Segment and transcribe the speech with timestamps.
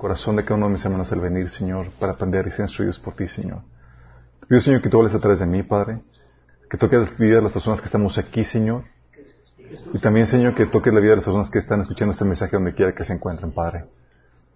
[0.00, 2.98] corazón de cada uno de mis hermanos el venir, Señor, para aprender y ser instruidos
[2.98, 3.60] por ti, Señor.
[4.40, 6.00] Te pido, Señor, que tú hables a través de mí, Padre,
[6.70, 8.84] que toques la vida de las personas que estamos aquí, Señor,
[9.92, 12.56] y también, Señor, que toques la vida de las personas que están escuchando este mensaje
[12.56, 13.84] donde quiera que se encuentren, Padre.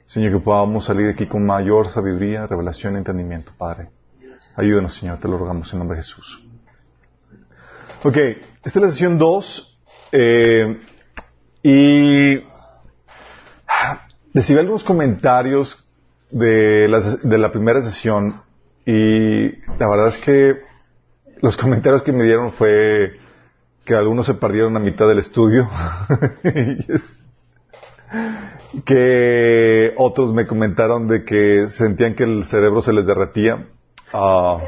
[0.07, 3.91] Señor, que podamos salir de aquí con mayor sabiduría, revelación y entendimiento, Padre.
[4.57, 6.43] Ayúdanos, Señor, te lo rogamos en nombre de Jesús.
[8.03, 9.81] Ok, esta es la sesión 2.
[10.13, 10.81] Eh,
[11.63, 12.54] y
[14.35, 15.89] recibí algunos comentarios
[16.31, 18.43] de la, de la primera sesión
[18.85, 19.49] y
[19.79, 20.57] la verdad es que
[21.41, 23.15] los comentarios que me dieron fue
[23.85, 25.69] que algunos se perdieron a mitad del estudio.
[28.85, 33.67] que otros me comentaron de que sentían que el cerebro se les derretía.
[34.13, 34.61] Ah.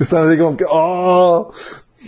[0.00, 1.52] Estaban así como que, oh.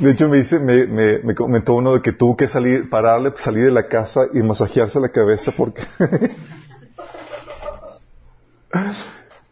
[0.00, 3.32] De hecho, me dice, me, me, me, comentó uno de que tuvo que salir, pararle,
[3.36, 5.82] salir de la casa y masajearse la cabeza porque.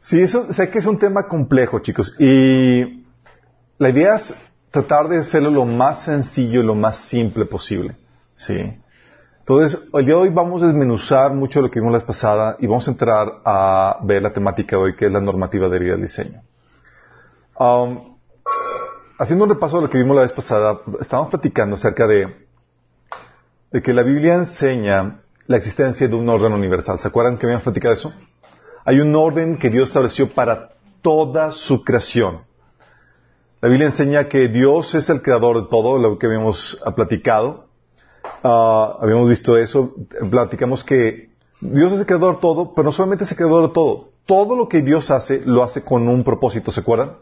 [0.01, 2.17] sí, eso, sé que es un tema complejo, chicos.
[2.19, 3.05] Y
[3.79, 4.35] la idea es
[4.73, 7.95] tratar de hacerlo lo más sencillo y lo más simple posible.
[8.35, 8.79] Sí.
[9.41, 12.57] Entonces, el día de hoy vamos a desmenuzar mucho lo que vimos la vez pasada
[12.59, 15.77] y vamos a entrar a ver la temática de hoy, que es la normativa de
[15.77, 16.43] herida del diseño.
[17.59, 18.12] Um,
[19.23, 22.27] haciendo un repaso de lo que vimos la vez pasada, estábamos platicando acerca de,
[23.71, 26.99] que la Biblia enseña la existencia de un orden universal.
[26.99, 28.13] ¿Se acuerdan que habíamos platicado eso?
[28.85, 30.71] Hay un orden que Dios estableció para
[31.03, 32.41] toda su creación.
[33.61, 37.67] La Biblia enseña que Dios es el creador de todo, lo que habíamos platicado.
[38.43, 39.95] Ah, habíamos visto eso,
[40.31, 43.73] platicamos que Dios es el creador de todo, pero no solamente es el creador de
[43.73, 44.09] todo.
[44.27, 47.13] Todo lo que Dios hace, lo hace con un propósito, ¿se acuerdan?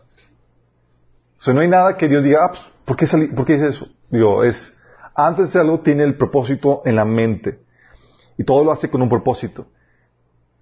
[1.40, 3.54] O sea, no hay nada que Dios diga, ah, pues, ¿por qué, salí, ¿por qué
[3.54, 3.88] hice eso?
[4.10, 4.78] Digo, es,
[5.14, 7.60] antes de algo tiene el propósito en la mente.
[8.36, 9.66] Y todo lo hace con un propósito.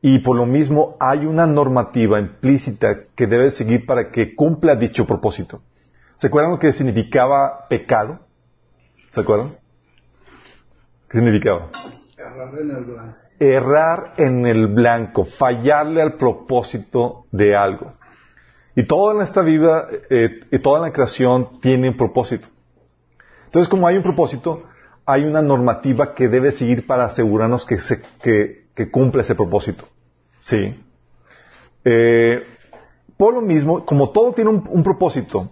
[0.01, 5.05] Y por lo mismo hay una normativa implícita que debe seguir para que cumpla dicho
[5.05, 5.62] propósito.
[6.15, 8.21] ¿Se acuerdan lo que significaba pecado?
[9.11, 9.56] ¿Se acuerdan?
[11.09, 11.71] ¿Qué significaba?
[12.17, 13.17] Errar en el blanco.
[13.41, 17.94] Errar en el blanco, fallarle al propósito de algo.
[18.78, 22.47] Y toda esta vida, eh, y toda la creación tiene un propósito.
[23.47, 24.62] Entonces, como hay un propósito,
[25.05, 29.88] hay una normativa que debe seguir para asegurarnos que, se, que, que cumple ese propósito.
[30.43, 30.81] ¿Sí?
[31.84, 32.44] Eh,
[33.17, 35.50] por lo mismo, como todo tiene un, un propósito,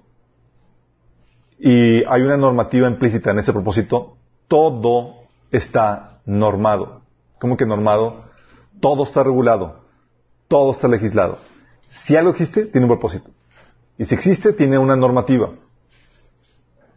[1.59, 7.01] y hay una normativa implícita en ese propósito, todo está normado.
[7.41, 8.27] ¿Cómo que normado?
[8.81, 9.81] Todo está regulado,
[10.47, 11.39] todo está legislado.
[11.89, 13.31] Si algo existe, tiene un propósito.
[13.99, 15.53] Y si existe, tiene una normativa.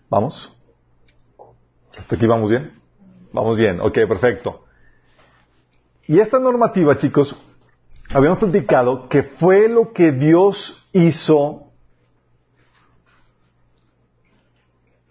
[0.10, 0.54] ¿Vamos?
[1.98, 2.74] ¿Hasta aquí vamos bien?
[3.32, 4.66] Vamos bien, ok, perfecto.
[6.08, 7.36] Y esta normativa, chicos,
[8.10, 11.70] habíamos platicado que fue lo que Dios hizo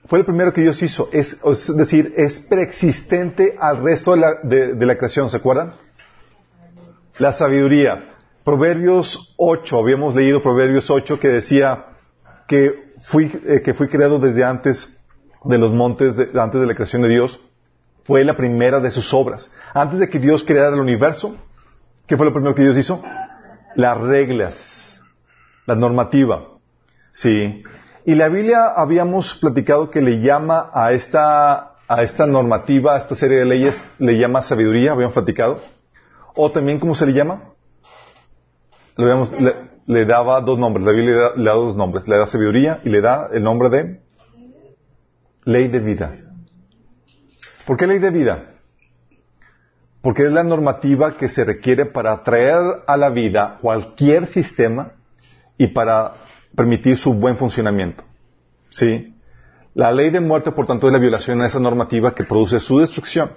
[0.09, 1.11] fue el primero que Dios hizo.
[1.13, 5.75] Es, es decir, es preexistente al resto de la, de, la, creación, ¿se acuerdan?
[7.19, 8.15] La sabiduría.
[8.49, 11.85] Proverbios 8, habíamos leído Proverbios 8 que decía
[12.47, 14.89] que fui, eh, que fui creado desde antes
[15.45, 17.45] de los montes, antes de la creación de Dios.
[18.05, 19.53] Fue la primera de sus obras.
[19.75, 21.37] Antes de que Dios creara el universo,
[22.07, 23.03] ¿qué fue lo primero que Dios hizo?
[23.75, 24.99] Las reglas,
[25.67, 26.47] la normativa.
[27.13, 27.63] Sí.
[28.07, 33.15] Y la Biblia habíamos platicado que le llama a esta, a esta normativa, a esta
[33.15, 35.61] serie de leyes, le llama sabiduría, habíamos platicado.
[36.35, 37.43] O también, ¿cómo se le llama?
[38.99, 39.55] Le,
[39.87, 43.01] le, daba dos nombres, la Biblia le da, dos nombres, le da sabiduría y le
[43.01, 44.01] da el nombre de
[45.45, 46.17] ley de vida.
[47.65, 48.55] ¿Por qué ley de vida?
[50.03, 54.93] Porque es la normativa que se requiere para traer a la vida cualquier sistema
[55.57, 56.15] y para
[56.57, 58.03] permitir su buen funcionamiento.
[58.71, 59.15] ¿Sí?
[59.75, 62.81] La ley de muerte, por tanto, es la violación a esa normativa que produce su
[62.81, 63.31] destrucción.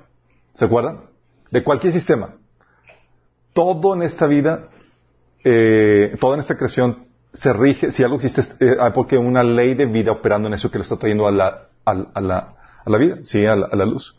[0.54, 1.02] ¿Se acuerdan?
[1.52, 2.36] De cualquier sistema.
[3.54, 4.70] Todo en esta vida,
[5.44, 9.74] eh, toda en esta creación se rige, si algo existe, eh, hay porque una ley
[9.74, 12.56] de vida operando en eso que lo está trayendo a la, a, la,
[12.86, 14.16] a la vida, sí, a la, luz.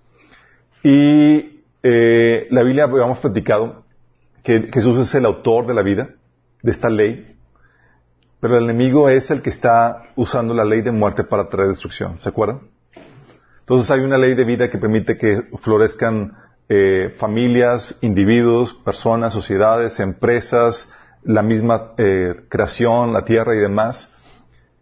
[0.82, 3.84] Y eh, la Biblia, habíamos platicado
[4.42, 6.10] que Jesús es el autor de la vida,
[6.62, 7.36] de esta ley,
[8.40, 12.18] pero el enemigo es el que está usando la ley de muerte para traer destrucción.
[12.18, 12.60] ¿Se acuerdan?
[13.60, 16.36] Entonces hay una ley de vida que permite que florezcan
[16.68, 20.92] eh, familias, individuos, personas, sociedades, empresas,
[21.24, 24.12] la misma eh, creación, la tierra y demás.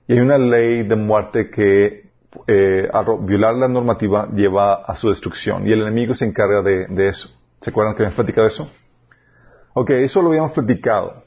[0.07, 2.11] Y hay una ley de muerte que
[2.47, 2.91] eh,
[3.21, 7.31] violar la normativa lleva a su destrucción y el enemigo se encarga de, eso.
[7.61, 8.71] ¿Se acuerdan que habíamos platicado eso?
[9.75, 11.25] Ok, eso lo habíamos platicado.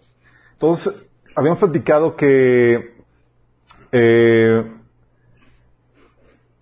[0.54, 2.96] Entonces, habíamos platicado que
[3.92, 4.72] eh,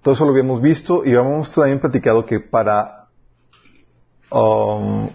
[0.01, 3.07] todo eso lo habíamos visto y habíamos también platicado que para
[4.31, 5.09] um,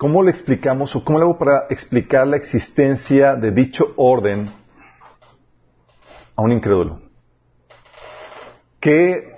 [0.00, 4.50] ¿cómo le explicamos o cómo le hago para explicar la existencia de dicho orden
[6.34, 7.02] a un incrédulo?
[8.80, 9.36] ¿Qué,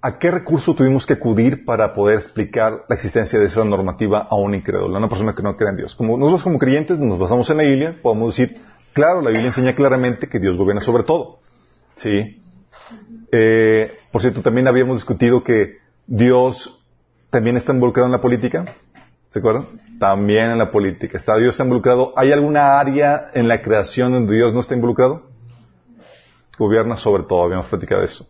[0.00, 4.36] ¿A qué recurso tuvimos que acudir para poder explicar la existencia de esa normativa a
[4.36, 5.96] un incrédulo, a una persona que no cree en Dios?
[5.96, 8.60] Como nosotros como creyentes nos basamos en la Biblia, podemos decir,
[8.92, 11.40] claro, la Biblia enseña claramente que Dios gobierna sobre todo.
[11.96, 12.40] ¿Sí?
[13.32, 16.77] Eh, por cierto, también habíamos discutido que Dios
[17.30, 18.64] también está involucrado en la política.
[19.30, 19.66] ¿Se acuerdan?
[19.98, 21.16] También en la política.
[21.16, 22.14] ¿Está Dios involucrado?
[22.16, 25.28] ¿Hay alguna área en la creación donde Dios no está involucrado?
[26.58, 28.26] gobierna sobre todo, habíamos platicado eso.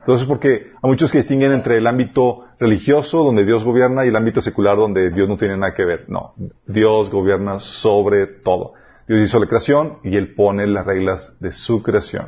[0.00, 4.16] Entonces, porque hay muchos que distinguen entre el ámbito religioso, donde Dios gobierna, y el
[4.16, 6.06] ámbito secular, donde Dios no tiene nada que ver.
[6.08, 6.34] No,
[6.66, 8.72] Dios gobierna sobre todo.
[9.06, 12.26] Dios hizo la creación y Él pone las reglas de su creación.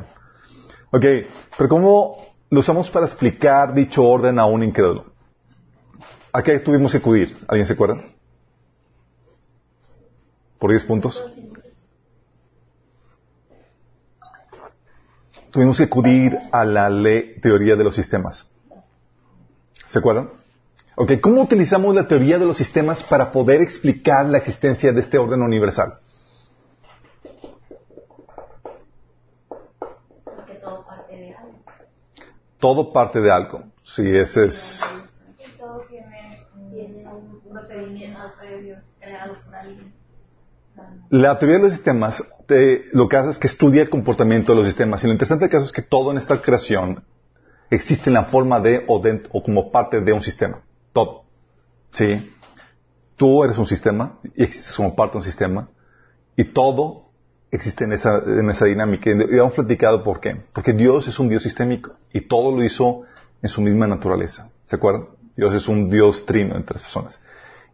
[0.91, 1.05] Ok,
[1.57, 2.17] pero ¿cómo
[2.49, 5.10] lo usamos para explicar dicho orden a un incrédulo?
[6.33, 7.35] ¿A qué tuvimos que acudir?
[7.47, 8.03] ¿Alguien se acuerda?
[10.59, 11.21] ¿Por 10 puntos?
[15.51, 18.49] tuvimos que acudir a la ley, teoría de los sistemas.
[19.73, 20.29] ¿Se acuerdan?
[20.95, 25.17] Ok, ¿cómo utilizamos la teoría de los sistemas para poder explicar la existencia de este
[25.17, 25.95] orden universal?
[30.23, 31.53] Porque todo parte de algo.
[32.59, 33.63] Todo parte de algo.
[33.83, 34.85] Sí, ese es.
[41.09, 42.23] La teoría de los sistemas
[42.91, 45.03] lo que hace es que estudia el comportamiento de los sistemas.
[45.03, 47.03] Y lo interesante del caso es que todo en esta creación
[47.69, 49.01] existe en la forma de o,
[49.31, 50.61] o como parte de un sistema.
[50.93, 51.23] Todo.
[51.91, 52.33] ¿Sí?
[53.15, 55.69] Tú eres un sistema y existes como parte de un sistema.
[56.35, 57.09] Y todo
[57.51, 59.09] existe en esa, en esa dinámica.
[59.09, 60.41] Y hemos platicado por qué.
[60.53, 63.03] Porque Dios es un Dios sistémico y todo lo hizo
[63.41, 64.49] en su misma naturaleza.
[64.65, 65.07] ¿Se acuerdan?
[65.35, 67.21] Dios es un Dios trino entre las personas.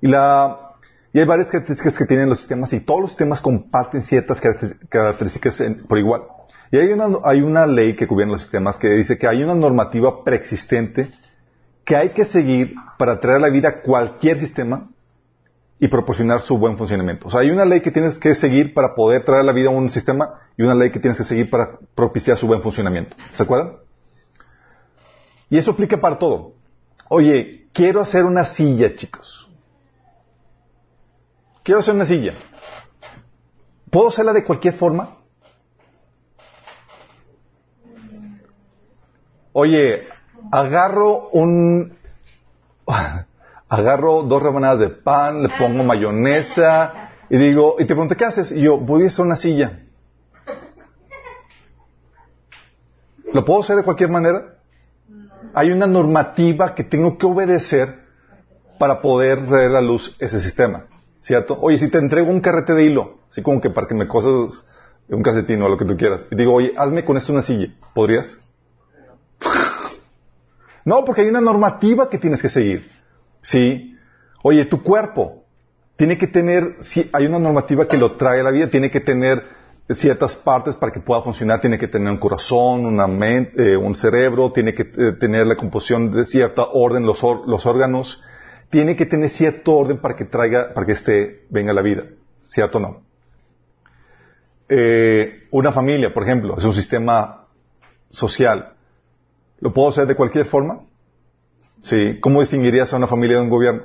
[0.01, 0.67] Y la
[1.13, 4.39] y hay varias características que tienen los sistemas y todos los sistemas comparten ciertas
[4.89, 6.23] características por igual.
[6.71, 9.55] Y hay una, hay una ley que gobierna los sistemas que dice que hay una
[9.55, 11.09] normativa preexistente
[11.83, 14.89] que hay que seguir para traer a la vida cualquier sistema
[15.79, 17.29] y proporcionar su buen funcionamiento.
[17.29, 19.69] O sea, hay una ley que tienes que seguir para poder traer a la vida
[19.69, 23.15] un sistema y una ley que tienes que seguir para propiciar su buen funcionamiento.
[23.33, 23.77] ¿Se acuerdan?
[25.49, 26.53] Y eso aplica para todo.
[27.09, 29.46] Oye, quiero hacer una silla, chicos.
[31.67, 32.31] Quiero hacer una silla.
[33.91, 35.17] ¿Puedo hacerla de cualquier forma?
[39.51, 40.07] Oye,
[40.49, 41.97] agarro un...
[43.67, 48.53] agarro dos rebanadas de pan, le pongo mayonesa y digo, y te pregunto, ¿qué haces?
[48.53, 49.81] Y yo, voy a hacer una silla.
[53.33, 54.55] ¿Lo puedo hacer de cualquier manera?
[55.53, 58.05] Hay una normativa que tengo que obedecer
[58.79, 60.85] para poder traer a luz ese sistema.
[61.61, 64.65] Oye, si te entrego un carrete de hilo, así como que para que me cosas
[65.09, 67.73] un calcetín o lo que tú quieras, y digo, oye, hazme con esto una silla,
[67.93, 68.37] ¿podrías?
[70.85, 72.87] no, porque hay una normativa que tienes que seguir.
[73.41, 73.95] ¿Sí?
[74.43, 75.43] Oye, tu cuerpo
[75.95, 78.99] tiene que tener, si hay una normativa que lo trae a la vida, tiene que
[78.99, 79.43] tener
[79.89, 83.95] ciertas partes para que pueda funcionar, tiene que tener un corazón, una mente, eh, un
[83.95, 88.21] cerebro, tiene que eh, tener la composición de cierta orden, los, los órganos,
[88.69, 92.03] tiene que tener cierto orden para que traiga, para que esté, venga la vida.
[92.39, 93.01] ¿Cierto o no?
[94.69, 97.45] Eh, una familia, por ejemplo, es un sistema
[98.09, 98.73] social.
[99.59, 100.81] ¿Lo puedo hacer de cualquier forma?
[101.81, 102.19] Sí.
[102.19, 103.83] ¿Cómo distinguirías a una familia de un gobierno?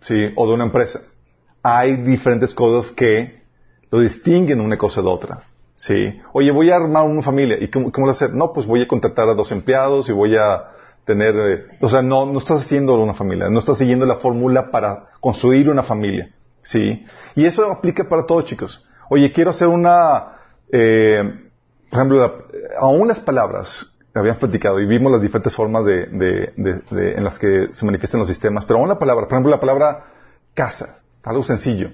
[0.00, 0.32] Sí.
[0.36, 1.00] O de una empresa.
[1.62, 3.42] Hay diferentes cosas que
[3.90, 5.44] lo distinguen una cosa de otra.
[5.74, 6.20] Sí.
[6.32, 7.56] Oye, voy a armar una familia.
[7.60, 8.32] ¿Y cómo, cómo lo hacer?
[8.32, 10.70] No, pues voy a contratar a dos empleados y voy a
[11.08, 14.70] tener, eh, o sea, no, no estás haciendo una familia, no estás siguiendo la fórmula
[14.70, 17.02] para construir una familia, ¿sí?
[17.34, 18.86] Y eso aplica para todos, chicos.
[19.08, 20.36] Oye, quiero hacer una,
[20.70, 21.48] eh,
[21.88, 22.44] por ejemplo,
[22.78, 27.86] aún las palabras, habíamos platicado y vimos las diferentes formas de, en las que se
[27.86, 30.04] manifiestan los sistemas, pero aún la palabra, por ejemplo, la palabra
[30.52, 31.90] casa, algo sencillo,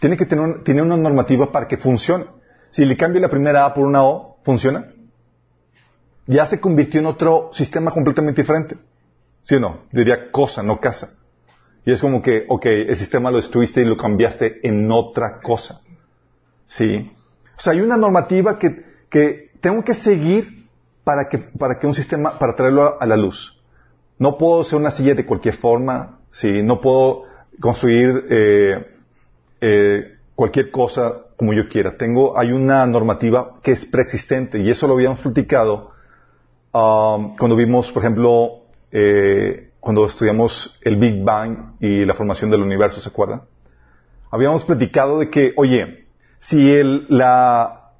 [0.00, 2.26] tiene que tener, tiene una normativa para que funcione.
[2.68, 4.93] Si le cambio la primera A por una O, ¿funciona?
[6.26, 8.76] Ya se convirtió en otro sistema completamente diferente.
[9.42, 9.82] ¿Sí o no?
[9.92, 11.18] Diría cosa, no casa.
[11.84, 15.82] Y es como que, ok, el sistema lo destruiste y lo cambiaste en otra cosa.
[16.66, 17.12] ¿Sí?
[17.56, 20.66] O sea, hay una normativa que, que tengo que seguir
[21.04, 23.60] para que, para que un sistema, para traerlo a, la luz.
[24.18, 26.62] No puedo hacer una silla de cualquier forma, ¿sí?
[26.62, 27.24] no puedo
[27.60, 28.86] construir eh,
[29.60, 31.96] eh, cualquier cosa como yo quiera.
[31.98, 35.93] Tengo, hay una normativa que es preexistente y eso lo habíamos platicado
[36.74, 42.62] um, cuando vimos, por ejemplo, eh, cuando estudiamos el Big Bang y la formación del
[42.62, 43.42] universo, ¿se acuerdan?
[44.30, 46.06] Habíamos platicado de que, oye,
[46.40, 47.92] si el, la,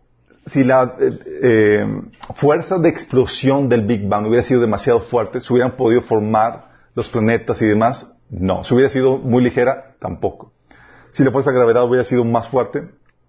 [0.47, 2.03] si la eh, eh,
[2.37, 7.09] fuerza de explosión del Big Bang hubiera sido demasiado fuerte, ¿se hubieran podido formar los
[7.09, 8.17] planetas y demás?
[8.31, 8.65] No.
[8.65, 9.95] ¿Se hubiera sido muy ligera?
[10.01, 10.53] Tampoco.
[11.11, 12.89] Si la fuerza de gravedad hubiera sido más fuerte,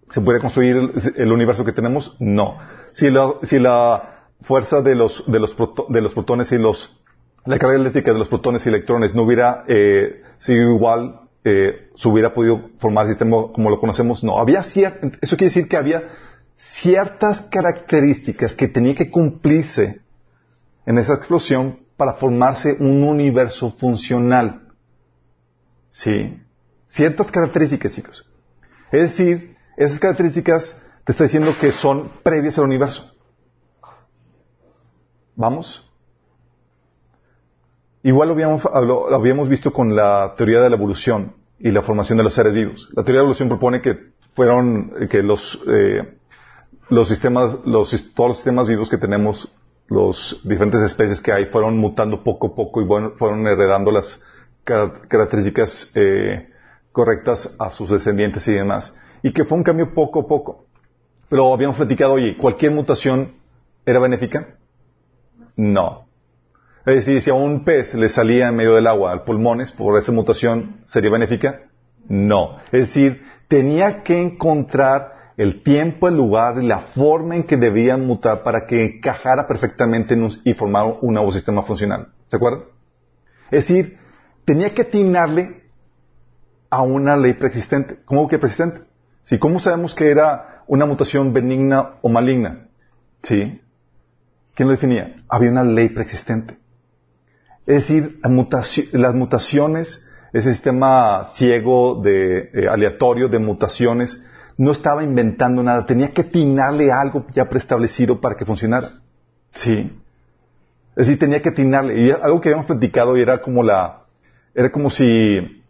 [0.09, 2.15] ¿se pudiera construir el, universo que tenemos?
[2.19, 2.57] No.
[2.93, 5.55] Si la, si la fuerza de los, de los,
[5.89, 6.99] de los protones y los,
[7.45, 12.07] la carga eléctrica de los protones y electrones no hubiera eh, sido igual, eh, se
[12.07, 14.23] hubiera podido formar el sistema como lo conocemos?
[14.23, 14.39] No.
[14.39, 16.03] Había cierto, eso quiere decir que había
[16.55, 20.01] ciertas características que tenía que cumplirse
[20.85, 24.61] en esa explosión para formarse un universo funcional.
[25.91, 26.41] Sí.
[26.87, 28.25] Ciertas características, chicos.
[28.91, 33.14] Es decir, esas características te está diciendo que son previas al universo.
[35.35, 35.89] ¿Vamos?
[38.03, 38.63] Igual lo habíamos,
[39.11, 42.89] habíamos visto con la teoría de la evolución y la formación de los seres vivos.
[42.93, 46.17] La teoría de la evolución propone que fueron, que los, eh,
[46.89, 49.51] los sistemas, los, todos los sistemas vivos que tenemos,
[49.87, 54.21] los diferentes especies que hay, fueron mutando poco a poco y bueno, fueron heredando las
[54.63, 56.49] características eh,
[56.91, 58.95] correctas a sus descendientes y demás.
[59.23, 60.65] Y que fue un cambio poco a poco.
[61.27, 63.33] Pero habíamos platicado, oye, ¿cualquier mutación
[63.85, 64.57] era benéfica?
[65.55, 66.05] No.
[66.85, 69.97] Es decir, si a un pez le salía en medio del agua al pulmones por
[69.97, 71.63] esa mutación, ¿sería benéfica?
[72.07, 72.57] No.
[72.65, 78.05] Es decir, tenía que encontrar el tiempo, el lugar y la forma en que debían
[78.05, 82.09] mutar para que encajara perfectamente y formara un nuevo sistema funcional.
[82.25, 82.65] ¿Se acuerdan?
[83.51, 83.97] Es decir,
[84.45, 85.63] tenía que atinarle
[86.69, 87.99] a una ley preexistente.
[88.05, 88.81] ¿Cómo que preexistente?
[89.23, 92.67] Sí, ¿cómo sabemos que era una mutación benigna o maligna?
[93.23, 93.61] ¿Sí?
[94.53, 95.14] ¿Quién lo definía?
[95.27, 96.57] Había una ley preexistente.
[97.65, 98.19] Es decir,
[98.93, 104.23] las mutaciones, ese sistema ciego de, eh, aleatorio de mutaciones,
[104.57, 109.01] no estaba inventando nada, tenía que atinarle algo ya preestablecido para que funcionara.
[109.51, 109.99] Sí.
[110.95, 111.99] Es decir, tenía que atinarle.
[111.99, 114.03] Y algo que habíamos platicado y era como la,
[114.53, 115.63] era como si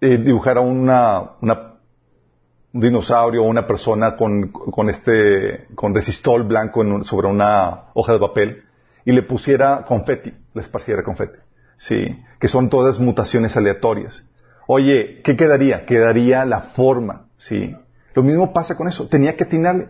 [0.00, 7.84] eh, dibujara una, un dinosaurio o una persona con este, con resistol blanco sobre una
[7.94, 8.64] hoja de papel
[9.04, 11.38] y le pusiera confeti, le esparciera confeti.
[11.76, 14.28] Sí, que son todas mutaciones aleatorias.
[14.66, 15.86] Oye, ¿qué quedaría?
[15.86, 17.76] Quedaría la forma, sí.
[18.14, 19.88] Lo mismo pasa con eso, tenía que atinarle.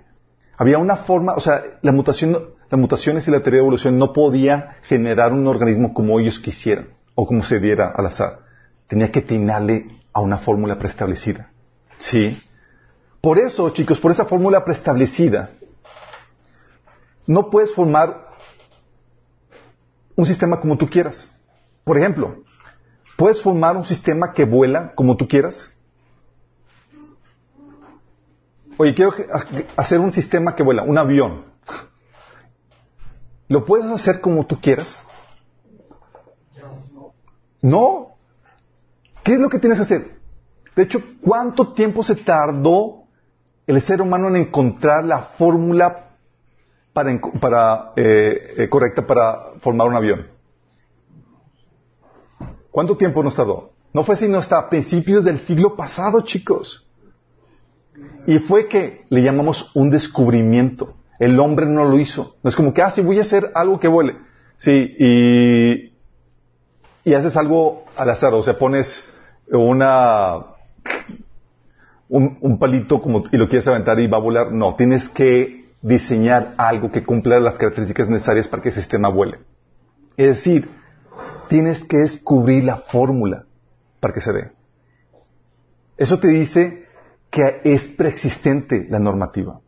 [0.56, 2.36] Había una forma, o sea, la mutación,
[2.70, 6.88] las mutaciones y la teoría de evolución no podía generar un organismo como ellos quisieran
[7.14, 8.40] o como se diera al azar.
[8.86, 11.50] Tenía que atinarle a una fórmula preestablecida.
[11.98, 12.40] ¿Sí?
[13.20, 15.50] Por eso, chicos, por esa fórmula preestablecida,
[17.26, 18.29] no puedes formar
[20.16, 21.28] un sistema como tú quieras.
[21.84, 22.42] Por ejemplo,
[23.16, 25.72] ¿puedes formar un sistema que vuela como tú quieras?
[28.76, 29.12] Oye, quiero
[29.76, 31.44] hacer un sistema que vuela, un avión.
[33.48, 35.02] ¿Lo puedes hacer como tú quieras?
[37.62, 38.16] No.
[39.22, 40.18] ¿Qué es lo que tienes que hacer?
[40.74, 43.04] De hecho, ¿cuánto tiempo se tardó
[43.66, 46.09] el ser humano en encontrar la fórmula
[46.92, 50.26] para, eh, eh, correcta para formar un avión?
[52.70, 53.72] ¿Cuánto tiempo nos tardó?
[53.92, 56.86] No fue sino hasta principios del siglo pasado, chicos.
[58.26, 60.94] Y fue que le llamamos un descubrimiento.
[61.18, 62.36] El hombre no lo hizo.
[62.42, 64.16] No es como que, ah, sí, voy a hacer algo que vuele.
[64.56, 65.90] Sí, y
[67.04, 69.18] y haces algo al azar, o sea, pones
[69.48, 70.44] una
[72.08, 74.52] un, palito como, y lo quieres aventar y va a volar.
[74.52, 79.38] No, tienes que diseñar algo que cumpla las características necesarias para que el sistema vuele.
[80.16, 80.68] Es decir,
[81.48, 83.44] tienes que descubrir la fórmula
[83.98, 84.52] para que se dé.
[85.96, 86.86] Eso te dice
[87.30, 89.60] que es preexistente la normativa,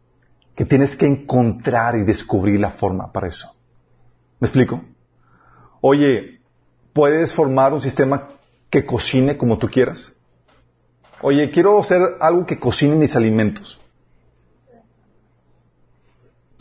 [0.55, 3.49] que tienes que encontrar y descubrir la forma para eso.
[4.41, 4.83] ¿Me explico?
[5.81, 6.41] Oye,
[6.93, 8.29] puedes formar un sistema
[8.71, 10.15] que cocine como tú quieras.
[11.21, 13.82] Oye, quiero hacer algo que cocine mis alimentos.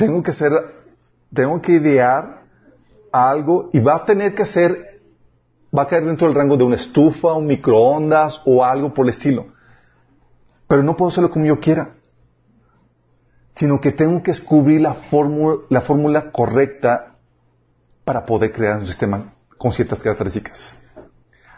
[0.01, 0.51] Tengo que hacer,
[1.31, 2.41] tengo que idear
[3.11, 4.99] algo y va a tener que hacer,
[5.77, 9.11] va a caer dentro del rango de una estufa, un microondas o algo por el
[9.11, 9.49] estilo.
[10.67, 11.91] Pero no puedo hacerlo como yo quiera,
[13.53, 17.17] sino que tengo que descubrir la fórmula, la fórmula correcta
[18.03, 20.73] para poder crear un sistema con ciertas características.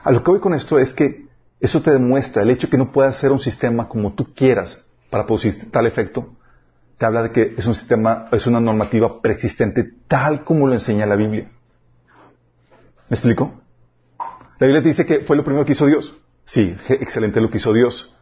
[0.04, 1.30] A lo que voy con esto es que
[1.62, 5.26] eso te demuestra el hecho que no puedas hacer un sistema como tú quieras para
[5.26, 6.36] producir tal efecto,
[7.04, 11.06] te habla de que es un sistema, es una normativa preexistente tal como lo enseña
[11.06, 11.52] la Biblia.
[13.10, 13.62] ¿Me explico?
[14.58, 16.16] La Biblia te dice que fue lo primero que hizo Dios.
[16.46, 18.16] Sí, excelente lo que hizo Dios.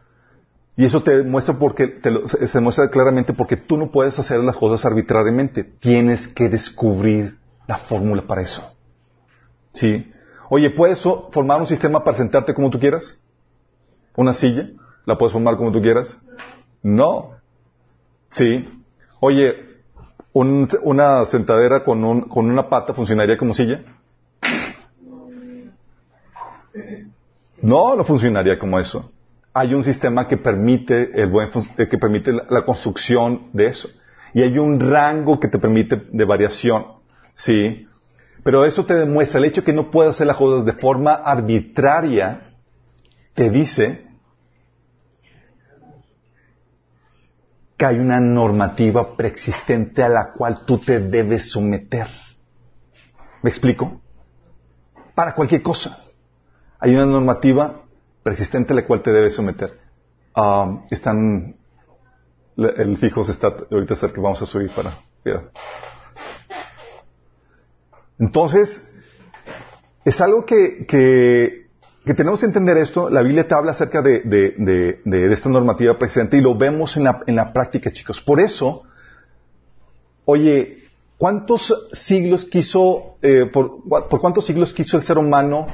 [0.76, 2.10] Y eso te muestra porque te
[2.48, 5.62] se muestra claramente porque tú no puedes hacer las cosas arbitrariamente.
[5.62, 8.68] Tienes que descubrir la fórmula para eso.
[9.74, 10.10] ¿Sí?
[10.50, 13.22] Oye, ¿puedes formar un sistema para sentarte como tú quieras?
[14.16, 14.70] ¿Una silla?
[15.06, 16.18] ¿La puedes formar como tú quieras?
[16.82, 17.41] No.
[18.32, 18.68] ¿Sí?
[19.20, 19.54] Oye,
[20.32, 23.82] ¿una sentadera con, un, con una pata funcionaría como silla?
[27.60, 29.12] No, no funcionaría como eso.
[29.54, 33.88] Hay un sistema que permite el buen eh, que permite la, construcción de eso.
[34.34, 36.86] Y hay un rango que te permite de variación.
[37.34, 37.86] ¿Sí?
[38.42, 42.54] Pero eso te demuestra el hecho que no puedes hacer las cosas de forma arbitraria.
[43.34, 44.06] Te dice
[47.84, 52.06] hay una normativa preexistente a la cual tú te debes someter.
[53.42, 54.00] ¿Me explico?
[55.14, 56.02] Para cualquier cosa
[56.82, 57.80] hay una normativa
[58.24, 59.70] persistente a la cual te debes someter.
[60.34, 61.54] Ah, están,
[62.56, 64.98] el fijo se está ahorita cerca, vamos a subir para.
[68.18, 68.82] Entonces,
[70.04, 71.61] es algo que, que,
[72.04, 73.08] tenemos que entender esto.
[73.08, 77.20] La Biblia te habla acerca de, de, esta normativa presente y lo vemos en la,
[77.26, 78.20] en la práctica, chicos.
[78.20, 78.82] Por eso,
[80.24, 85.66] oye, ¿cuántos siglos quiso, eh, por, por cuántos siglos quiso el ser humano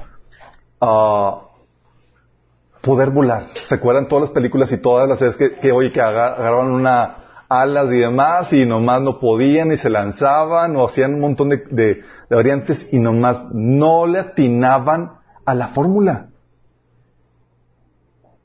[2.80, 3.48] poder volar.
[3.66, 7.16] ¿Se acuerdan todas las películas y todas las veces que, que oye, que agarraban una
[7.48, 12.02] alas y demás y nomás no podían y se lanzaban o hacían un montón de,
[12.28, 15.17] variantes y nomás no le atinaban
[15.48, 16.28] a la fórmula.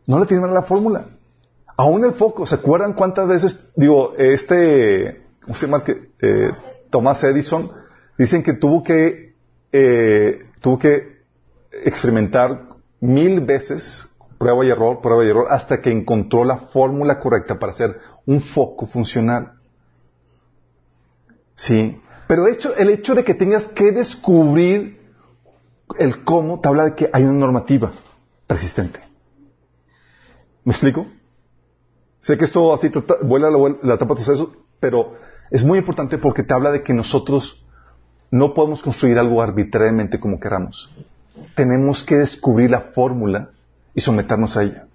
[0.08, 1.08] No le atinaban a la fórmula.
[1.76, 5.84] Aún el foco, ¿se acuerdan cuántas veces, digo, este, ¿cómo se llama?
[5.86, 6.52] Eh,
[6.90, 7.70] Thomas Edison,
[8.18, 9.34] dicen que tuvo que,
[9.74, 11.24] eh, tuvo que
[11.84, 12.70] experimentar
[13.02, 17.74] mil veces prueba y error, prueba y error, hasta que encontró la fórmula correcta para
[17.74, 19.56] hacer un foco funcional.
[21.56, 22.00] Sí.
[22.28, 25.03] Pero el hecho de que tengas que descubrir
[25.98, 27.92] el cómo te habla de que hay una normativa
[28.48, 29.00] persistente.
[30.64, 31.08] ¿Me explico?
[32.22, 32.90] Sé que esto así
[33.24, 33.50] vuela
[33.82, 35.16] la, tapa de eso, pero
[35.52, 37.66] es muy importante porque te habla de que nosotros
[38.32, 40.90] no podemos construir algo arbitrariamente como queramos
[41.56, 43.50] tenemos que descubrir la fórmula
[43.94, 44.88] y someternos a ella.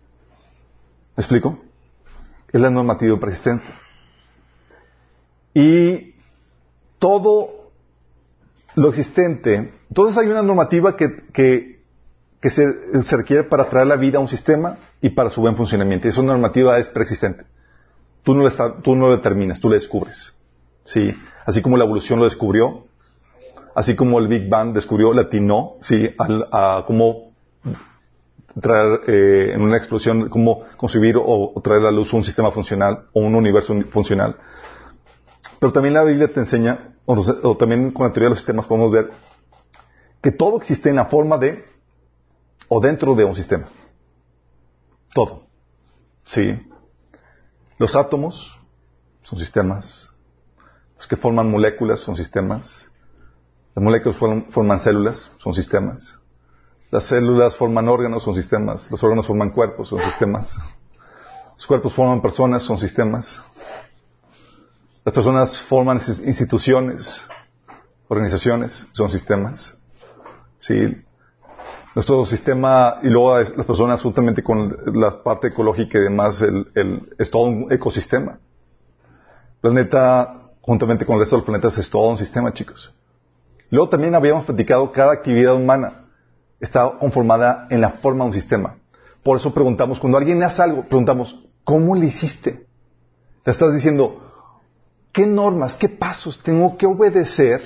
[1.16, 1.59] ¿Me explico?
[2.53, 3.66] Es la normativa persistente.
[5.55, 6.14] Y
[6.98, 7.58] todo
[8.79, 11.81] lo existente, entonces hay una normativa que,
[12.43, 16.07] se, requiere para traer la vida a un sistema y para su buen funcionamiento.
[16.07, 17.45] Y esa normativa es preexistente.
[18.23, 18.49] Tú no,
[18.83, 20.37] tú no lo determinas, tú la descubres.
[20.85, 21.14] ¿Sí?
[21.45, 22.87] Así como la evolución lo descubrió,
[23.75, 27.29] así como el Big Bang descubrió, latinó, sí, a cómo
[28.61, 33.05] traer eh, en una explosión, cómo concebir o, traer a la luz un sistema funcional
[33.12, 34.37] o un universo funcional.
[35.59, 38.92] Pero también la Biblia te enseña, o, también con la teoría de los sistemas podemos
[38.92, 39.11] ver
[40.21, 41.64] que todo existe en la forma de
[42.68, 43.66] o dentro de un sistema.
[45.14, 45.47] Todo.
[46.25, 46.61] Sí.
[47.79, 48.59] Los átomos
[49.23, 50.11] son sistemas.
[50.99, 52.90] Los que forman moléculas son sistemas.
[53.75, 56.18] Las moléculas forman, células, son sistemas.
[56.90, 58.90] Las células forman órganos, son sistemas.
[58.90, 60.59] Los órganos forman cuerpos, son sistemas.
[61.55, 63.40] Los cuerpos forman personas, son sistemas.
[65.09, 67.25] Las personas forman instituciones,
[68.09, 69.75] organizaciones, son sistemas.
[70.59, 71.03] ¿Sí?
[71.94, 76.44] Nuestro sistema, y luego las personas juntamente con la parte ecológica y demás,
[77.16, 78.33] es todo un ecosistema.
[78.33, 82.92] El planeta, juntamente con el resto de los planetas, es todo un sistema, chicos.
[83.71, 86.05] Luego también habíamos platicado cada actividad humana
[86.61, 88.77] está conformada en la forma de un sistema.
[89.23, 92.66] Por eso preguntamos, cuando alguien hace algo, preguntamos, ¿cómo le hiciste?
[93.42, 94.28] Te estás diciendo,
[95.12, 97.62] ¿qué normas, qué pasos tengo que obedecer?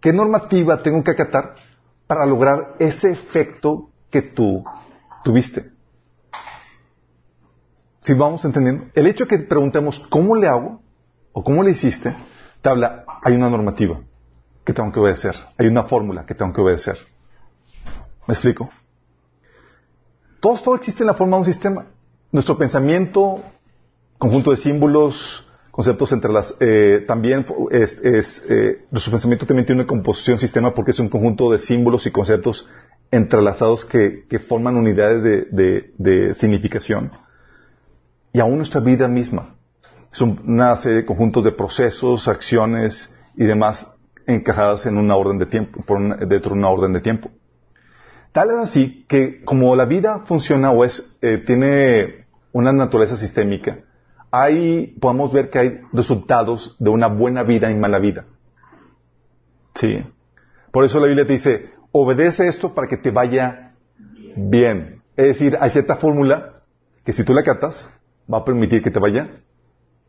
[0.00, 1.54] ¿Qué normativa tengo que acatar
[2.06, 4.64] para lograr ese efecto que tú
[5.22, 5.70] tuviste?
[8.00, 10.82] Si vamos entendiendo, el hecho que preguntemos, ¿cómo le hago?
[11.32, 12.14] o ¿cómo le hiciste?
[12.60, 14.00] Te habla, hay una normativa
[14.64, 15.34] que tengo que obedecer.
[15.58, 16.98] Hay una fórmula que tengo que obedecer.
[18.26, 18.70] ¿Me explico?
[20.40, 21.86] Todo, todo existe en la forma de un sistema.
[22.30, 23.42] Nuestro pensamiento,
[24.18, 26.54] conjunto de símbolos, conceptos entre las...
[26.60, 31.08] Eh, también es, es eh, nuestro pensamiento también tiene una composición sistema porque es un
[31.08, 32.68] conjunto de símbolos y conceptos
[33.10, 37.10] entrelazados que, que forman unidades de, de, de, significación.
[38.32, 39.56] Y aún nuestra vida misma
[40.12, 43.86] es una serie de conjuntos de procesos, acciones y demás
[44.26, 47.30] encajadas en una orden de tiempo, por dentro de una orden de tiempo.
[48.32, 53.78] Tal es así que como la vida funciona o es, eh, tiene una naturaleza sistémica,
[54.32, 58.24] hay, podemos ver que hay resultados de una buena vida y mala vida.
[59.74, 60.02] Sí.
[60.72, 63.74] Por eso la Biblia te dice, obedece esto para que te vaya
[64.34, 65.02] bien.
[65.16, 66.62] Es decir, hay cierta fórmula
[67.04, 67.90] que si tú la catas,
[68.32, 69.28] va a permitir que te vaya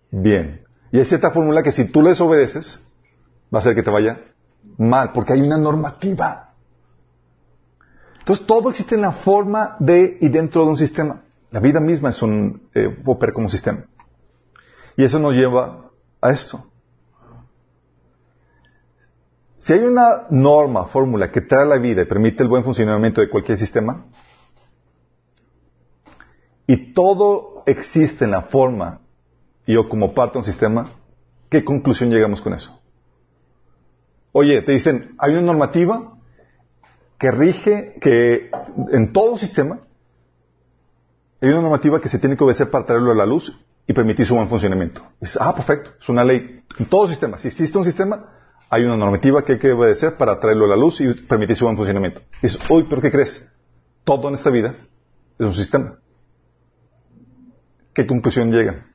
[0.10, 0.62] bien.
[0.92, 2.82] Y hay cierta fórmula que si tú les obedeces,
[3.54, 4.22] va a hacer que te vaya
[4.78, 6.54] mal, porque hay una normativa.
[8.20, 11.24] Entonces todo existe en la forma de y dentro de un sistema.
[11.52, 13.86] La vida misma es un, eh, opera como sistema.
[14.96, 15.90] Y eso nos lleva
[16.22, 16.66] a esto.
[19.58, 23.30] Si hay una norma, fórmula que trae la vida y permite el buen funcionamiento de
[23.30, 24.06] cualquier sistema,
[26.68, 29.00] y todo existe en la forma
[29.66, 30.92] y o como parte de un sistema,
[31.50, 32.78] ¿qué conclusión llegamos con eso?
[34.34, 36.14] Oye, te dicen, hay una normativa
[37.18, 38.52] que rige, que
[38.92, 39.80] en todo sistema,
[41.42, 44.26] hay una normativa que se tiene que obedecer para traerlo a la luz y permitir
[44.26, 45.02] su buen funcionamiento.
[45.20, 46.64] Es, ah, perfecto, es una ley.
[46.80, 48.30] En todo sistema, si existe un sistema,
[48.70, 51.66] hay una normativa que hay que obedecer para traerlo a la luz y permitir su
[51.66, 52.22] buen funcionamiento.
[52.42, 53.48] Es, hoy, ¿pero qué crees?
[54.04, 54.76] Todo en esta vida
[55.38, 56.00] es un sistema.
[57.94, 58.86] ¿Qué conclusión llega?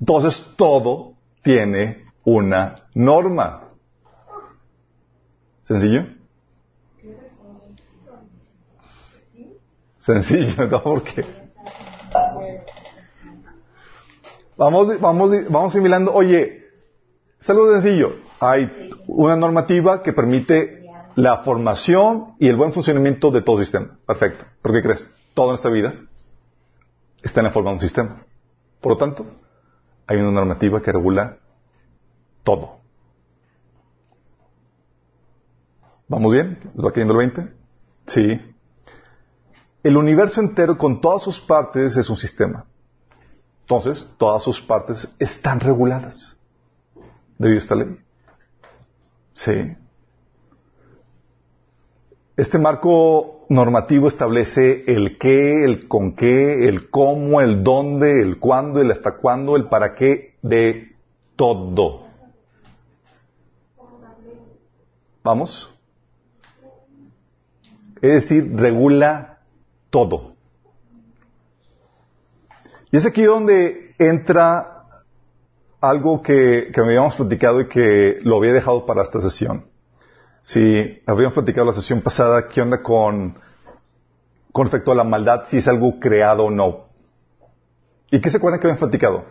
[0.00, 3.68] Entonces, todo tiene una norma.
[5.62, 6.06] ¿Sencillo?
[9.98, 10.82] Sencillo, ¿no?
[10.82, 11.24] Porque
[14.58, 16.66] vamos, vamos, vamos simulando, oye,
[17.40, 18.16] es algo sencillo.
[18.40, 23.98] Hay una normativa que permite la formación y el buen funcionamiento de todo sistema.
[24.06, 24.44] Perfecto.
[24.60, 25.08] ¿Por qué crees?
[25.34, 25.94] Toda nuestra vida
[27.22, 28.24] está en la forma de un sistema.
[28.80, 29.26] Por lo tanto,
[30.06, 31.38] hay una normativa que regula
[32.44, 32.78] todo.
[36.08, 36.58] ¿Vamos bien?
[36.74, 37.52] ¿Les va cayendo el 20?
[38.06, 38.40] Sí.
[39.82, 42.64] El universo entero con todas sus partes es un sistema.
[43.68, 46.38] Entonces, todas sus partes están reguladas.
[47.36, 47.98] Debido a esta ley.
[49.34, 49.76] Sí.
[52.34, 58.80] Este marco normativo establece el qué, el con qué, el cómo, el dónde, el cuándo,
[58.80, 60.96] el hasta cuándo, el para qué de
[61.36, 62.06] todo.
[65.22, 65.74] ¿Vamos?
[68.00, 69.40] Es decir, regula
[69.90, 70.37] todo.
[72.90, 74.84] Y es aquí donde entra
[75.80, 79.66] algo que, que me habíamos platicado y que lo había dejado para esta sesión.
[80.42, 83.38] Si habíamos platicado la sesión pasada, ¿qué onda con,
[84.50, 86.86] con respecto a la maldad, si es algo creado o no?
[88.10, 89.24] ¿Y qué se acuerdan que habíamos platicado?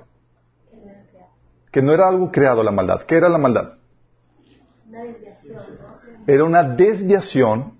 [1.72, 3.02] Que no era algo creado la maldad.
[3.02, 3.74] ¿Qué era la maldad?
[6.28, 7.74] Era una desviación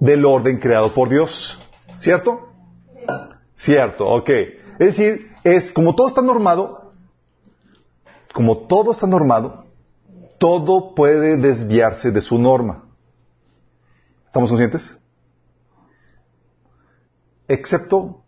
[0.00, 1.58] del orden creado por Dios.
[1.96, 2.52] ¿Cierto?
[3.56, 4.30] Cierto, ok.
[4.82, 6.92] Es decir, es como todo está normado,
[8.34, 9.64] como todo está normado,
[10.38, 12.82] todo puede desviarse de su norma.
[14.26, 14.98] ¿Estamos conscientes?
[17.46, 18.24] Excepto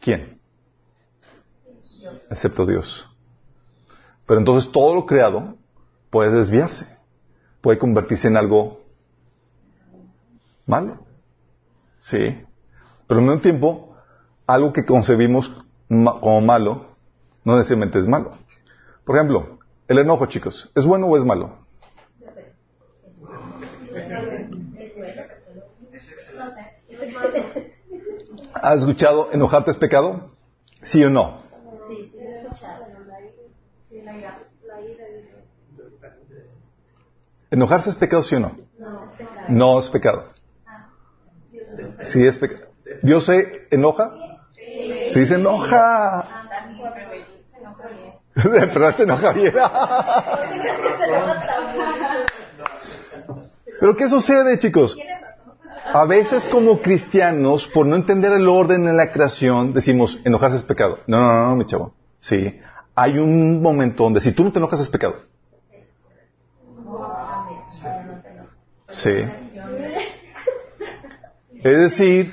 [0.00, 0.38] ¿quién?
[2.30, 3.08] Excepto Dios.
[4.26, 5.56] Pero entonces todo lo creado
[6.10, 6.94] puede desviarse,
[7.62, 8.82] puede convertirse en algo
[10.66, 11.06] malo.
[12.00, 12.38] Sí.
[13.06, 13.93] Pero al mismo tiempo,
[14.46, 15.52] algo que concebimos
[15.88, 16.86] como malo,
[17.44, 18.36] no necesariamente es malo.
[19.04, 21.58] Por ejemplo, el enojo, chicos, ¿es bueno o es malo?
[28.54, 30.30] ¿Has escuchado enojarte es pecado?
[30.82, 31.38] ¿Sí o no?
[37.50, 38.56] ¿Enojarse es pecado, sí o no?
[39.48, 40.30] No es pecado.
[42.02, 42.66] Sí es pecado.
[43.02, 44.33] ¿Dios se enoja?
[45.10, 46.24] Sí, se enoja.
[48.34, 49.54] Pero se enoja bien.
[53.80, 54.96] Pero ¿qué sucede, chicos?
[55.92, 60.62] A veces como cristianos, por no entender el orden en la creación, decimos, enojarse es
[60.62, 61.00] pecado.
[61.06, 61.92] No, no, no, mi chavo.
[62.20, 62.58] Sí.
[62.94, 65.16] Hay un momento donde si tú no te enojas es pecado.
[68.88, 69.28] Sí.
[71.62, 72.32] Es decir,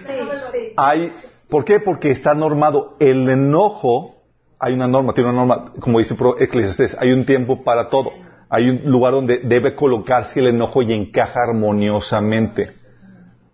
[0.78, 1.14] hay,
[1.52, 1.82] ¿por qué?
[1.82, 4.16] Porque está normado el enojo,
[4.58, 8.14] hay una norma, tiene una norma, como dice Eclesiastes, hay un tiempo para todo.
[8.50, 12.72] Hay un lugar donde debe colocarse el enojo y encaja armoniosamente.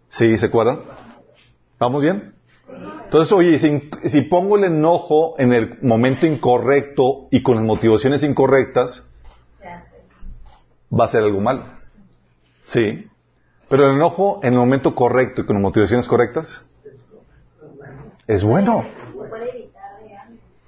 [0.10, 0.38] ¿Sí?
[0.38, 0.82] ¿Se acuerdan?
[1.80, 2.34] ¿Vamos bien?
[3.04, 9.04] Entonces, oye, si, si, pongo el enojo en el momento incorrecto y con motivaciones incorrectas,
[10.92, 11.66] va a ser algo malo.
[12.66, 13.08] Sí.
[13.70, 16.68] Pero el enojo en el momento correcto y con motivaciones correctas
[18.28, 18.86] es bueno.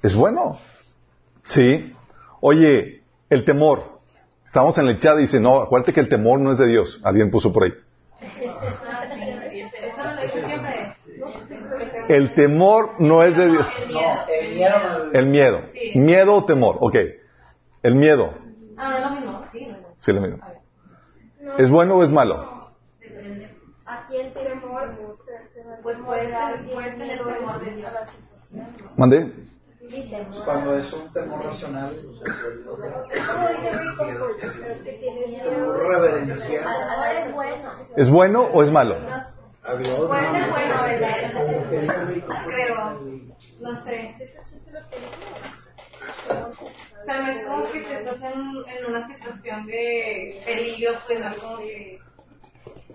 [0.01, 0.59] Es bueno.
[1.43, 1.93] Sí.
[2.41, 3.99] Oye, el temor.
[4.45, 6.99] Estamos en el chat y dice, no, acuérdate que el temor no es de Dios.
[7.03, 7.73] Alguien puso por ahí.
[12.07, 13.67] El temor no es de Dios.
[15.13, 15.61] El miedo.
[15.95, 16.35] Miedo.
[16.35, 16.77] O temor.
[16.79, 16.95] Ok.
[17.83, 18.33] El miedo.
[18.77, 19.19] Ah,
[19.53, 19.69] es
[19.99, 20.39] Sí, lo mismo.
[21.57, 22.59] ¿Es bueno o es malo?
[23.85, 24.95] Aquí el temor,
[25.81, 26.33] pues puedes,
[26.73, 27.93] puedes tener temor de Dios.
[28.97, 29.33] ¿Mande?
[30.45, 36.67] Cuando es un temor racional, Como dice Rico, pues, que tienes temor reverencial.
[36.67, 37.71] Ahora es bueno.
[37.95, 38.97] ¿Es bueno o es malo?
[39.63, 40.75] Puede ser bueno.
[42.47, 42.99] Creo.
[43.61, 44.13] No sé.
[46.99, 48.33] O sea, no es como que si estás en,
[48.67, 51.99] en una situación de peligro, pues no es como que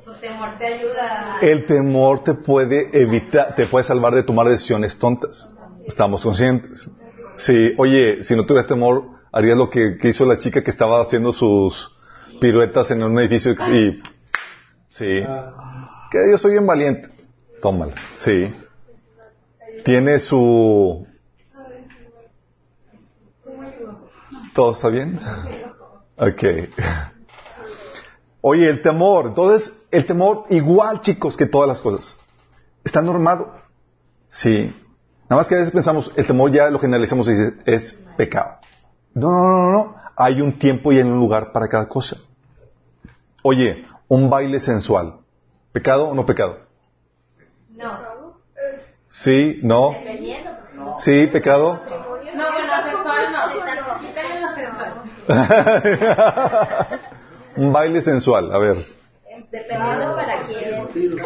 [0.04, 1.38] tu temor te ayuda.
[1.40, 5.48] El temor te puede evitar, te puede salvar de tomar decisiones tontas.
[5.86, 6.90] Estamos conscientes.
[7.36, 11.00] Sí, oye, si no tuvieras temor, harías lo que, que hizo la chica que estaba
[11.02, 11.90] haciendo sus
[12.40, 14.02] piruetas en un edificio y,
[14.88, 15.24] sí.
[16.10, 17.08] Que yo soy bien valiente.
[17.60, 17.94] Tómala.
[18.16, 18.52] Sí.
[19.84, 21.06] Tiene su...
[24.54, 25.18] ¿Todo está bien?
[26.16, 26.42] Ok.
[28.40, 29.28] Oye, el temor.
[29.28, 32.16] Entonces, el temor igual, chicos, que todas las cosas.
[32.82, 33.54] Está normado.
[34.28, 34.74] Sí.
[35.30, 38.56] Nada más que a veces pensamos, el temor ya lo generalizamos y dice, es pecado.
[39.14, 39.94] No, no, no, no.
[40.16, 42.16] Hay un tiempo y hay un lugar para cada cosa.
[43.42, 45.18] Oye, un baile sensual.
[45.72, 46.58] ¿Pecado o no pecado?
[47.70, 47.98] No.
[49.08, 49.94] Sí, no.
[50.98, 51.80] Sí, pecado.
[52.34, 52.46] No,
[52.82, 53.48] sexual no.
[54.56, 54.92] Sexual.
[57.56, 59.03] un baile sensual, a ver.
[59.54, 60.84] Dependiendo para quién.
[60.92, 61.24] Si lo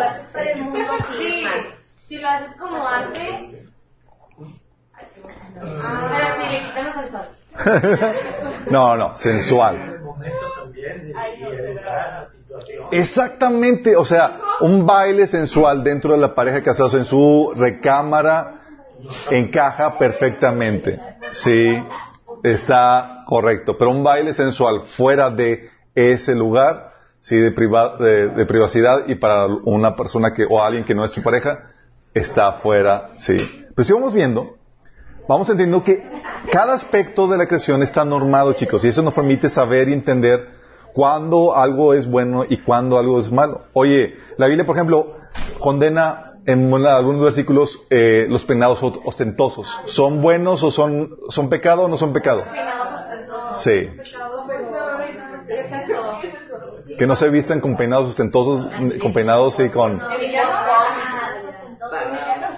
[0.00, 1.44] haces para el mundo, sí.
[2.06, 3.66] Si lo haces como arte.
[5.54, 7.28] Pero si le quitan lo sexual.
[8.70, 9.98] no, no, sensual.
[12.92, 18.60] Exactamente, o sea, un baile sensual dentro de la pareja casados en su recámara
[19.28, 21.00] encaja perfectamente.
[21.32, 21.82] Sí,
[22.44, 23.76] está correcto.
[23.76, 29.14] Pero un baile sensual fuera de ese lugar, sí, de, priva- de, de privacidad y
[29.16, 31.70] para una persona que, o alguien que no es tu pareja,
[32.14, 33.36] está fuera, sí.
[33.74, 34.56] Pero si vamos viendo,
[35.28, 36.02] vamos entendiendo que
[36.50, 40.48] cada aspecto de la creación está normado, chicos, y eso nos permite saber y entender
[40.92, 43.62] cuándo algo es bueno y cuándo algo es malo.
[43.72, 45.16] Oye, la Biblia, por ejemplo,
[45.58, 49.80] condena en algunos versículos eh, los peinados ostentosos.
[49.86, 52.42] ¿Son buenos o son, son pecado o no son pecado?
[52.52, 53.62] Peinados ostentosos.
[53.62, 53.90] Sí.
[53.96, 54.02] ¿Qué
[55.60, 56.20] es eso?
[56.98, 58.68] Que no se vistan con peinados ostentosos,
[59.00, 60.00] con peinados y con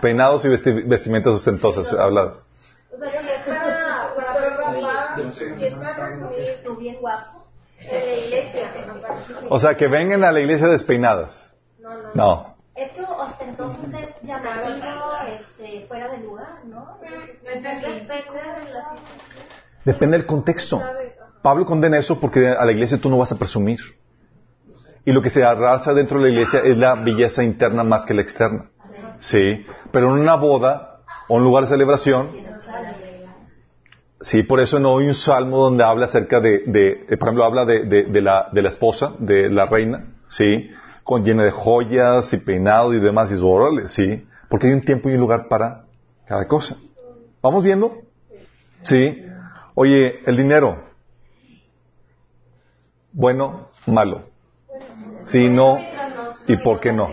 [0.00, 1.92] peinados y vesti- vestimentas ostentosas.
[1.92, 2.34] Habla.
[2.92, 7.46] O sea, si es para, para presumir, si es para presumir tú bien guapo,
[7.80, 8.70] en la iglesia.
[9.48, 11.52] O sea, que vengan a la iglesia despeinadas.
[11.78, 12.10] No, no.
[12.14, 12.54] No.
[12.74, 16.98] Es que ostentosos es llamativo, este, fuera de lugar, ¿no?
[19.84, 20.82] Depende del contexto.
[21.44, 23.78] Pablo condena eso porque a la iglesia tú no vas a presumir.
[25.04, 28.14] Y lo que se arrasa dentro de la iglesia es la belleza interna más que
[28.14, 28.70] la externa.
[29.18, 29.62] Sí.
[29.92, 32.30] Pero en una boda o un lugar de celebración,
[34.22, 37.44] sí, por eso no hay un salmo donde habla acerca de, de eh, por ejemplo,
[37.44, 40.70] habla de, la, esposa, de la reina, sí,
[41.02, 45.10] con llena de joyas y peinado y demás, y órale, sí, porque hay un tiempo
[45.10, 45.84] y un lugar para
[46.26, 46.76] cada cosa.
[47.42, 47.98] ¿Vamos viendo?
[48.84, 49.26] Sí.
[49.74, 50.93] Oye, el dinero.
[53.14, 54.24] Bueno, malo.
[55.22, 55.78] Sí, no.
[56.48, 57.08] ¿Y por qué no?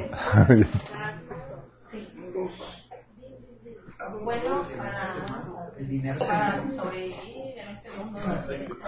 [4.24, 8.20] Bueno, para, El dinero para sobrevivir en este mundo,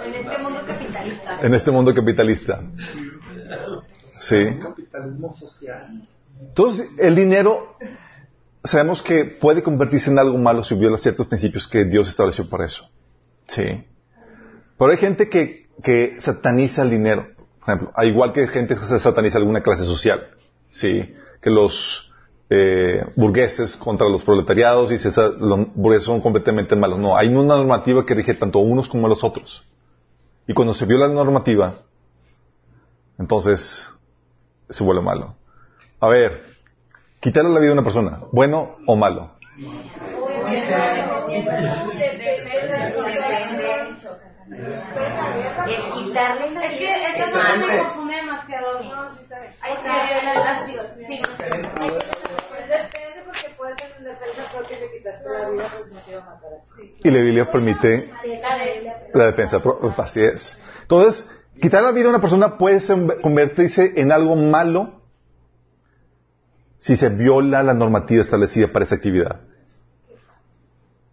[0.04, 1.40] en este mundo capitalista.
[1.42, 2.62] en este mundo capitalista.
[4.18, 4.58] Sí.
[4.60, 6.08] capitalismo social.
[6.40, 7.78] Entonces, el dinero,
[8.64, 12.66] sabemos que puede convertirse en algo malo si viola ciertos principios que Dios estableció para
[12.66, 12.90] eso.
[13.48, 13.86] Sí.
[14.78, 17.28] Pero hay gente que, que sataniza el dinero.
[17.60, 20.28] Por ejemplo, al igual que gente que sataniza alguna clase social.
[20.72, 21.14] Sí.
[21.42, 22.12] Que los
[22.50, 25.10] eh, burgueses contra los proletariados y
[25.40, 27.00] los burgueses son completamente malos.
[27.00, 29.64] No, hay una normativa que rige tanto a unos como a los otros.
[30.48, 31.80] Y cuando se viola la normativa,
[33.18, 33.90] entonces
[34.70, 35.36] se vuelve malo.
[36.00, 36.44] A ver,
[37.22, 39.32] quitarle la vida a una persona, ¿bueno o malo?
[45.68, 48.80] Es que esa cosa me confunde demasiado.
[48.80, 51.22] Hay que sí.
[52.64, 56.22] Depende porque puede ser en defensa porque te quitaste la vida, pues no te iba
[56.22, 56.50] a matar.
[57.04, 58.10] Y la Biblia permite
[59.14, 59.62] la defensa.
[59.98, 60.58] Así es.
[60.82, 61.30] Entonces,
[61.62, 62.82] quitar la vida a una persona puede
[63.22, 65.02] convertirse en algo malo
[66.78, 69.40] si se viola la normativa establecida para esa actividad.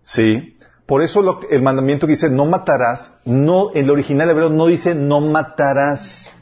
[0.02, 0.56] ¿Sí?
[0.90, 4.66] Por eso lo, el mandamiento que dice no matarás, no, en el original hebreo no
[4.66, 6.32] dice no matarás.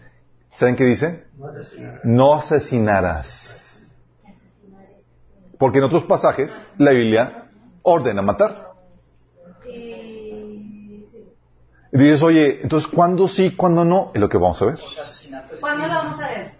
[0.55, 1.27] ¿Saben qué dice?
[2.03, 3.95] No asesinarás.
[5.59, 7.51] Porque en otros pasajes la Biblia
[7.83, 8.73] ordena matar.
[11.93, 14.13] Y dices, oye, entonces ¿cuándo sí, cuándo no?
[14.15, 14.79] Es lo que vamos a ver.
[15.61, 16.58] ¿Cuándo lo vamos a ver?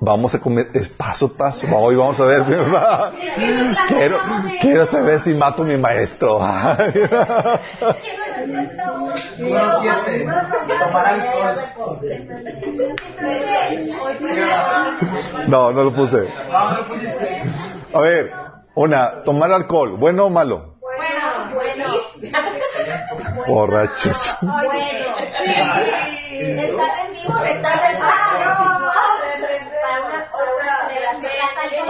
[0.00, 1.66] Vamos a comer, es paso a paso.
[1.74, 2.42] Hoy vamos a ver.
[3.88, 4.18] quiero,
[4.60, 6.38] quiero saber si mato a mi maestro.
[15.48, 16.28] No, no lo puse.
[17.92, 18.30] A ver,
[18.74, 20.76] una, tomar alcohol, ¿bueno o malo?
[20.80, 21.84] Bueno, bueno.
[23.46, 24.36] Borrachos.
[24.40, 25.08] Bueno.
[26.30, 27.98] Estar en vivo, estar en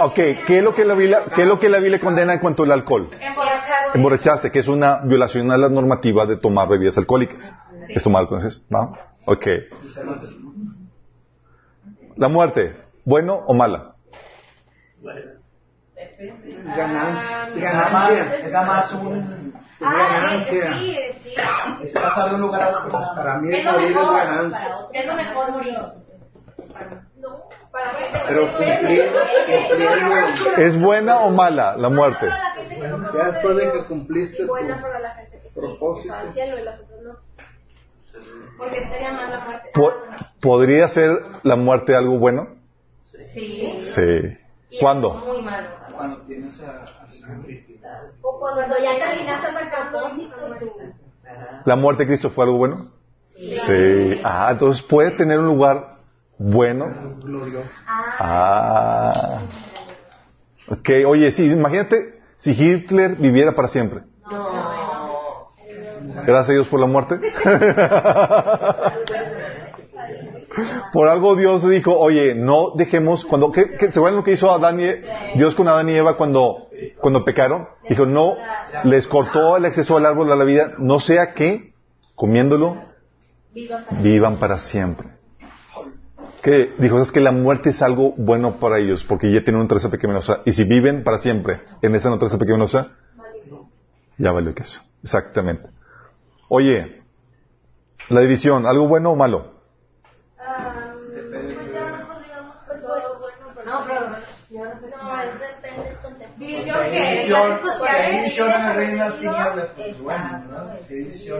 [0.01, 2.39] Ok, ¿qué es lo que la Biblia, qué es lo que la Biblia condena en
[2.39, 3.09] cuanto al alcohol?
[3.19, 3.91] Emborracharse.
[3.97, 7.53] Emborracharse, que es una violación a la normativa de tomar bebidas alcohólicas.
[7.87, 8.41] ¿Es tomar alcohol?
[8.73, 8.91] ¿Va?
[9.25, 9.47] Ok.
[12.15, 13.95] La muerte, ¿bueno o mala?
[16.75, 17.47] Ganancia.
[17.55, 18.35] Ganancia.
[18.45, 19.53] Es más un...
[19.79, 20.73] ganancia.
[20.79, 21.33] Sí, sí.
[21.83, 22.91] Es pasar de un lugar a otro.
[23.15, 24.13] Para mí Es el morir es mejor.
[24.17, 24.69] ganancia.
[24.93, 25.77] Es lo mejor morir.
[28.27, 29.11] Pero cumplir
[30.57, 32.27] ¿Es buena o mala la muerte?
[33.13, 36.13] Ya después de que cumpliste tu buena para la gente que sí, propósito.
[36.13, 37.17] al cielo y los otros no.
[38.57, 39.69] Porque estaría mal la muerte.
[39.73, 39.93] Po-
[40.41, 41.11] ¿Podría ser
[41.43, 42.55] la muerte algo bueno?
[43.03, 43.79] Sí.
[43.83, 44.37] Sí.
[44.79, 45.13] ¿Cuándo?
[45.13, 45.67] Muy malo.
[45.95, 46.85] Cuando tienes a,
[48.21, 50.35] O cuando ya terminaste el propósito.
[51.65, 52.91] ¿La muerte de Cristo fue algo bueno?
[53.27, 54.19] Sí.
[54.23, 55.98] Ah, entonces puede tener un lugar
[56.39, 56.85] bueno.
[58.17, 59.41] Ah.
[60.69, 64.01] Ok, oye, sí, imagínate si Hitler viviera para siempre.
[66.25, 67.19] Gracias a Dios por la muerte.
[70.93, 74.79] por algo Dios dijo, oye, no dejemos, cuando, ¿qué, qué, ¿se lo que hizo Adán
[74.79, 74.85] y,
[75.37, 76.69] Dios con Adán y Eva cuando,
[77.01, 77.67] cuando pecaron?
[77.89, 78.37] Dijo, no,
[78.85, 81.73] les cortó el acceso al árbol de la vida, no sea que,
[82.15, 82.77] comiéndolo,
[84.01, 85.18] vivan para siempre.
[86.41, 89.63] Que dijo, es que la muerte es algo bueno para ellos, porque ya tienen una
[89.63, 92.91] naturaleza pecaminosa, y si viven para siempre en esa naturaleza pecaminosa,
[94.17, 94.81] ya vale que eso.
[95.03, 95.69] Exactamente.
[96.47, 97.01] Oye,
[98.09, 99.59] la división, ¿algo bueno o malo?
[106.37, 106.79] División
[108.11, 110.87] División, en las tinieblas, pues bueno, ¿no?
[110.87, 111.37] División,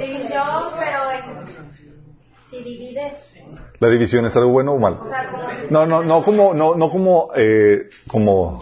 [0.78, 1.00] pero
[2.50, 3.14] si divides,
[3.80, 5.06] ¿La división es algo bueno o malo?
[5.70, 8.62] No, no, no como, no, no como, eh, como,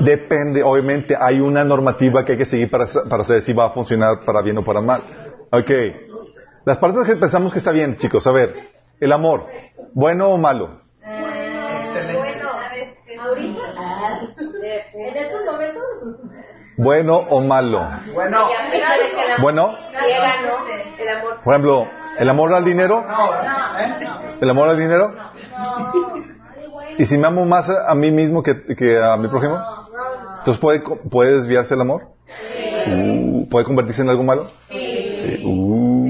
[0.00, 3.70] depende, obviamente hay una normativa que hay que seguir para, para saber si va a
[3.70, 5.02] funcionar para bien o para mal.
[5.50, 5.70] Ok.
[6.64, 8.54] Las partes que pensamos que está bien, chicos, a ver,
[9.00, 9.46] el amor,
[9.92, 10.83] ¿bueno o malo?
[16.76, 17.86] ¿Bueno o malo?
[18.12, 18.46] Bueno,
[19.40, 19.76] Bueno,
[20.98, 21.40] el amor.
[21.44, 23.04] por ejemplo, ¿el amor al dinero?
[23.06, 23.96] no, ¿eh?
[24.40, 25.14] ¿El amor al dinero?
[26.98, 29.58] ¿Y si me amo más a, a mí mismo que, que a mi prójimo?
[30.38, 30.80] Entonces, ¿puede,
[31.10, 32.08] puede desviarse el amor?
[32.86, 34.50] Uh, ¿Puede convertirse en algo malo?
[34.68, 35.42] Sí.
[35.44, 36.06] Uh.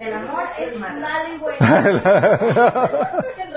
[0.00, 1.58] El amor es malo y bueno.
[3.36, 3.52] Tiene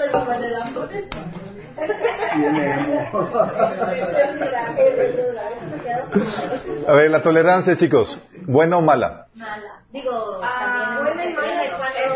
[6.88, 8.20] A ver, la tolerancia, chicos.
[8.46, 9.28] ¿Buena o mala?
[9.34, 9.82] Mala.
[9.92, 11.62] Digo, también buena y mala.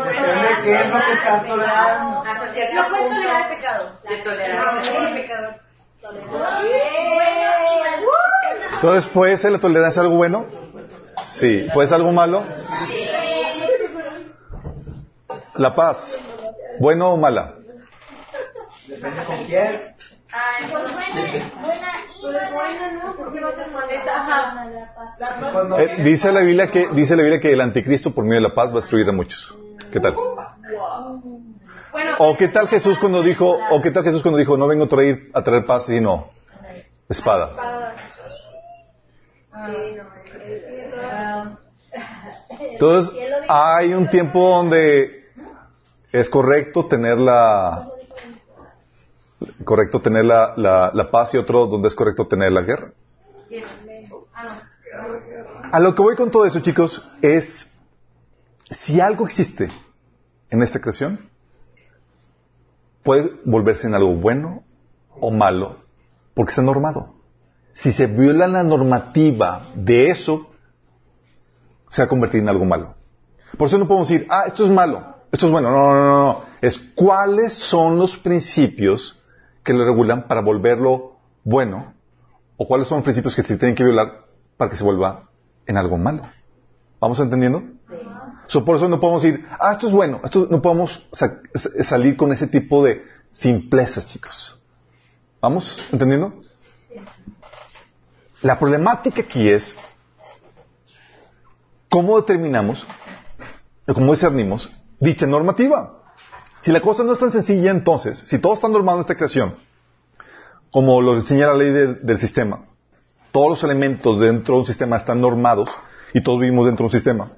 [0.04, 2.24] Depende de qué es lo que estás tolerando.
[2.74, 3.98] No puedes tolerar el pecado.
[4.08, 5.54] De tolerar el pecado.
[8.74, 10.46] Entonces, ¿puede ser la tolerancia algo bueno?
[11.26, 11.68] Sí.
[11.74, 12.44] ¿Puede ser algo malo?
[15.56, 16.18] La paz.
[16.78, 17.59] ¿Bueno o mala?
[18.90, 19.80] Depende con quién.
[20.32, 20.88] Ah, buena.
[21.60, 23.16] Buena y buena, ¿no?
[23.16, 23.40] Porque.
[24.08, 24.68] Ajá.
[25.52, 28.48] Cuando Eh, dice la Biblia que dice la Biblia que el anticristo por medio de
[28.48, 29.56] la paz va a destruir a muchos.
[29.92, 30.14] ¿Qué tal?
[31.92, 34.84] Bueno, O qué tal Jesús cuando dijo, o qué tal Jesús cuando dijo, no vengo
[34.84, 36.30] a traer a traer paz sino
[37.08, 37.94] espada.
[42.60, 43.12] Entonces,
[43.48, 45.24] hay un tiempo donde
[46.12, 47.88] es correcto tener la
[49.64, 52.92] correcto tener la, la, paz y otro donde es correcto tener la guerra.
[55.72, 57.70] A lo que voy con todo eso, chicos, es
[58.70, 59.68] si algo existe
[60.50, 61.28] en esta creación,
[63.02, 64.64] puede volverse en algo bueno
[65.20, 65.76] o malo
[66.34, 67.14] porque está normado.
[67.72, 70.50] Si se viola la normativa de eso,
[71.88, 72.94] se va a convertir en algo malo.
[73.56, 75.70] Por eso no podemos decir, ah, esto es malo, esto es bueno.
[75.70, 76.42] No, no, no, no.
[76.60, 79.19] Es cuáles son los principios
[79.64, 81.94] que lo regulan para volverlo bueno
[82.56, 84.24] o cuáles son los principios que se tienen que violar
[84.56, 85.28] para que se vuelva
[85.66, 86.28] en algo malo.
[87.00, 87.62] ¿Vamos entendiendo?
[88.46, 91.84] So, por eso no podemos decir, ah, esto es bueno, esto no podemos sa- sa-
[91.84, 94.60] salir con ese tipo de simplezas, chicos.
[95.40, 96.34] ¿Vamos entendiendo?
[98.42, 99.74] La problemática aquí es
[101.88, 102.86] cómo determinamos,
[103.86, 105.99] o cómo discernimos dicha normativa.
[106.60, 109.56] Si la cosa no es tan sencilla, entonces, si todo está normado en esta creación,
[110.70, 112.64] como lo enseña la ley de- del sistema,
[113.32, 115.70] todos los elementos dentro de un sistema están normados
[116.12, 117.32] y todos vivimos dentro de un sistema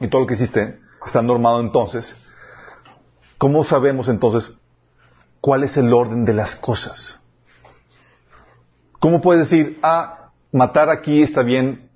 [0.00, 2.16] y todo lo que existe está normado entonces,
[3.38, 4.50] ¿cómo sabemos entonces
[5.40, 7.20] cuál es el orden de las cosas?
[9.00, 11.88] ¿Cómo puedes decir, ah, matar aquí está bien,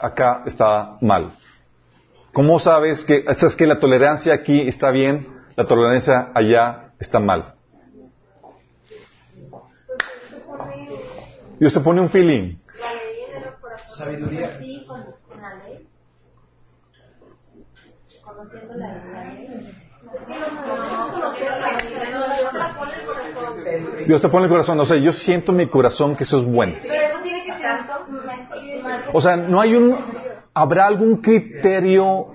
[0.00, 1.32] acá está mal?
[2.32, 7.54] ¿Cómo sabes que, sabes que la tolerancia aquí está bien, la tolerancia allá está mal?
[11.58, 12.56] Dios te pone un feeling.
[13.96, 14.58] Sabiduría.
[14.58, 15.88] Sí, con, con la ley.
[18.22, 19.74] Conociendo la, la ley.
[23.66, 24.78] El- Dios te pone el corazón.
[24.80, 26.74] O sea, yo siento en mi corazón que eso es bueno.
[26.82, 28.06] pero eso tiene que ser auto-
[29.14, 29.98] O sea, no hay un,
[30.52, 32.28] ¿habrá algún criterio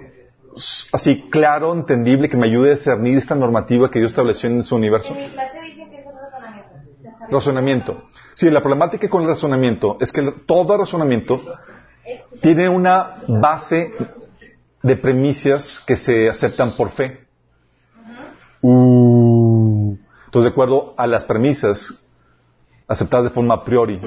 [0.91, 4.75] así claro, entendible, que me ayude a discernir esta normativa que Dios estableció en su
[4.75, 5.13] universo?
[5.13, 7.27] En mi clase dicen que es el razonamiento.
[7.29, 8.03] Razonamiento.
[8.33, 11.41] Sí, la problemática con el razonamiento es que todo razonamiento
[12.41, 13.91] tiene una base
[14.81, 17.27] de premisas que se aceptan por fe.
[18.61, 19.95] Uh.
[20.25, 22.03] Entonces, de acuerdo a las premisas
[22.87, 23.99] aceptadas de forma a priori,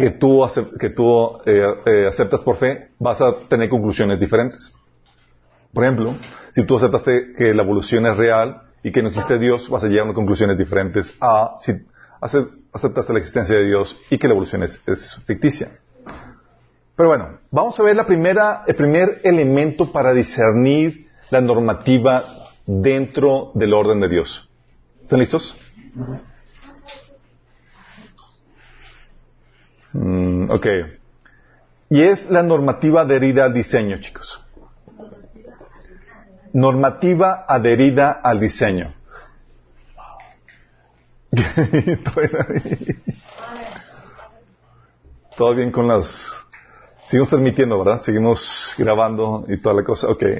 [0.00, 0.44] que tú,
[0.78, 4.72] que tú eh, eh, aceptas por fe, vas a tener conclusiones diferentes.
[5.72, 6.14] Por ejemplo,
[6.50, 9.88] si tú aceptaste que la evolución es real y que no existe Dios, vas a
[9.88, 11.72] llegar a conclusiones diferentes a si
[12.20, 15.68] ace- aceptaste la existencia de Dios y que la evolución es, es ficticia.
[16.96, 22.24] Pero bueno, vamos a ver la primera, el primer elemento para discernir la normativa
[22.66, 24.48] dentro del orden de Dios.
[25.02, 25.56] ¿Están listos?
[29.92, 30.66] Mm, ok.
[31.90, 34.44] Y es la normativa adherida al diseño, chicos.
[36.52, 38.94] Normativa adherida al diseño.
[45.36, 46.32] Todo bien con las...
[47.06, 48.00] Seguimos transmitiendo, ¿verdad?
[48.00, 50.08] Seguimos grabando y toda la cosa.
[50.08, 50.22] Ok.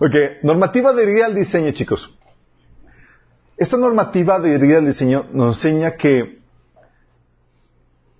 [0.00, 0.14] Ok.
[0.42, 2.12] Normativa adherida al diseño, chicos.
[3.60, 6.40] Esta normativa adherida al diseño nos enseña que,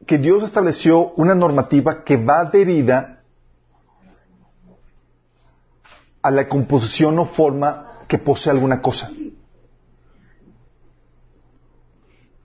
[0.07, 3.23] que Dios estableció una normativa que va adherida
[6.21, 9.11] a la composición o forma que posee alguna cosa.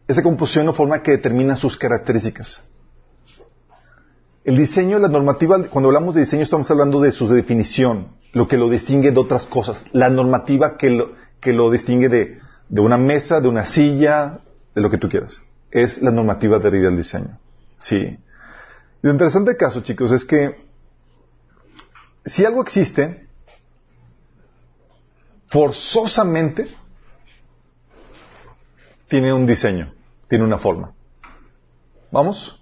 [0.08, 2.64] Esa composición o forma que determina sus características.
[4.46, 8.56] El diseño, la normativa, cuando hablamos de diseño estamos hablando de su definición, lo que
[8.56, 12.97] lo distingue de otras cosas, la normativa que lo, que lo distingue de, de una
[12.97, 14.39] mesa, de una silla,
[14.74, 15.39] de lo que tú quieras.
[15.72, 17.39] Es la normativa adherida al diseño.
[17.78, 18.18] Sí.
[19.01, 20.66] Lo interesante del caso, chicos, es que
[22.26, 23.28] si algo existe,
[25.47, 26.68] forzosamente
[29.07, 29.93] tiene un diseño,
[30.28, 30.93] tiene una forma.
[32.11, 32.59] ¿Vamos?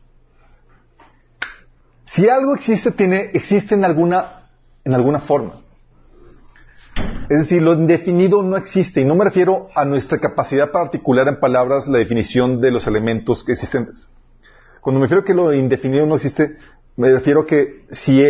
[2.03, 4.49] Si algo existe, tiene, existe en alguna,
[4.83, 5.62] en alguna forma.
[7.29, 11.27] Es decir, lo indefinido no existe, y no me refiero a nuestra capacidad para articular
[11.27, 14.09] en palabras la definición de los elementos existentes.
[14.81, 16.57] Cuando me refiero a que lo indefinido no existe,
[16.97, 18.21] me refiero a que si,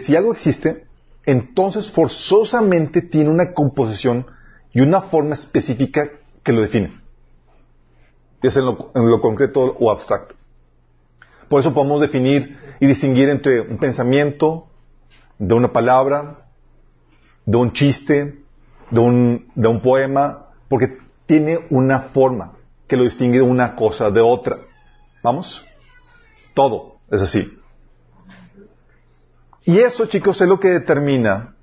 [0.00, 0.86] si algo existe,
[1.24, 4.26] entonces forzosamente tiene una composición
[4.72, 6.10] y una forma específica
[6.42, 7.00] que lo define.
[8.42, 10.34] Sea en en lo concreto o abstracto.
[11.48, 14.66] Por eso podemos definir y distinguir entre un pensamiento,
[15.38, 16.45] de una palabra,
[17.46, 18.42] de un chiste,
[18.90, 22.52] de un, de un poema, porque tiene una forma
[22.86, 24.58] que lo distingue de una cosa de otra.
[25.22, 25.64] ¿Vamos?
[26.54, 27.58] Todo es así.
[29.64, 31.54] Y eso, chicos, es lo que determina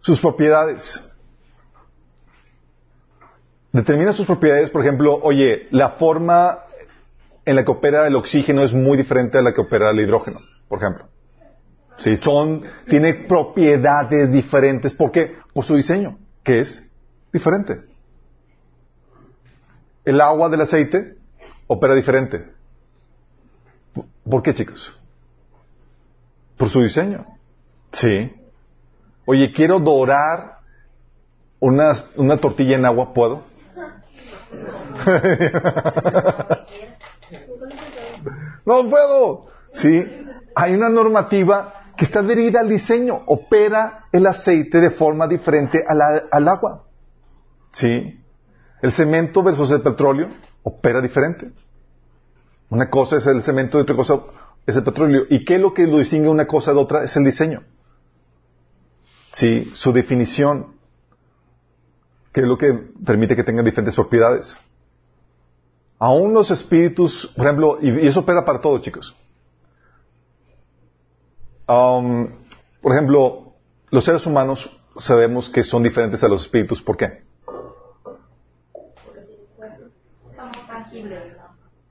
[0.00, 1.04] sus propiedades.
[3.72, 6.60] Determina sus propiedades, por ejemplo, oye, la forma
[7.44, 10.40] en la que opera el oxígeno es muy diferente a la que opera el hidrógeno,
[10.68, 11.08] por ejemplo.
[11.98, 14.94] Sí, son, tiene propiedades diferentes.
[14.94, 15.36] ¿Por qué?
[15.52, 16.88] Por su diseño, que es
[17.32, 17.80] diferente.
[20.04, 21.16] El agua del aceite
[21.66, 22.44] opera diferente.
[24.28, 24.92] ¿Por qué, chicos?
[26.56, 27.26] Por su diseño.
[27.92, 28.32] Sí.
[29.26, 30.58] Oye, quiero dorar
[31.58, 33.42] una, una tortilla en agua, ¿puedo?
[38.64, 39.46] no puedo.
[39.72, 40.06] Sí.
[40.54, 43.22] Hay una normativa que está adherida al diseño.
[43.26, 46.84] Opera el aceite de forma diferente al agua.
[47.72, 48.20] ¿Sí?
[48.80, 50.28] El cemento versus el petróleo
[50.62, 51.50] opera diferente.
[52.70, 54.20] Una cosa es el cemento y otra cosa
[54.64, 55.24] es el petróleo.
[55.28, 57.02] ¿Y qué es lo que lo distingue una cosa de otra?
[57.02, 57.64] Es el diseño.
[59.32, 60.76] Sí, su definición.
[62.32, 62.72] ¿Qué es lo que
[63.04, 64.56] permite que tengan diferentes propiedades?
[65.98, 69.16] Aún los espíritus, por ejemplo, y eso opera para todos, chicos.
[71.68, 72.28] Um,
[72.80, 73.52] por ejemplo,
[73.90, 76.80] los seres humanos sabemos que son diferentes a los espíritus.
[76.80, 77.22] ¿Por qué?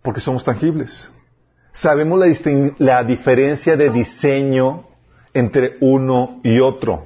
[0.02, 1.12] Porque somos tangibles.
[1.74, 4.88] Sabemos la, la diferencia de diseño
[5.34, 7.06] entre uno y otro.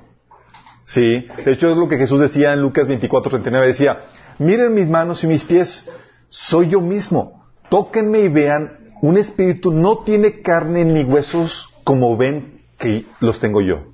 [0.86, 1.28] ¿Sí?
[1.44, 3.68] De hecho, es lo que Jesús decía en Lucas 24, 39.
[3.68, 4.02] Decía,
[4.40, 5.86] miren mis manos y mis pies,
[6.30, 7.44] soy yo mismo.
[7.70, 12.51] Tóquenme y vean, un espíritu no tiene carne ni huesos como ven
[12.82, 13.94] que los tengo yo.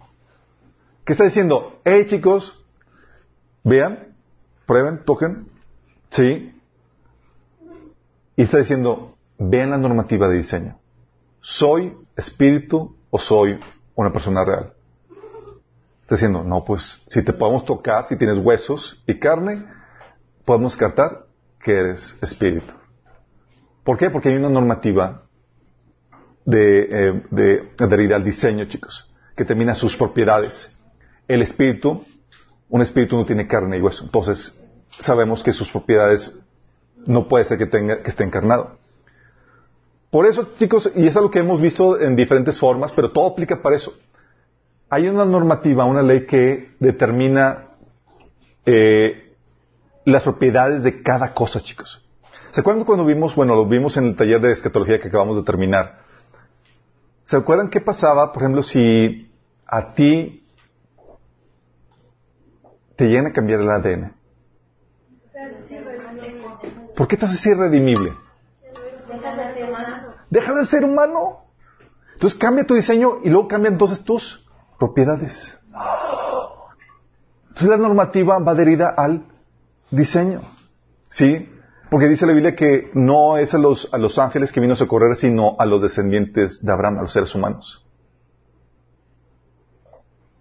[1.05, 1.79] ¿Qué está diciendo?
[1.83, 2.65] Hey chicos,
[3.63, 4.15] vean,
[4.65, 5.49] prueben, toquen,
[6.09, 6.53] ¿sí?
[8.35, 10.79] Y está diciendo, vean la normativa de diseño.
[11.41, 13.59] ¿Soy espíritu o soy
[13.95, 14.73] una persona real?
[16.01, 19.65] Está diciendo, no, pues si te podemos tocar, si tienes huesos y carne,
[20.45, 21.25] podemos descartar
[21.59, 22.73] que eres espíritu.
[23.83, 24.09] ¿Por qué?
[24.09, 25.26] Porque hay una normativa
[26.47, 30.75] de, eh, de adherir al diseño, chicos, que termina sus propiedades.
[31.27, 32.05] El espíritu,
[32.69, 34.63] un espíritu no tiene carne y hueso, entonces
[34.97, 36.41] sabemos que sus propiedades
[37.05, 38.77] no puede ser que, tenga, que esté encarnado.
[40.09, 43.61] Por eso, chicos, y es algo que hemos visto en diferentes formas, pero todo aplica
[43.61, 43.93] para eso.
[44.89, 47.71] Hay una normativa, una ley que determina
[48.65, 49.35] eh,
[50.05, 52.01] las propiedades de cada cosa, chicos.
[52.51, 55.43] ¿Se acuerdan cuando vimos, bueno, lo vimos en el taller de escatología que acabamos de
[55.43, 56.06] terminar?
[57.27, 59.29] ¿Se acuerdan qué pasaba, por ejemplo, si
[59.65, 60.47] a ti
[62.95, 64.13] te llegan a cambiar el ADN?
[66.95, 68.13] ¿Por qué estás así irredimible?
[70.29, 71.47] Deja de ser humano.
[72.13, 74.47] Entonces cambia tu diseño y luego cambia entonces tus
[74.79, 75.53] propiedades.
[77.49, 79.25] Entonces la normativa va adherida al
[79.91, 80.43] diseño.
[81.09, 81.53] ¿Sí?
[81.89, 84.75] Porque dice la Biblia que no es a los, a los ángeles que vino a
[84.75, 87.83] socorrer, sino a los descendientes de Abraham, a los seres humanos.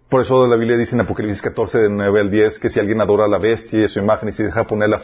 [0.09, 3.01] Por eso la Biblia dice en Apocalipsis 14, de 9 al 10, que si alguien
[3.01, 5.01] adora a la bestia y su imagen y se deja poner la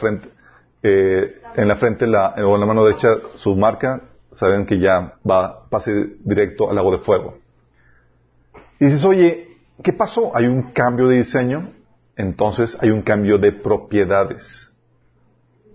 [0.81, 5.15] eh, en la frente la, o en la mano derecha su marca, saben que ya
[5.29, 7.37] va, pase directo al lago de fuego.
[8.79, 10.35] Y dices, oye, ¿qué pasó?
[10.35, 11.71] Hay un cambio de diseño,
[12.15, 14.72] entonces hay un cambio de propiedades.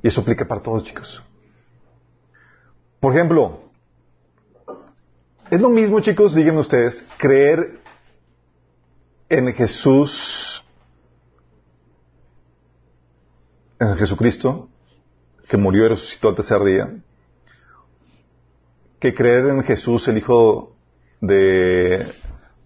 [0.02, 1.22] Y eso aplica para todos, chicos.
[3.00, 3.70] Por ejemplo,
[5.50, 7.80] es lo mismo, chicos, díganme ustedes, creer
[9.28, 10.64] en Jesús,
[13.78, 14.68] en Jesucristo,
[15.48, 16.96] que murió y resucitó al tercer día,
[19.00, 20.76] que creer en Jesús, el hijo
[21.20, 22.12] de,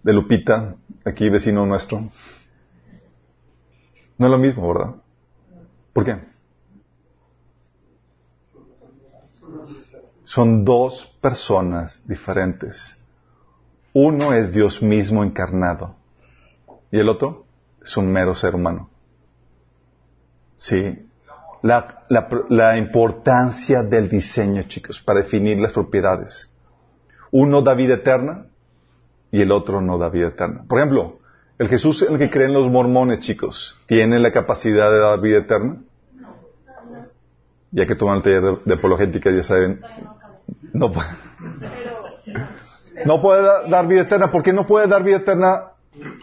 [0.02, 2.08] de Lupita, aquí vecino nuestro.
[4.18, 4.96] No es lo mismo, ¿verdad?
[5.92, 6.31] ¿Por qué?
[10.34, 12.96] Son dos personas diferentes.
[13.92, 15.94] Uno es Dios mismo encarnado
[16.90, 17.44] y el otro
[17.82, 18.88] es un mero ser humano.
[20.56, 21.06] Sí,
[21.60, 26.50] la, importancia del diseño, chicos, para definir las propiedades.
[27.30, 28.46] Uno da vida eterna
[29.30, 30.64] y el otro no da vida eterna.
[30.66, 31.18] Por ejemplo,
[31.58, 35.40] el Jesús en el que creen los mormones, chicos, ¿tiene la capacidad de dar vida
[35.40, 35.82] eterna?
[37.70, 39.78] Ya que toman el taller de, de apologética, ya saben,
[40.72, 41.08] no puede,
[43.06, 44.30] no puede da- dar vida eterna.
[44.30, 45.72] ¿Por qué no puede dar vida eterna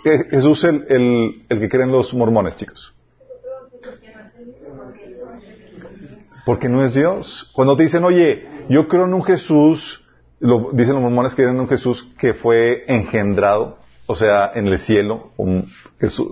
[0.05, 2.93] eh, Jesús el, el, el que creen los mormones, chicos?
[6.45, 7.49] Porque no es Dios.
[7.53, 10.05] Cuando te dicen, oye, yo creo en un Jesús,
[10.39, 13.77] lo, dicen los mormones que creen en un Jesús que fue engendrado,
[14.07, 15.31] o sea, en el cielo,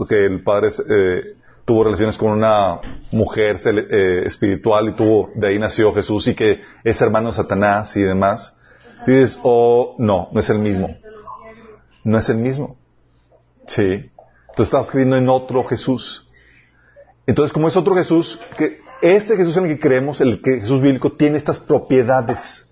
[0.09, 1.23] que el Padre eh,
[1.67, 2.79] tuvo relaciones con una
[3.11, 7.93] mujer eh, espiritual y tuvo, de ahí nació Jesús y que es hermano de Satanás
[7.97, 8.55] y demás.
[9.05, 10.95] Dices, oh, no, no es el mismo.
[12.05, 12.77] No es el mismo.
[13.67, 14.09] Sí.
[14.55, 16.29] Tú estás creyendo en otro Jesús.
[17.25, 20.81] Entonces, como es otro Jesús, que este Jesús en el que creemos, el que Jesús
[20.81, 22.71] bíblico, tiene estas propiedades.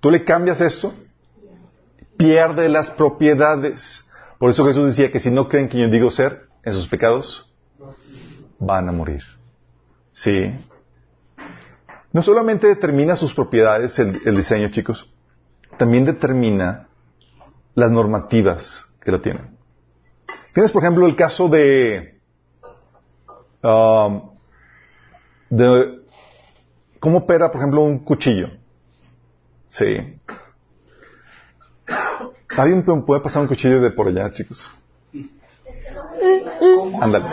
[0.00, 0.92] Tú le cambias esto,
[2.18, 4.06] pierde las propiedades.
[4.38, 7.48] Por eso Jesús decía que si no creen que yo digo ser, en sus pecados,
[8.58, 9.22] van a morir.
[10.12, 10.52] Sí.
[12.12, 15.08] No solamente determina sus propiedades el, diseño, chicos,
[15.78, 16.88] también determina
[17.74, 19.56] las normativas que lo tienen.
[20.52, 22.18] Tienes, por ejemplo, el caso de,
[23.62, 24.30] um,
[25.50, 26.00] de
[26.98, 28.48] cómo opera, por ejemplo, un cuchillo.
[29.68, 30.18] Sí.
[32.56, 34.74] ¿Alguien pu- puede pasar un cuchillo de por allá, chicos?
[37.00, 37.26] Ándale.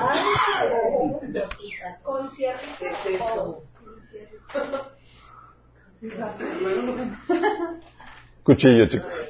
[8.43, 9.25] Cuchillo, chicos.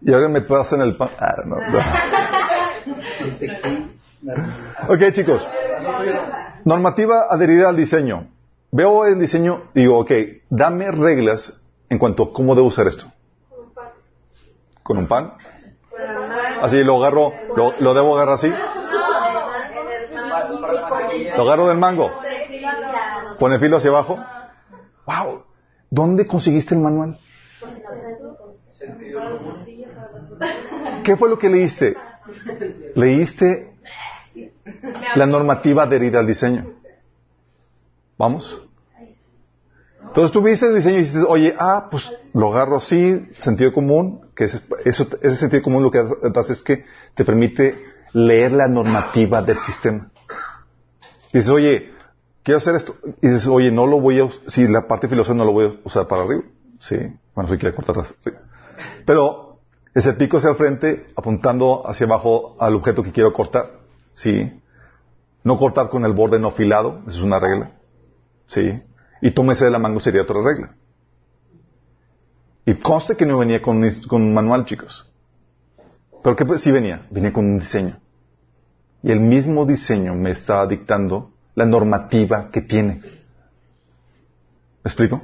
[0.00, 1.10] Y ahora me pasan el pan.
[1.18, 1.78] Ah, no, no.
[4.88, 5.46] Ok, chicos.
[6.64, 8.26] Normativa adherida al diseño.
[8.70, 10.10] Veo el diseño y digo, ok,
[10.50, 13.06] dame reglas en cuanto a cómo debo usar esto.
[14.82, 15.32] ¿Con un pan?
[16.60, 18.52] Así lo agarro, lo, lo debo agarrar así.
[21.38, 22.10] Lo agarro del mango.
[23.38, 24.18] Pone el filo hacia abajo.
[25.06, 25.44] Wow.
[25.88, 27.16] ¿Dónde conseguiste el manual?
[31.04, 31.96] ¿Qué fue lo que leíste?
[32.96, 33.72] Leíste
[35.14, 36.72] la normativa adherida al diseño.
[38.18, 38.60] ¿Vamos?
[40.08, 44.22] Entonces tú viste el diseño y dices, oye, ah, pues lo agarro así, sentido común,
[44.34, 46.02] que es- eso, ese sentido común lo que
[46.34, 46.84] hace es que
[47.14, 47.78] te permite
[48.12, 50.10] leer la normativa del sistema.
[51.32, 51.92] Dices, oye,
[52.42, 52.96] quiero hacer esto.
[53.22, 55.66] Y dices, oye, no lo voy a, us- si la parte filosófica no lo voy
[55.66, 56.42] a usar para arriba.
[56.80, 56.96] Sí,
[57.34, 58.40] bueno, si quiere cortar arriba.
[59.04, 59.60] Pero
[59.94, 63.70] ese pico hacia el frente, apuntando hacia abajo al objeto que quiero cortar.
[64.14, 64.60] Sí.
[65.44, 67.72] No cortar con el borde no filado, esa es una regla.
[68.46, 68.82] Sí.
[69.20, 70.74] Y tómese de la mango sería otra regla.
[72.66, 75.10] Y conste que no venía con, con un manual, chicos.
[76.22, 77.98] Pero que pues, sí venía, venía con un diseño.
[79.08, 82.96] Y el mismo diseño me está dictando la normativa que tiene.
[84.84, 85.22] ¿Me explico?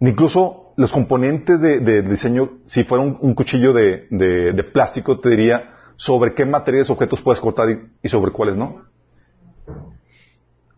[0.00, 5.30] Incluso los componentes de- del diseño, si fuera un, cuchillo de, de- de plástico, te
[5.30, 8.82] diría sobre qué materiales objetos puedes cortar y, y sobre cuáles no.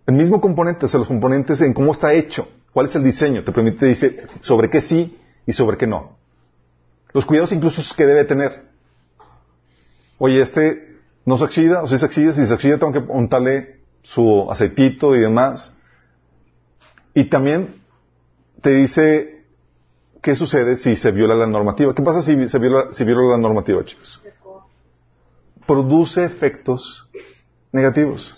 [0.06, 3.42] El mismo componente, o sea, los componentes en cómo está hecho, cuál es el diseño,
[3.42, 6.16] te permite, te dice sobre qué sí y sobre qué no.
[7.12, 8.72] Los cuidados incluso que debe tener.
[10.18, 13.80] Oye, este no se oxida, o si se oxida, si se oxida tengo que untarle
[14.02, 15.72] su aceitito y demás.
[17.14, 17.82] Y también
[18.60, 19.44] te dice
[20.20, 21.94] qué sucede si se viola la normativa.
[21.94, 24.20] ¿Qué pasa si se viola, si viola la normativa, chicos?
[25.66, 27.08] Produce efectos
[27.72, 28.36] negativos.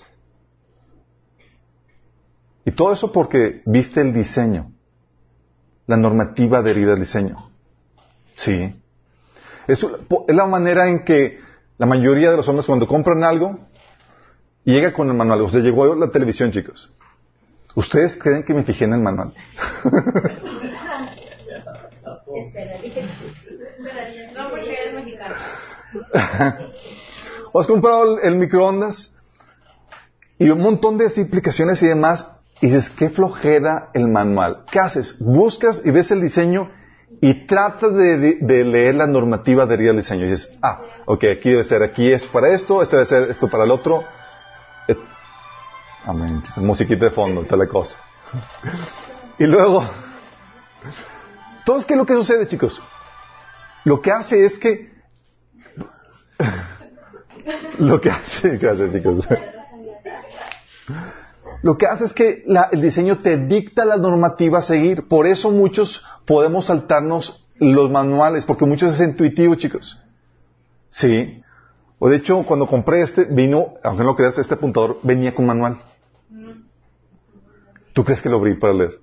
[2.65, 4.73] Y todo eso porque viste el diseño,
[5.87, 7.51] la normativa adherida al diseño.
[8.35, 8.75] Sí.
[9.69, 9.85] Es,
[10.29, 11.39] es la manera en que
[11.79, 13.59] la mayoría de los hombres cuando compran algo,
[14.65, 15.43] llega con el manual.
[15.43, 16.91] O sea, llegó la televisión, chicos.
[17.75, 19.35] ¿Ustedes creen que me fijé en el manual?
[24.35, 25.35] No, porque eres mexicano.
[27.53, 29.15] ¿O has comprado el, el microondas?
[30.39, 32.27] Y un montón de aplicaciones y demás.
[32.61, 34.65] Y dices, qué flojera el manual.
[34.71, 35.19] ¿Qué haces?
[35.21, 36.71] Buscas y ves el diseño
[37.21, 40.27] y tratas de, de- de leer la normativa adherida al diseño.
[40.27, 43.49] Y dices, ah, ok, aquí debe ser, aquí es para esto, este debe ser esto
[43.49, 44.05] para el otro.
[46.05, 46.43] Amén.
[46.57, 47.99] Musiquita de fondo, tal la cosa.
[49.39, 49.85] Y luego,
[51.59, 52.81] entonces, ¿qué es lo que sucede, chicos?
[53.85, 54.93] Lo que hace es que
[57.79, 59.27] lo que hace, gracias chicos.
[61.67, 65.09] Lo que hace es que la- el diseño te dicta la normativa a seguir.
[65.09, 70.01] Por eso muchos podemos saltarnos los manuales, porque muchos es intuitivo, chicos.
[70.91, 71.43] Sí.
[71.99, 75.45] O de hecho, cuando compré este, vino, aunque no lo creas, este apuntador venía con
[75.45, 75.79] manual.
[77.93, 79.01] ¿Tú crees que lo abrí para leer?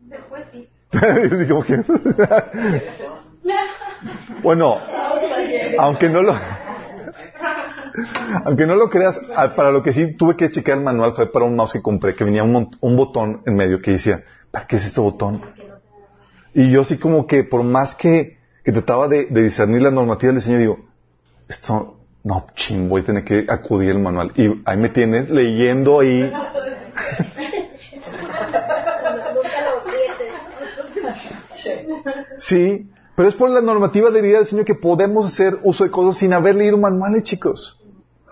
[0.00, 0.68] Después sí.
[0.90, 1.84] Así como que-
[4.42, 4.76] bueno,
[5.78, 6.34] aunque no lo,
[8.44, 9.20] aunque no lo creas,
[9.56, 12.14] para lo que sí tuve que checar el manual fue para un mouse que compré,
[12.14, 15.42] que venía un, un botón en medio que decía, ¿para qué es este botón?
[16.54, 20.40] Y yo así como que por más que, trataba de, de discernir la normativa del
[20.40, 20.78] diseño, digo,
[21.48, 24.32] esto, no, ching, voy a tener que acudir al manual.
[24.36, 26.32] Y ahí me tienes leyendo ahí.
[32.38, 35.90] Sí, pero es por la normativa de vida del Señor que podemos hacer uso de
[35.90, 37.79] cosas sin haber leído manuales, chicos.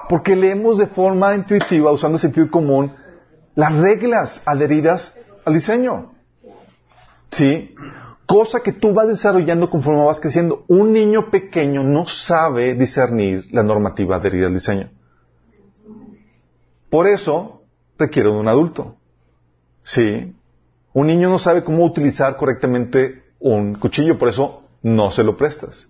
[0.09, 2.93] Porque leemos de forma intuitiva, usando el sentido común,
[3.55, 6.13] las reglas adheridas al diseño.
[7.31, 7.75] ¿Sí?
[8.27, 10.65] Cosa que tú vas desarrollando conforme vas creciendo.
[10.69, 14.91] Un niño pequeño no sabe discernir la normativa adherida al diseño.
[16.91, 17.63] Por eso
[17.99, 18.97] requiere de un adulto.
[19.83, 20.35] ¿Sí?
[20.93, 25.89] Un niño no sabe cómo utilizar correctamente un cuchillo, por eso no se lo prestas.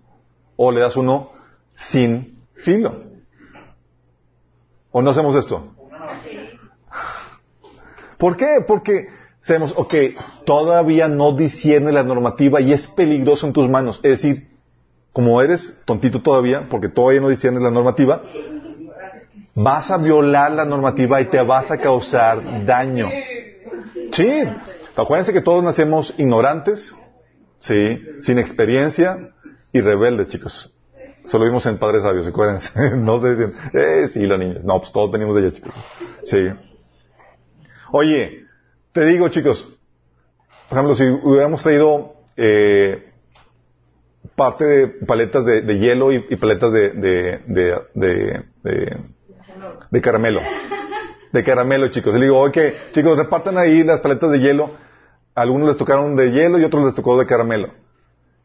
[0.55, 1.31] O le das uno
[1.75, 3.08] sin filo.
[4.91, 5.73] ¿O no hacemos esto?
[8.17, 8.63] ¿Por qué?
[8.67, 9.07] Porque
[9.41, 9.93] sabemos, ok,
[10.45, 13.99] todavía no discierne la normativa y es peligroso en tus manos.
[14.03, 14.49] Es decir,
[15.13, 18.23] como eres tontito todavía, porque todavía no disciernes la normativa,
[19.55, 23.09] vas a violar la normativa y te vas a causar daño.
[24.11, 24.43] Sí,
[24.95, 26.95] acuérdense que todos nacemos ignorantes,
[27.59, 29.31] sí, sin experiencia
[29.71, 30.75] y rebeldes, chicos.
[31.23, 32.91] Eso lo vimos en Padres Sabios, acuérdense.
[32.95, 34.63] no se dicen, eh, sí, los niños.
[34.63, 35.73] No, pues todos venimos de allá, chicos.
[36.23, 36.37] Sí.
[37.91, 38.45] Oye,
[38.91, 39.67] te digo, chicos,
[40.69, 43.11] por ejemplo, si hubiéramos traído eh,
[44.35, 48.43] parte de paletas de, hielo y, paletas de, de,
[49.91, 50.41] de, caramelo.
[51.31, 52.13] De caramelo, chicos.
[52.13, 54.71] Le digo, oye, chicos, repartan ahí las paletas de hielo.
[55.35, 57.69] A algunos les tocaron de hielo y otros les tocó de caramelo.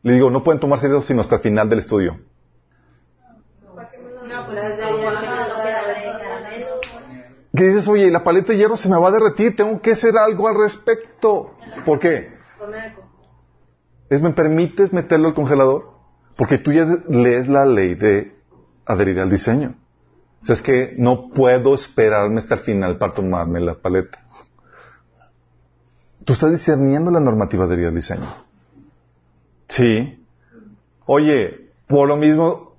[0.03, 2.19] Le digo, no pueden tomarse eso sino hasta el final del estudio.
[4.27, 5.49] No, pues es de Cuando allá.
[5.49, 6.81] lo queda de caramelo.
[7.57, 10.17] Que dices, oye, la paleta de hierro se me va a derretir, tengo que hacer
[10.19, 11.55] algo al respecto.
[11.85, 12.35] ¿Por qué?
[14.11, 15.93] ¿Es, ¿Me permites meterlo al congelador?
[16.37, 18.35] Porque tú ya lees la ley de
[18.85, 19.77] adherir al diseño.
[20.43, 24.19] O sea, es que no puedo esperarme hasta el final para tomarme la paleta.
[26.25, 28.45] Tú estás discerniendo la normativa adherida al diseño.
[29.69, 30.27] Sí.
[31.07, 32.77] Oye, por lo mismo,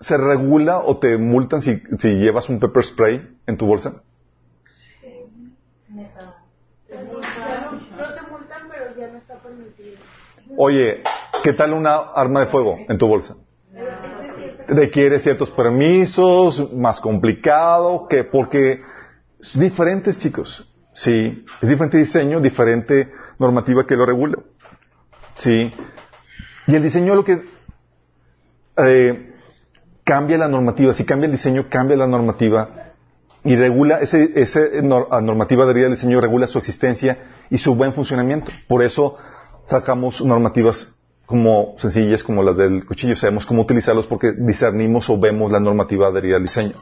[0.00, 4.02] ¿se regula o te multan si, si llevas un pepper spray en tu bolsa?
[6.88, 9.96] No te multan, pero ya no está permitido.
[10.56, 11.02] Oye,
[11.42, 13.36] ¿qué tal una arma de fuego en tu bolsa?
[14.68, 18.80] Requiere ciertos permisos, más complicado, que porque
[19.40, 20.68] es diferentes, chicos.
[20.92, 24.38] Sí, es diferente diseño, diferente normativa que lo regula.
[25.34, 25.70] Sí.
[26.66, 27.42] Y el diseño lo que
[28.78, 29.34] eh,
[30.04, 32.85] cambia la normativa, si cambia el diseño, cambia la normativa
[33.46, 37.18] y regula, ese, ese normativa adherida al diseño regula su existencia
[37.48, 38.50] y su buen funcionamiento.
[38.66, 39.16] Por eso
[39.64, 43.14] sacamos normativas como sencillas como las del cuchillo.
[43.14, 46.74] Sabemos cómo utilizarlos porque discernimos o vemos la normativa adherida al diseño.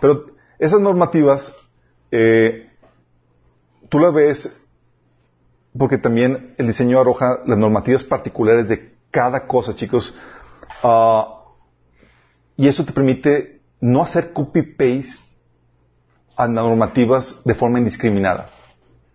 [0.00, 0.24] Pero
[0.58, 1.54] esas normativas,
[2.10, 2.70] eh,
[3.90, 4.60] tú las ves
[5.76, 10.14] porque también el diseño arroja las normativas particulares de cada cosa, chicos.
[10.82, 11.42] Ah,
[12.56, 15.23] y eso te permite no hacer copy-paste
[16.36, 18.50] a normativas de forma indiscriminada.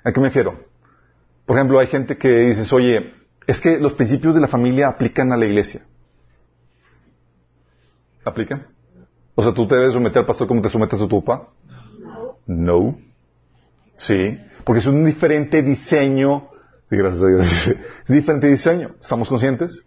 [0.04, 0.64] ¿A qué me refiero?
[1.46, 3.14] Por ejemplo, hay gente que dices, oye,
[3.48, 5.82] es que los principios de la familia aplican a la iglesia.
[8.24, 8.68] ¿Aplican?
[9.36, 11.48] O sea, ¿tú te debes someter al pastor como te sometes a tu papá?
[12.46, 12.98] No.
[13.98, 14.38] Sí.
[14.64, 16.50] Porque es un diferente diseño.
[16.90, 17.68] Gracias a Dios.
[18.08, 18.96] Es diferente diseño.
[19.02, 19.84] ¿Estamos conscientes?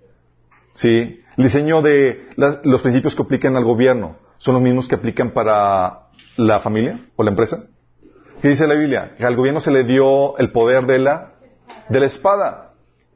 [0.75, 1.21] Sí.
[1.37, 5.31] El diseño de las- los principios que aplican al gobierno son los mismos que aplican
[5.33, 6.02] para
[6.37, 7.65] la familia o la empresa.
[8.41, 9.15] ¿Qué dice la Biblia?
[9.17, 11.35] Que al gobierno se le dio el poder de la,
[11.89, 12.73] de la espada.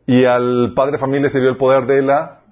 [0.06, 2.42] Y al padre de familia se dio el poder de la,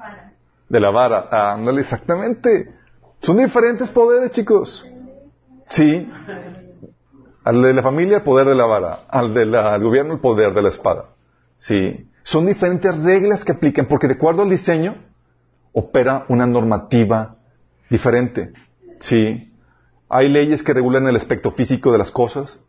[0.69, 1.29] de la vara.
[1.31, 2.75] Ah, exactamente.
[3.21, 4.85] Son diferentes poderes, chicos.
[5.69, 6.11] Sí.
[7.45, 9.01] Al de la familia, el poder de la vara.
[9.09, 11.11] Al del gobierno, el poder de la espada.
[11.59, 12.11] Sí.
[12.25, 14.97] Son diferentes reglas que aplican porque de acuerdo al diseño
[15.73, 17.37] opera una normativa
[17.89, 18.53] diferente.
[18.99, 19.53] Sí.
[20.09, 22.61] Hay leyes que regulan el aspecto físico de las cosas,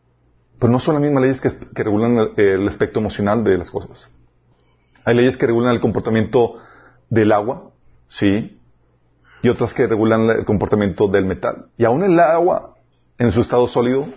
[0.60, 4.10] pero no son las mismas leyes que, regulan el, aspecto emocional de las cosas.
[5.04, 6.58] Hay leyes que regulan el comportamiento
[7.10, 7.72] del agua,
[8.08, 8.60] ¿sí?
[9.44, 11.68] Y otras que regulan el comportamiento del metal.
[11.78, 12.76] Y aún el agua,
[13.18, 14.08] en su estado sólido,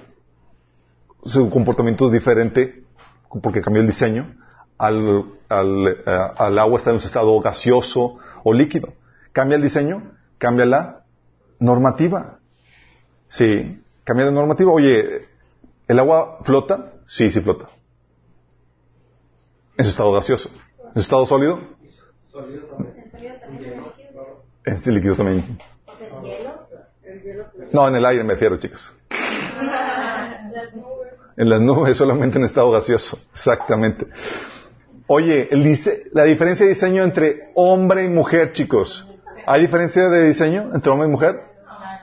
[1.25, 2.85] su comportamiento es diferente
[3.43, 4.35] porque cambió el diseño.
[4.79, 8.95] Al, al, eh, agua está en su estado gaseoso o líquido.
[9.33, 11.05] Cambia el diseño, cambia la
[11.59, 12.38] normativa.
[13.29, 14.73] Sí, cambia la normativa.
[14.73, 15.27] Oye,
[15.87, 16.93] ¿el agua flota?
[17.07, 17.69] Sí, sí flota.
[19.77, 20.51] En su estado gaseoso.
[20.89, 21.61] En su estado sólido.
[24.65, 25.59] En su líquido también.
[27.73, 28.93] No, en el aire me refiero, chicos.
[31.37, 33.19] En las nubes, solamente en estado gaseoso.
[33.33, 34.07] Exactamente.
[35.07, 35.79] Oye, el
[36.13, 39.07] la diferencia de diseño entre hombre y mujer, chicos.
[39.47, 41.48] ¿Hay diferencia de diseño entre hombre y mujer?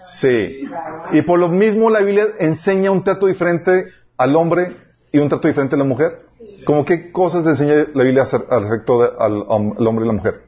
[0.06, 0.64] Sí.
[1.12, 4.78] Y por lo mismo la Biblia enseña un trato diferente al hombre
[5.12, 6.26] y un trato diferente a la mujer.
[6.66, 10.46] ¿Cómo qué cosas enseña la Biblia al respecto de, al, al, hombre y la mujer?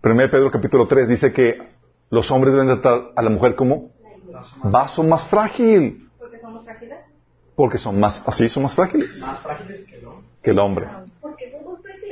[0.00, 1.58] Primero Pedro capítulo 3 dice que
[2.08, 3.90] los hombres deben tratar a la mujer como
[4.64, 6.08] vaso más frágil.
[6.18, 7.09] ¿Porque somos frágiles?
[7.54, 9.18] Porque son más, así son más frágiles.
[9.18, 10.28] Más frágiles que el hombre.
[10.42, 10.86] Que el hombre.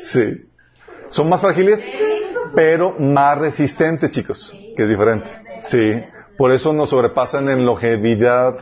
[0.01, 0.49] Sí.
[1.11, 1.86] Son más frágiles,
[2.55, 5.28] pero más resistentes, chicos, que es diferente.
[5.62, 6.03] Sí.
[6.36, 8.59] Por eso nos sobrepasan en longevidad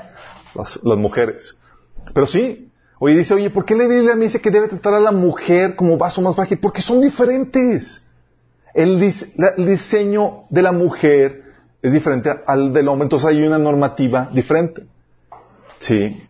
[0.54, 1.58] las, las mujeres.
[2.14, 2.70] Pero sí.
[3.00, 5.76] Oye, dice, oye, ¿por qué la Biblia me dice que debe tratar a la mujer
[5.76, 6.58] como vaso más frágil?
[6.58, 8.04] Porque son diferentes.
[8.74, 11.44] El, dis, la, el diseño de la mujer
[11.80, 14.82] es diferente al del hombre, entonces hay una normativa diferente.
[15.80, 16.28] Sí.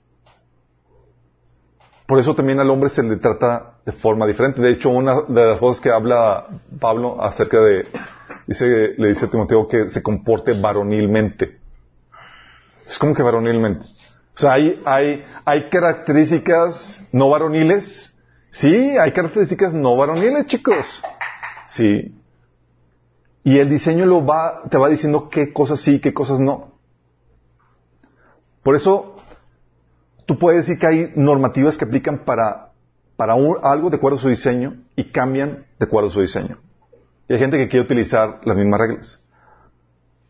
[2.07, 4.63] Por eso también al hombre se le trata de forma diferente.
[4.63, 6.47] De hecho, una de las cosas que habla
[6.81, 7.87] Pablo acerca de,
[8.47, 11.59] dice, le dice a Timoteo que se comporte varonilmente.
[12.87, 13.85] Es como que varonilmente.
[13.85, 18.17] O sea, hay, hay, hay características no varoniles.
[18.51, 21.03] Sí, hay características no varoniles, chicos.
[21.67, 22.15] Sí.
[23.45, 26.73] Y el diseño lo va, te va diciendo qué cosas sí, qué cosas no.
[28.63, 29.08] Por eso,
[30.29, 32.72] tú puedes decir que hay normativas que aplican para,
[33.16, 36.59] para un, algo de acuerdo a su diseño y cambian de acuerdo a su diseño.
[37.26, 39.20] Y hay gente que quiere utilizar las mismas reglas.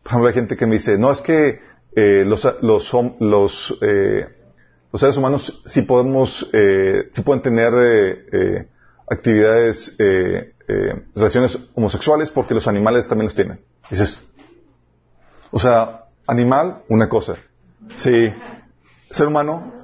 [0.01, 1.59] Por ejemplo, hay gente que me dice, no, es que
[1.93, 4.29] eh, los, los, eh,
[4.93, 8.67] los, seres humanos sí podemos, eh, pueden tener eh,
[9.05, 9.97] actividades,
[11.13, 13.59] relaciones homosexuales porque los animales también los tienen.
[13.89, 14.17] Dices,
[15.51, 17.35] o sea, animal, una cosa.
[17.97, 18.33] Sí.
[19.09, 19.78] Ser humano,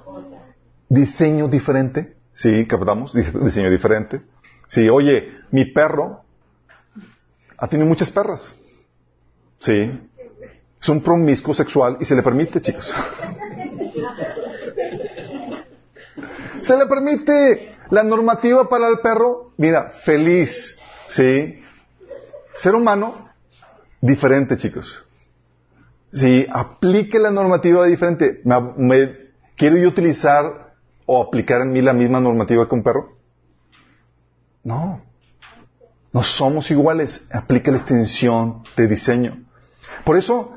[0.96, 2.16] diseño diferente.
[2.34, 4.22] Sí, captamos, diseño diferente.
[4.68, 6.24] Sí, oye, mi perro
[7.58, 8.54] ha tenido muchas perras.
[9.60, 9.92] Sí.
[10.82, 12.92] Es un promiscuo sexual y se le permite, chicos.
[16.62, 17.76] se le permite.
[17.92, 20.76] La normativa para el perro, mira, feliz.
[21.08, 21.62] Sí.
[22.58, 23.30] Ser humano,
[24.02, 25.06] diferente, chicos.
[26.12, 29.16] Si aplique la normativa diferente, ¿me, me,
[29.56, 30.65] ¿quiero yo utilizar
[31.06, 33.18] o aplicar en mí la misma normativa que un perro?
[34.64, 35.02] No.
[36.12, 37.28] No somos iguales.
[37.32, 39.44] Aplica la extensión de diseño.
[40.04, 40.54] Por eso,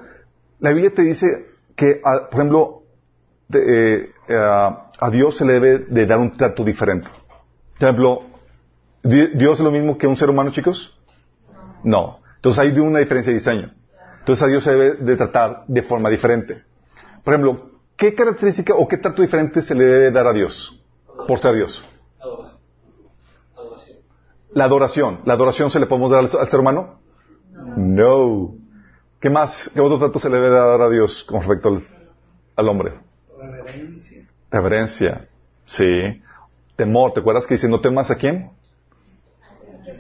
[0.61, 1.47] la Biblia te dice
[1.77, 2.83] que, a, por ejemplo,
[3.49, 7.09] de, eh, a, a Dios se le debe de dar un trato diferente.
[7.79, 8.23] Por ejemplo,
[9.03, 10.99] ¿Dios es lo mismo que un ser humano, chicos?
[11.85, 12.21] No.
[12.37, 13.73] Entonces hay una diferencia de diseño.
[14.21, 16.63] Entonces a Dios se debe de tratar de forma diferente.
[17.25, 20.81] Por ejemplo, ¿qué característica o qué trato diferente se le debe dar a Dios
[21.27, 21.85] por ser Dios?
[23.55, 23.99] Adoración.
[24.53, 25.21] La adoración.
[25.27, 27.01] ¿La adoración se le podemos dar al, ser humano?
[27.53, 27.77] No.
[27.77, 28.55] no.
[29.21, 31.83] ¿Qué más, qué otro trato se le debe dar a Dios con respecto al,
[32.55, 32.95] al hombre?
[33.37, 34.29] Reverencia.
[34.51, 35.29] Reverencia.
[35.67, 36.23] Sí.
[36.77, 37.13] Temor.
[37.13, 38.53] ¿Te acuerdas que dice no temas a quién?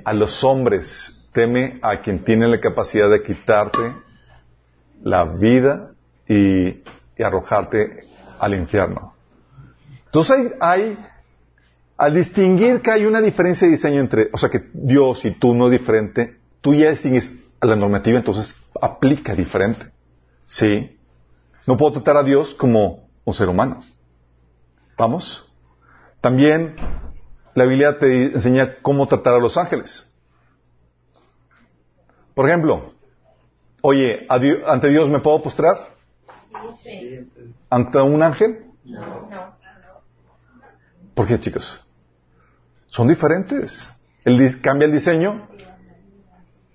[0.05, 1.27] A los hombres.
[1.33, 3.93] Teme a quien tiene la capacidad de quitarte
[5.03, 5.93] la vida
[6.29, 6.83] y,
[7.19, 8.05] y arrojarte
[8.39, 9.15] al infierno.
[10.07, 10.97] Entonces hay,
[11.99, 15.55] al distinguir que hay una diferencia de diseño entre, o sea que Dios y tú
[15.55, 19.91] no es diferente, tú ya distingues la normativa, entonces aplica diferente.
[20.47, 20.97] ¿Sí?
[21.67, 23.81] No puedo tratar a Dios como un ser humano.
[24.97, 25.47] ¿Vamos?
[26.21, 26.77] También
[27.55, 30.11] la Biblia te enseña cómo tratar a los ángeles.
[32.35, 32.95] Por ejemplo,
[33.83, 35.98] oye, ¿ante Dios me puedo postrar?
[36.83, 37.31] Sí.
[37.71, 38.67] ¿Ante un ángel?
[38.85, 39.57] No.
[41.15, 41.81] ¿Por qué, chicos?
[42.87, 43.89] Son diferentes.
[44.25, 45.49] El, cambia el diseño,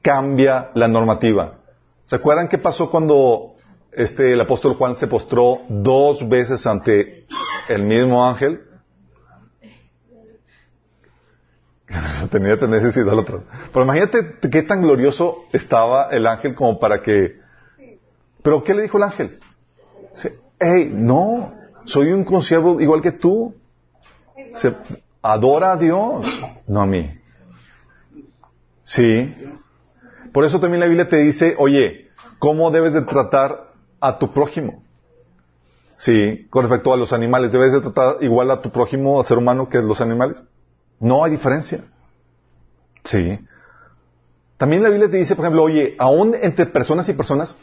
[0.01, 1.59] cambia la normativa.
[2.03, 3.53] ¿Se acuerdan qué pasó cuando
[3.95, 7.25] este, el apóstol Juan se postró dos veces ante
[7.67, 8.61] el mismo ángel.
[12.31, 13.43] Tenía al otro.
[13.71, 17.41] Pero imagínate qué tan glorioso estaba el ángel como para que...
[18.41, 19.39] Pero ¿qué le dijo el ángel?
[20.59, 21.53] Hey, no,
[21.85, 23.55] soy un consiervo igual que tú.
[24.55, 24.75] Se
[25.21, 26.25] adora a Dios,
[26.67, 27.19] no a mí.
[28.83, 29.33] Sí.
[30.31, 32.09] Por eso también la Biblia te dice, oye,
[32.39, 34.83] ¿cómo debes de tratar a tu prójimo?
[35.95, 39.37] Sí, con respecto a los animales, ¿debes de tratar igual a tu prójimo, a ser
[39.37, 40.41] humano, que los animales?
[40.99, 41.83] No hay diferencia.
[43.03, 43.39] Sí.
[44.57, 47.57] También la Biblia te dice, por ejemplo, oye, aún entre personas y personas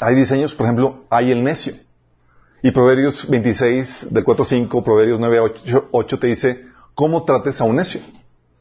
[0.00, 1.74] hay diseños, por ejemplo, hay el necio.
[2.62, 7.64] Y Proverbios 26, del 4 5, Proverbios 9 8, 8 te dice, ¿cómo trates a
[7.64, 8.00] un necio?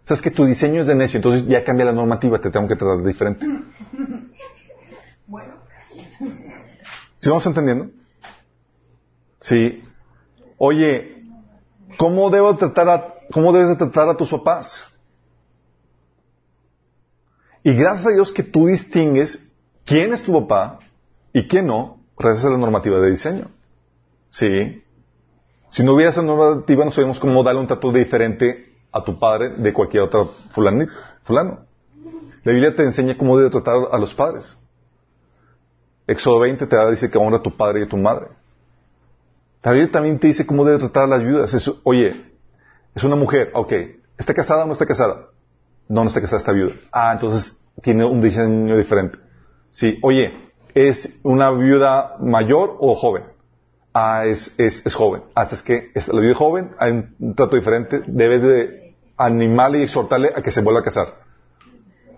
[0.06, 2.76] Sabes que tu diseño es de necio, entonces ya cambia la normativa, te tengo que
[2.76, 3.46] tratar diferente.
[5.28, 5.56] Bueno.
[7.18, 7.90] ¿Sí vamos entendiendo?
[9.40, 9.82] Sí.
[10.60, 11.24] Oye,
[11.98, 14.86] ¿cómo debo tratar a, cómo debes de tratar a tus papás?
[17.64, 19.44] Y gracias a Dios que tú distingues
[19.84, 20.85] quién es tu papá
[21.36, 23.50] y quién no, gracias a la normativa de diseño.
[24.30, 24.82] Sí.
[25.68, 29.50] Si no hubiera esa normativa, no sabemos cómo darle un trato diferente a tu padre
[29.50, 30.88] de cualquier otro fulano.
[32.42, 34.58] La Biblia te enseña cómo debe tratar a los padres.
[36.08, 38.28] Éxodo 20 te dice que honra a tu padre y a tu madre.
[39.62, 41.54] La Biblia también te dice cómo debe tratar a las viudas.
[41.84, 42.32] oye,
[42.96, 43.74] es una mujer, ok,
[44.18, 45.28] ¿está casada o no está casada?
[45.90, 46.76] No, no está casada, está viuda.
[46.94, 49.20] Ah, entonces tiene un diseño diferente.
[49.72, 50.45] Sí, oye,
[50.76, 53.24] ¿es una viuda mayor o joven?
[53.94, 55.24] Ah, es, es, es joven.
[55.34, 60.34] Ah, es que la viuda joven hay un trato diferente, debe de animarle y exhortarle
[60.36, 61.16] a que se vuelva a casar.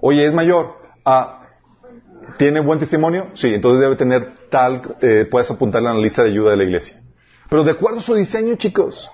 [0.01, 0.75] Oye, es mayor.
[1.05, 1.43] Ah,
[2.37, 3.27] ¿Tiene buen testimonio?
[3.35, 6.63] Sí, entonces debe tener tal, eh, puedes apuntarle a la lista de ayuda de la
[6.63, 7.01] iglesia.
[7.49, 9.09] Pero de acuerdo a su diseño, chicos,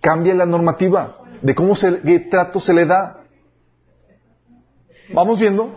[0.00, 3.22] cambia la normativa de cómo se, qué trato se le da.
[5.12, 5.74] Vamos viendo.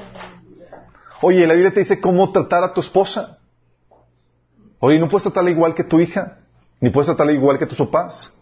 [1.22, 3.38] Oye, la Biblia te dice cómo tratar a tu esposa.
[4.80, 6.40] Oye, no puedes tratarla igual que tu hija,
[6.80, 8.34] ni puedes tratarla igual que tus papás.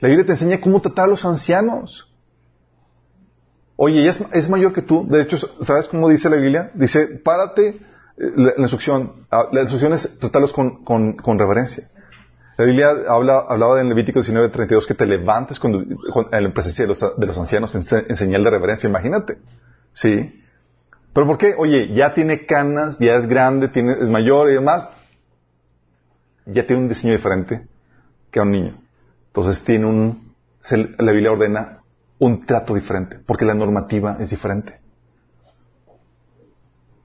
[0.00, 2.12] La Biblia te enseña cómo tratar a los ancianos.
[3.76, 5.06] Oye, ella es, mayor que tú.
[5.08, 6.70] De hecho, ¿sabes cómo dice la Biblia?
[6.74, 11.88] Dice, párate, eh, la, instrucción, ah, la instrucción es tratarlos con, con, reverencia.
[12.58, 15.98] La Biblia habla, hablaba en Levítico 19:32 que te levantes con,
[16.30, 18.88] la presencia de los, de los ancianos en, señal de reverencia.
[18.88, 19.38] Imagínate.
[19.92, 20.42] ¿Sí?
[21.16, 21.54] ¿Pero por qué?
[21.56, 24.90] Oye, ya tiene canas, ya es grande, es mayor y demás.
[26.44, 27.66] Ya tiene un diseño diferente
[28.30, 28.78] que a un niño.
[29.28, 30.34] Entonces tiene un,
[30.70, 31.80] la Biblia ordena
[32.18, 34.78] un trato diferente, porque la normativa es diferente.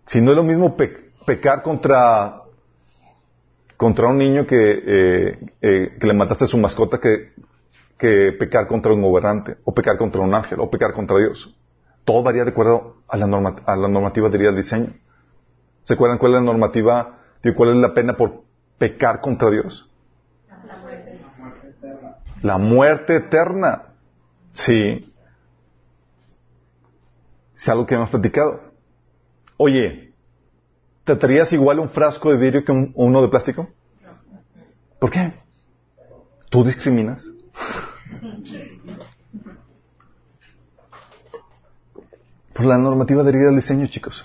[0.03, 0.75] Si no es lo mismo
[1.25, 2.41] pecar contra,
[3.77, 7.31] contra un niño que, eh, eh, que le mataste a su mascota que,
[7.97, 11.55] que pecar contra un gobernante, o pecar contra un ángel, o pecar contra Dios.
[12.05, 14.93] Todo varía de acuerdo a la, norma, a la normativa del diseño.
[15.83, 17.19] ¿Se acuerdan cuál es la normativa?
[17.55, 18.43] ¿Cuál es la pena por
[18.77, 19.89] pecar contra Dios?
[22.41, 23.93] La muerte eterna.
[24.53, 25.13] Sí.
[27.55, 28.71] Es algo que hemos platicado.
[29.57, 30.13] Oye,
[31.03, 33.69] ¿te traías igual un frasco de vidrio que uno de plástico?
[34.99, 35.33] ¿Por qué?
[36.49, 37.25] ¿Tú discriminas?
[42.63, 44.23] La normativa de del diseño, chicos.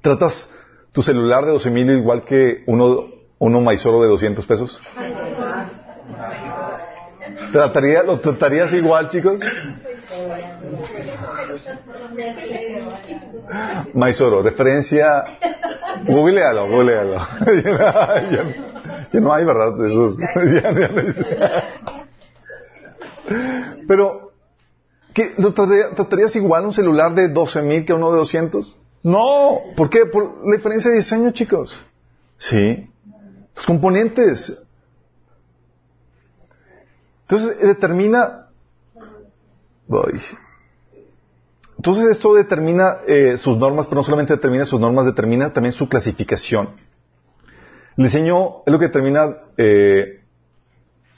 [0.00, 0.50] ¿Tratas
[0.92, 3.04] tu celular de 12 mil igual que uno,
[3.38, 4.80] uno maizoro de 200 pesos?
[7.52, 9.40] ¿Trataría, ¿Lo tratarías igual, chicos?
[13.94, 15.24] Maizoro, referencia.
[16.04, 17.14] Googlealo, googlealo.
[19.10, 19.72] ya, no hay, ¿verdad?
[23.88, 24.25] Pero,
[25.16, 28.76] ¿qué, ¿lo tratarías igual un celular de 12.000 que uno de 200?
[29.02, 29.60] No.
[29.74, 30.04] ¿Por qué?
[30.04, 31.82] Por la diferencia de diseño, chicos.
[32.36, 32.86] Sí.
[33.56, 34.62] Los componentes.
[37.22, 38.48] Entonces determina...
[41.76, 45.88] Entonces esto determina eh, sus normas, pero no solamente determina sus normas, determina también su
[45.88, 46.70] clasificación.
[47.96, 50.20] El diseño es lo que determina, eh,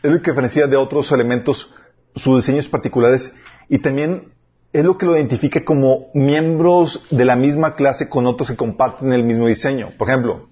[0.02, 1.72] es lo que diferencia de otros elementos
[2.14, 3.32] sus diseños particulares
[3.68, 4.32] y también
[4.72, 9.12] es lo que lo identifica como miembros de la misma clase con otros que comparten
[9.12, 9.92] el mismo diseño.
[9.96, 10.48] Por ejemplo,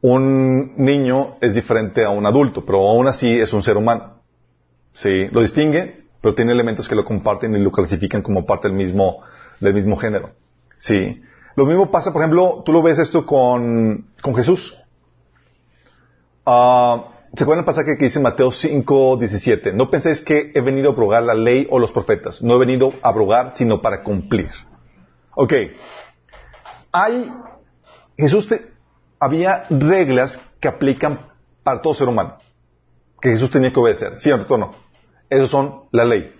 [0.00, 4.14] un niño es diferente a un adulto, pero aún así es un ser humano.
[4.92, 8.76] Sí, lo distingue, pero tiene elementos que lo comparten y lo clasifican como parte del
[8.76, 9.20] mismo,
[9.60, 10.30] del mismo género.
[10.76, 11.22] Sí.
[11.54, 14.76] Lo mismo pasa, por ejemplo, tú lo ves esto con, con Jesús.
[16.46, 19.72] Ah, ¿Se acuerdan el pasaje que dice Mateo 5, 17?
[19.72, 22.42] No penséis que he venido a abrogar la ley o los profetas.
[22.42, 24.50] No he venido a abrogar, sino para cumplir.
[25.34, 25.54] Ok.
[26.92, 27.32] Hay,
[28.18, 28.52] Jesús
[29.18, 31.26] había reglas que aplican
[31.62, 32.36] para todo ser humano.
[33.18, 34.18] Que Jesús tenía que obedecer.
[34.18, 34.72] ¿Cierto o no?
[35.30, 36.34] Esos son la ley.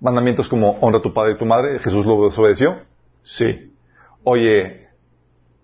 [0.00, 1.78] Mandamientos como honra a tu padre y tu madre.
[1.78, 2.82] ¿Jesús lo desobedeció?
[3.22, 3.74] Sí.
[4.22, 4.83] Oye,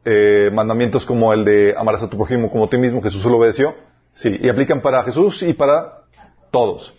[0.04, 3.36] eh, mandamientos como el de amarás a tu prójimo como a ti mismo, Jesús lo
[3.36, 3.74] obedeció.
[4.14, 6.04] Sí, y aplican para Jesús y para
[6.50, 6.94] todos.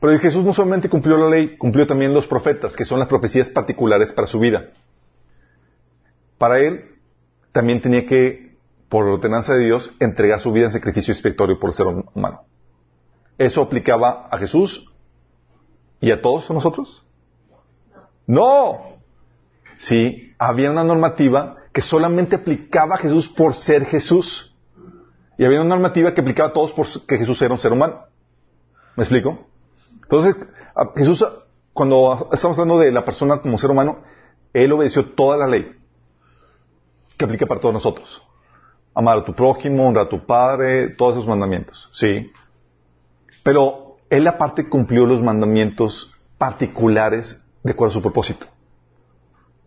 [0.00, 3.48] Pero Jesús no solamente cumplió la ley, cumplió también los profetas, que son las profecías
[3.48, 4.70] particulares para su vida.
[6.38, 6.96] Para él,
[7.52, 8.56] también tenía que,
[8.88, 12.42] por ordenanza de Dios, entregar su vida en sacrificio expiatorio por el ser humano.
[13.38, 14.92] ¿Eso aplicaba a Jesús
[16.00, 17.02] y a todos nosotros?
[18.26, 18.98] No.
[19.78, 24.56] Sí, había una normativa que solamente aplicaba a Jesús por ser Jesús.
[25.36, 28.06] Y había una normativa que aplicaba a todos porque Jesús era un ser humano.
[28.96, 29.46] ¿Me explico?
[30.02, 30.36] Entonces,
[30.96, 31.22] Jesús,
[31.74, 33.98] cuando estamos hablando de la persona como ser humano,
[34.54, 35.70] Él obedeció toda la ley
[37.18, 38.22] que aplica para todos nosotros.
[38.94, 41.90] Amar a tu prójimo, honrar a tu padre, todos esos mandamientos.
[41.92, 42.32] Sí.
[43.42, 48.46] Pero Él aparte cumplió los mandamientos particulares de acuerdo a su propósito.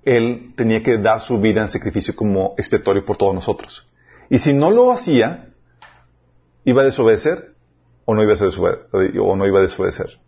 [0.09, 3.87] Él tenía que dar su vida en sacrificio como expiatorio por todos nosotros.
[4.27, 5.49] Y si no lo hacía,
[6.65, 7.53] iba a desobedecer
[8.05, 8.87] o no iba a, desobedecer,
[9.19, 10.19] o no iba a desobedecer.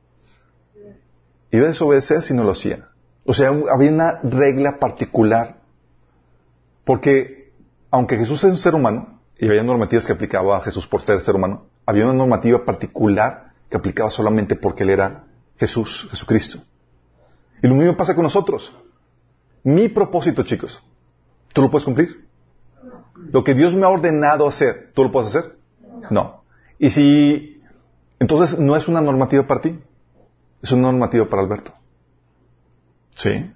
[1.49, 2.89] Iba a desobedecer si no lo hacía.
[3.25, 5.57] O sea, había una regla particular.
[6.84, 7.51] Porque,
[7.89, 11.21] aunque Jesús es un ser humano, y había normativas que aplicaba a Jesús por ser
[11.21, 15.23] ser humano, había una normativa particular que aplicaba solamente porque Él era
[15.57, 16.59] Jesús, Jesucristo.
[17.63, 18.75] Y lo mismo pasa con nosotros.
[19.64, 20.84] Mi propósito, chicos,
[21.53, 22.26] ¿tú lo puedes cumplir?
[23.16, 25.57] Lo que Dios me ha ordenado hacer, ¿tú lo puedes hacer?
[26.09, 26.43] No.
[26.80, 27.62] Y si,
[28.20, 29.80] entonces no es una normativa para ti,
[30.62, 31.74] es una normativa para Alberto.
[33.16, 33.51] ¿Sí?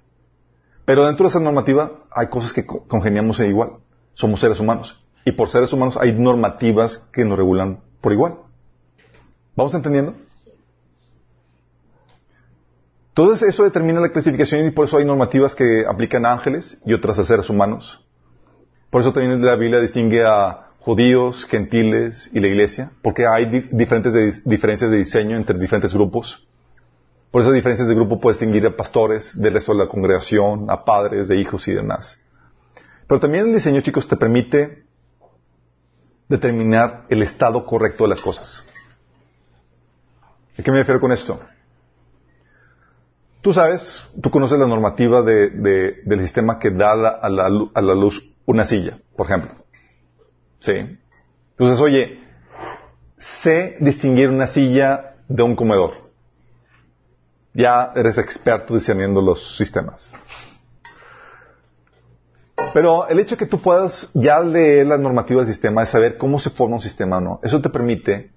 [0.84, 3.78] Pero dentro de esa normativa hay cosas que congeniamos en igual.
[4.14, 5.04] Somos seres humanos.
[5.24, 8.36] Y por seres humanos hay normativas que nos regulan por igual.
[9.56, 10.14] ¿Vamos entendiendo?
[13.18, 16.92] Entonces eso determina la clasificación y por eso hay normativas que aplican a ángeles y
[16.92, 18.04] otras a seres humanos.
[18.90, 23.60] Por eso también la Biblia distingue a judíos, gentiles y la iglesia, porque hay di
[23.72, 26.46] diferentes diferencias de diseño entre diferentes grupos.
[27.30, 30.84] Por esas diferencias de grupo puedes distinguir a pastores del resto de la congregación, a
[30.84, 32.20] padres de hijos y demás.
[33.08, 34.84] Pero también el diseño, chicos, te permite
[36.28, 38.62] determinar el estado correcto de las cosas.
[40.58, 41.40] ¿A qué me refiero con esto?
[43.46, 47.44] Tú sabes, tú conoces la normativa de, de, del sistema que da la, a, la,
[47.44, 49.52] a, la, luz una silla, por ejemplo.
[50.58, 50.72] ¿Sí?
[51.50, 52.18] Entonces, oye,
[53.16, 55.92] sé distinguir una silla de un comedor.
[57.54, 60.12] Ya eres experto discerniendo los sistemas.
[62.74, 66.18] Pero el hecho de que tú puedas ya leer la normativa del sistema es saber
[66.18, 67.40] cómo se forma un sistema o no.
[67.44, 68.32] Eso te permite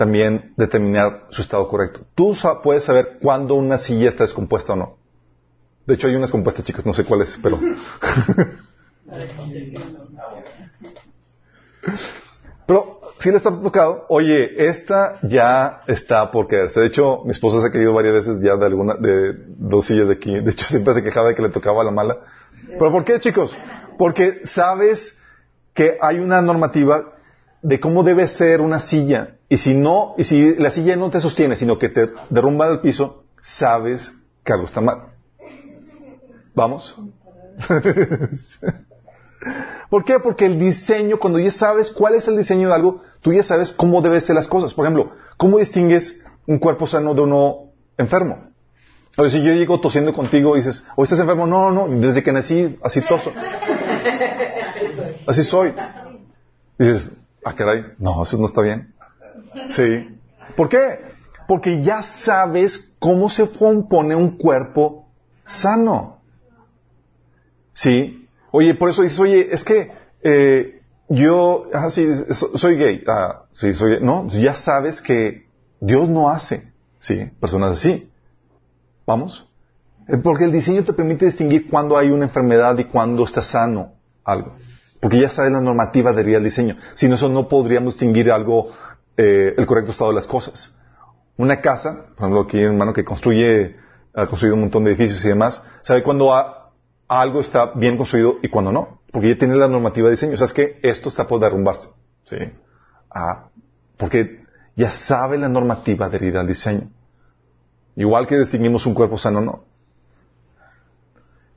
[0.00, 2.06] también determinar su estado correcto.
[2.14, 4.96] Tú puedes saber cuándo una silla está descompuesta o no.
[5.84, 7.60] De hecho, hay unas compuestas, chicos, no sé cuáles, pero...
[12.66, 16.80] pero si le está tocado, oye, esta ya está por quedarse.
[16.80, 20.08] De hecho, mi esposa se ha querido varias veces ya de alguna, de dos sillas
[20.08, 20.40] de aquí.
[20.40, 22.20] De hecho, siempre se quejaba de que le tocaba la mala.
[22.66, 23.54] ¿Pero por qué, chicos?
[23.98, 25.18] Porque sabes
[25.74, 27.12] que hay una normativa
[27.60, 29.36] de cómo debe ser una silla.
[29.52, 32.80] Y si no, y si la silla no te sostiene, sino que te derrumba al
[32.80, 34.12] piso, sabes
[34.44, 35.08] que algo está mal.
[36.54, 36.96] ¿Vamos?
[39.90, 40.20] ¿Por qué?
[40.20, 43.72] Porque el diseño, cuando ya sabes cuál es el diseño de algo, tú ya sabes
[43.72, 44.72] cómo deben ser las cosas.
[44.72, 46.16] Por ejemplo, ¿cómo distingues
[46.46, 48.50] un cuerpo sano de uno enfermo?
[49.16, 51.48] O si yo llego tosiendo contigo y dices, ¿o estás enfermo?
[51.48, 53.32] No, no, desde que nací así toso.
[55.26, 55.74] Así soy.
[56.78, 57.12] Y dices,
[57.44, 58.89] ah, caray, no, eso no está bien.
[59.70, 60.18] Sí.
[60.56, 61.00] ¿Por qué?
[61.46, 65.08] Porque ya sabes cómo se compone un cuerpo
[65.46, 66.20] sano.
[67.72, 68.28] Sí.
[68.52, 71.66] Oye, por eso dices, oye, es que eh, yo,
[72.54, 73.04] soy gay.
[73.06, 74.00] Ah, sí, soy gay.
[74.02, 75.46] No, ya sabes que
[75.80, 78.10] Dios no hace, sí, personas así.
[79.06, 79.48] ¿Vamos?
[80.22, 83.92] Porque el diseño te permite distinguir cuándo hay una enfermedad y cuándo está sano
[84.24, 84.54] algo.
[85.00, 86.76] Porque ya sabes la normativa del diseño.
[86.94, 88.70] Sin eso no podríamos distinguir algo,
[89.16, 90.78] eh, el correcto estado de las cosas.
[91.36, 93.76] Una casa, por ejemplo, aquí un hermano que construye,
[94.14, 96.60] ha construido un montón de edificios y demás, sabe cuándo ha,
[97.08, 99.00] algo está bien construido y cuando no.
[99.10, 100.34] Porque ya tiene la normativa de diseño.
[100.34, 101.88] O sea, es que esto está por derrumbarse.
[102.24, 102.36] ¿Sí?
[103.10, 103.48] Ah,
[103.96, 104.44] porque
[104.76, 106.88] ya sabe la normativa adherida al diseño.
[107.96, 109.64] Igual que distinguimos un cuerpo sano, no.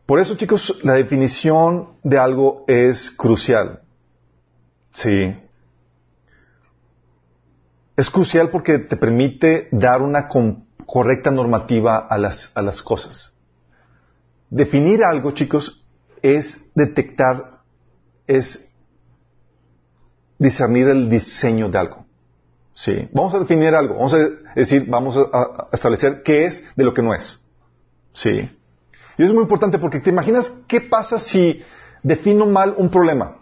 [0.06, 3.82] Por eso, chicos, la definición de algo es crucial.
[4.94, 5.36] Sí.
[7.96, 10.28] Es crucial porque te permite dar una
[10.86, 13.34] correcta normativa a las, a las cosas.
[14.50, 15.84] Definir algo, chicos,
[16.22, 17.60] es detectar,
[18.28, 18.72] es
[20.40, 22.06] discernir el diseño de algo.
[22.76, 23.08] Sí.
[23.12, 23.96] Vamos a definir algo.
[23.96, 27.40] Vamos a decir, vamos a, establecer qué es de lo que no es.
[28.14, 28.50] Sí.
[29.18, 31.62] Y es muy importante porque te imaginas qué pasa si
[32.02, 33.38] defino mal un problema.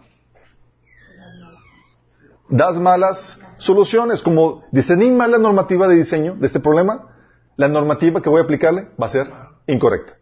[2.48, 7.08] Das malas soluciones, como diseñé mal la normativa de diseño de este problema,
[7.56, 9.32] la normativa que voy a aplicarle va a ser
[9.66, 10.16] incorrecta.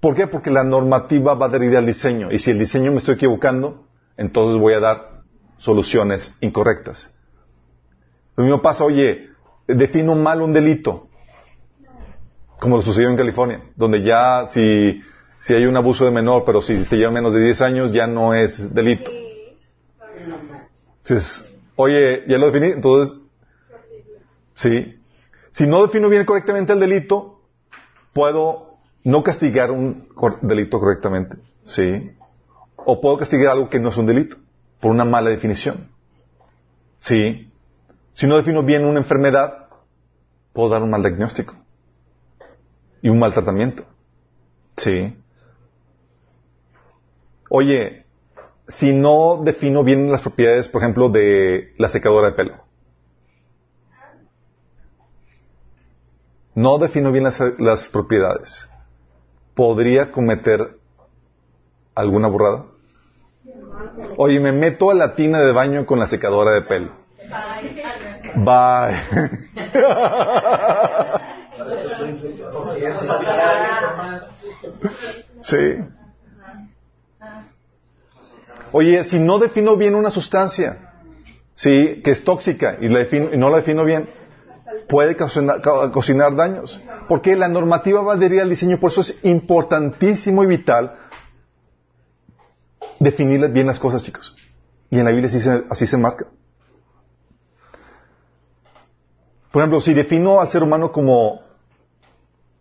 [0.00, 0.26] ¿Por qué?
[0.26, 2.30] Porque la normativa va a adherir al diseño.
[2.30, 3.86] Y si el diseño me estoy equivocando,
[4.16, 5.22] entonces voy a dar
[5.56, 7.12] soluciones incorrectas.
[8.36, 9.30] Lo mismo pasa, oye,
[9.66, 11.08] defino mal un delito,
[12.60, 15.00] como lo sucedió en California, donde ya si,
[15.40, 18.06] si hay un abuso de menor, pero si se lleva menos de 10 años, ya
[18.06, 19.10] no es delito.
[20.98, 21.48] Entonces,
[21.80, 23.16] oye, ya lo definí, entonces,
[24.54, 25.00] sí.
[25.52, 27.40] Si no defino bien correctamente el delito,
[28.12, 30.08] puedo no castigar un
[30.42, 32.10] delito correctamente, sí.
[32.74, 34.36] O puedo castigar algo que no es un delito,
[34.80, 35.88] por una mala definición.
[36.98, 37.52] Sí.
[38.12, 39.68] Si no defino bien una enfermedad,
[40.52, 41.54] puedo dar un mal diagnóstico
[43.02, 43.84] y un mal tratamiento.
[44.76, 45.16] Sí.
[47.48, 48.04] Oye,
[48.68, 52.54] si no defino bien las propiedades, por ejemplo, de la secadora de pelo.
[56.54, 58.68] No defino bien las, las propiedades.
[59.54, 60.76] ¿Podría cometer
[61.94, 62.66] alguna burrada?
[64.16, 66.90] Oye, me meto a la tina de baño con la secadora de pelo.
[68.36, 69.00] Bye.
[75.42, 75.78] sí.
[78.72, 80.92] Oye, si no defino bien una sustancia,
[81.54, 84.08] sí, que es tóxica y, la defino, y no la defino bien,
[84.88, 86.80] puede cocinar, daños.
[87.08, 90.96] Porque la normativa va a adherir al diseño, por eso es importantísimo y vital
[92.98, 94.34] definir bien las cosas, chicos.
[94.90, 96.26] Y en la Biblia así se, así se marca.
[99.50, 101.40] Por ejemplo, si defino al ser humano como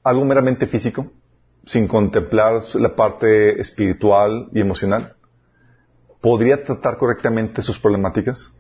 [0.03, 1.07] algo meramente físico,
[1.65, 5.16] sin contemplar la parte espiritual y emocional,
[6.21, 8.51] ¿podría tratar correctamente sus problemáticas?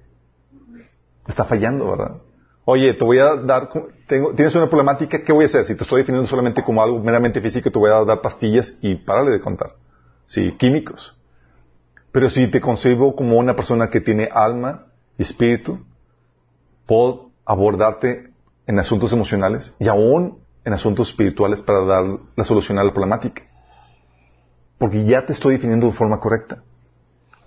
[1.27, 2.17] Está fallando, ¿verdad?
[2.65, 3.69] Oye, te voy a dar,
[4.07, 5.65] tengo, tienes una problemática, ¿qué voy a hacer?
[5.65, 8.95] Si te estoy definiendo solamente como algo meramente físico, te voy a dar pastillas y
[8.95, 9.71] párale de contar.
[10.25, 11.17] Sí, químicos.
[12.11, 15.79] Pero si te concibo como una persona que tiene alma y espíritu,
[16.85, 18.31] puedo abordarte
[18.65, 22.03] en asuntos emocionales y aún en asuntos espirituales para dar
[22.35, 23.43] la solución a la problemática.
[24.77, 26.63] Porque ya te estoy definiendo de forma correcta.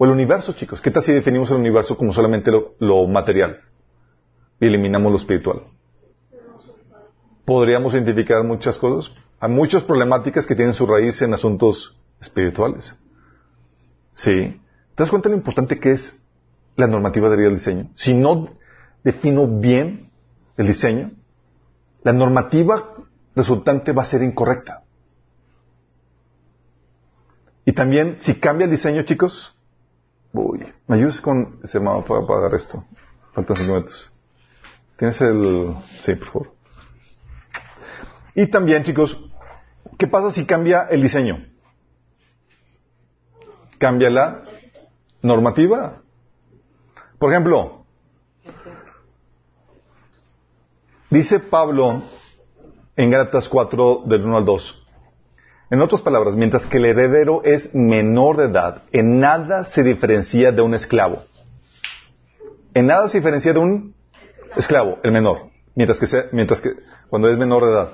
[0.02, 0.81] O el universo, chicos.
[0.81, 3.60] ¿Qué tal si definimos el universo como solamente lo, material
[4.59, 5.64] y eliminamos lo espiritual?
[7.44, 9.12] Podríamos identificar muchas cosas.
[9.40, 12.97] Hay muchas problemáticas que tienen su raíz en asuntos espirituales.
[14.14, 14.59] Sí.
[14.94, 16.18] ¿Te das cuenta de lo importante que es
[16.77, 17.90] la normativa del diseño?
[17.94, 18.48] Si no
[19.05, 20.09] defino bien
[20.56, 21.10] el diseño,
[22.05, 22.94] la normativa
[23.36, 24.82] resultante va a ser incorrecta.
[27.66, 29.60] Y también, si cambia el diseño, chicos,
[30.32, 32.85] uy, me ayudas con ese mapa para pagar esto.
[33.32, 34.11] Faltan cinco minutos.
[34.97, 35.74] ¿Tienes el...?
[36.02, 36.55] Sí, por favor.
[38.35, 39.31] Y también, chicos,
[39.98, 41.47] ¿qué pasa si cambia el diseño?
[43.78, 44.44] ¿Cambia la
[45.23, 46.02] normativa?
[47.19, 47.81] Por ejemplo,
[51.11, 52.02] Dice Pablo
[52.94, 54.80] en Gálatas 4 del 1 al 2.
[55.70, 60.51] En otras palabras, mientras que el heredero es menor de edad, en nada se diferencia
[60.51, 61.22] de un esclavo.
[62.74, 63.94] En nada se diferencia de un
[64.56, 66.74] esclavo, el menor, mientras que sea, mientras que
[67.09, 67.92] cuando es menor de edad.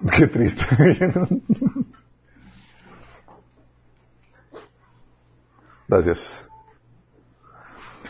[0.16, 0.64] Qué triste.
[5.88, 6.48] Gracias.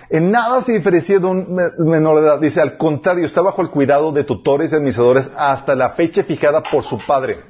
[0.09, 2.41] En nada se diferencia de un menor de edad.
[2.41, 6.63] Dice, al contrario, está bajo el cuidado de tutores y administradores hasta la fecha fijada
[6.63, 7.45] por su padre.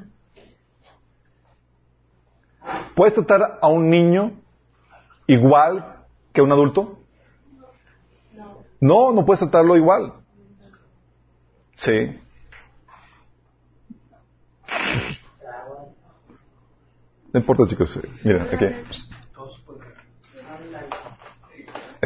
[2.94, 4.32] ¿Puedes tratar a un niño
[5.26, 6.98] igual que a un adulto?
[8.80, 10.14] No, no puedes tratarlo igual.
[11.76, 12.18] Sí.
[17.32, 18.00] No importa, chicos.
[18.24, 18.64] Miren, aquí.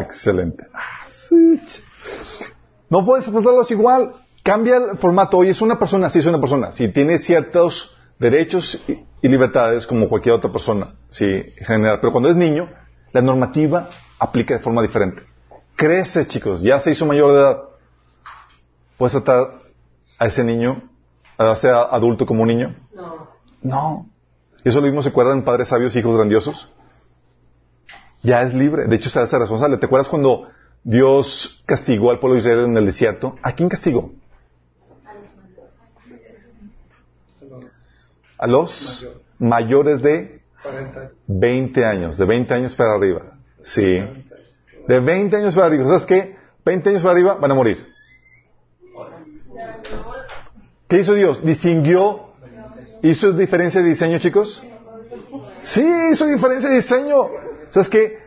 [0.01, 0.67] Excelente.
[2.89, 4.13] No puedes tratarlos igual.
[4.43, 5.39] Cambia el formato.
[5.39, 6.73] Oye, es una persona, sí es una persona.
[6.73, 8.83] Si tiene ciertos derechos
[9.23, 11.99] y libertades como cualquier otra persona, sí, en general.
[12.01, 12.69] Pero cuando es niño,
[13.13, 15.23] la normativa aplica de forma diferente.
[15.77, 17.63] Crece, chicos, ya se hizo mayor de edad.
[18.97, 19.63] ¿Puedes tratar
[20.19, 20.83] a ese niño,
[21.39, 22.77] a ese adulto como un niño?
[22.95, 23.29] No.
[23.63, 24.07] No.
[24.65, 26.71] Eso lo mismo se acuerdan padres sabios, hijos grandiosos.
[28.23, 28.87] Ya es libre.
[28.87, 29.79] De hecho, se hace responsable.
[29.79, 30.49] ¿Te acuerdas cuando
[30.83, 33.37] Dios castigó al pueblo de Israel en el desierto?
[33.43, 34.13] ¿A quién castigó?
[38.39, 39.07] A los
[39.39, 40.41] mayores de
[41.27, 42.17] 20 años.
[42.17, 43.23] De 20 años para arriba.
[43.63, 44.03] Sí.
[44.89, 45.85] De 20 años para arriba.
[45.85, 46.37] ¿Sabes qué?
[46.65, 47.87] 20 años para arriba van a morir.
[50.89, 51.45] ¿Qué hizo Dios?
[51.45, 52.31] Distinguió.
[53.03, 54.63] ¿Hizo diferencia de diseño, chicos?
[55.63, 57.29] Sí, hizo diferencia de diseño.
[57.71, 58.19] ¿Sabes qué?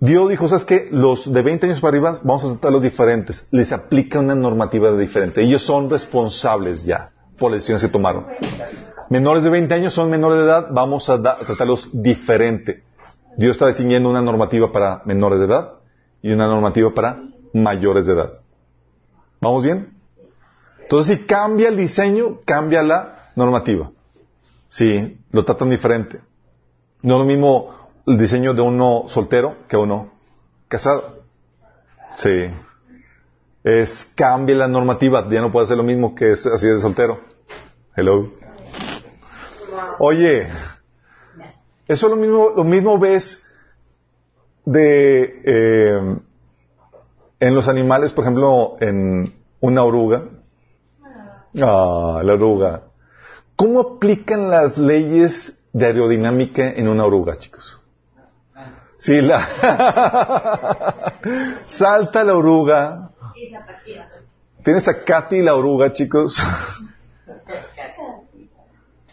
[0.00, 0.88] Dios dijo, ¿sabes qué?
[0.90, 3.46] Los de 20 años para arriba vamos a tratarlos diferentes.
[3.50, 5.42] Les aplica una normativa diferente.
[5.42, 8.26] Ellos son responsables ya por las decisiones que tomaron.
[9.10, 12.82] Menores de 20 años son menores de edad, vamos a, a tratarlos diferente.
[13.36, 15.72] Dios está distinguiendo una normativa para menores de edad
[16.22, 17.20] y una normativa para
[17.52, 18.30] mayores de edad.
[19.40, 19.94] ¿Vamos bien?
[20.82, 23.90] Entonces, si cambia el diseño, cambia la normativa.
[24.68, 26.20] Sí, lo tratan diferente.
[27.02, 27.79] No lo mismo
[28.10, 30.10] el diseño de uno soltero que uno
[30.66, 31.20] casado.
[32.16, 32.50] Sí.
[33.62, 37.20] Es cambia la normativa, ya no puede ser lo mismo que es así de soltero.
[37.94, 38.32] Hello.
[40.00, 40.48] Oye,
[41.86, 43.44] eso es lo mismo, lo mismo ves
[44.64, 46.16] de eh,
[47.38, 50.24] en los animales, por ejemplo, en una oruga.
[51.62, 52.82] Ah, la oruga.
[53.54, 57.79] ¿Cómo aplican las leyes de aerodinámica en una oruga, chicos?
[59.00, 59.48] Sí, la
[61.66, 63.10] salta la oruga.
[64.62, 66.38] Tienes a Katy la oruga, chicos.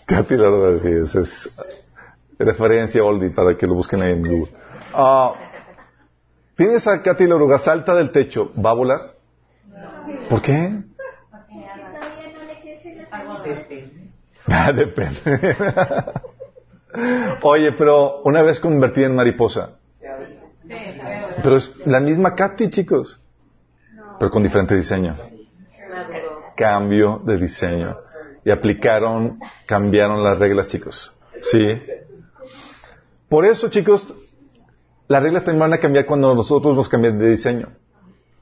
[0.06, 1.50] Katy la oruga, sí, esa es
[2.38, 4.52] referencia oldie para que lo busquen ahí en Google.
[4.94, 5.34] Ah,
[6.58, 9.00] Tienes a Katy la oruga, salta del techo, ¿va a volar?
[10.30, 10.82] ¿Por qué?
[14.48, 15.56] Ah, Depende.
[17.42, 19.72] Oye, pero una vez convertida en mariposa.
[21.44, 23.20] Pero es la misma Katy, chicos.
[24.20, 25.16] Pero con diferente diseño.
[26.56, 27.98] Cambio de diseño.
[28.44, 31.14] Y aplicaron, cambiaron las reglas, chicos.
[31.42, 31.60] Sí.
[33.30, 34.16] Por eso, chicos,
[35.08, 37.70] las reglas también van a cambiar cuando nosotros nos cambiamos de diseño.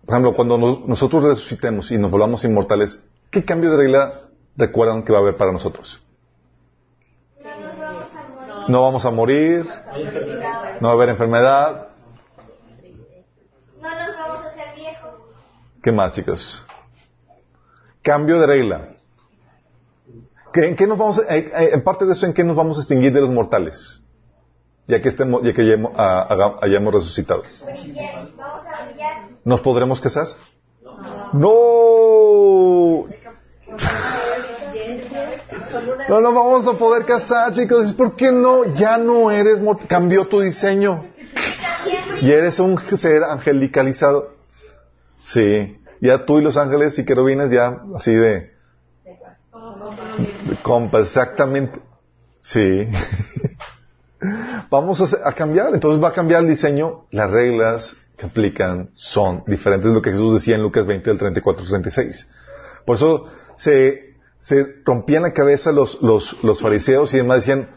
[0.05, 3.01] Por ejemplo, cuando nos- nosotros resucitemos y nos volvamos inmortales,
[3.31, 4.21] ¿qué cambio de regla
[4.55, 6.01] recuerdan que va a haber para nosotros?
[8.67, 9.65] No vamos a morir,
[10.81, 11.87] no va a haber enfermedad.
[13.81, 15.11] No nos vamos a hacer viejos.
[15.83, 16.65] ¿Qué más, chicos?
[18.01, 18.89] Cambio de regla.
[20.53, 22.81] ¿Qué- ¿En qué nos vamos a- en parte de eso, ¿en qué nos vamos a
[22.81, 24.01] extinguir de los mortales?
[24.87, 27.43] Ya que estemos, ya que hayamos, ah, hayamos resucitado.
[27.65, 28.27] Brillar.
[28.37, 29.27] Vamos a brillar.
[29.43, 30.27] ¿Nos podremos casar?
[31.33, 33.05] No.
[33.07, 33.07] No
[36.07, 37.93] nos vamos a poder casar, chicos.
[37.93, 38.65] ¿Por qué no?
[38.75, 41.05] Ya no eres, cambió tu diseño.
[42.21, 44.33] Y eres un ser angelicalizado.
[45.25, 45.77] Sí.
[46.01, 48.51] Ya tú y los ángeles y querubines ya así de,
[49.03, 51.79] de compas, exactamente.
[52.39, 52.87] Sí.
[54.69, 55.73] Vamos a, a cambiar.
[55.73, 57.05] Entonces va a cambiar el diseño.
[57.11, 61.19] Las reglas que aplican son diferentes de lo que Jesús decía en Lucas 20, del
[61.19, 62.29] 34 al 36.
[62.85, 63.25] Por eso
[63.57, 64.04] se,
[64.45, 67.71] se rompían la cabeza los, los, los fariseos y demás decían,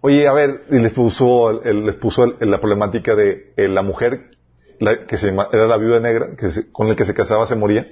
[0.00, 4.30] oye, a ver, y les puso, les puso la problemática de eh, la mujer
[4.78, 7.56] la, que se era la viuda negra, que se- con el que se casaba se
[7.56, 7.88] moría.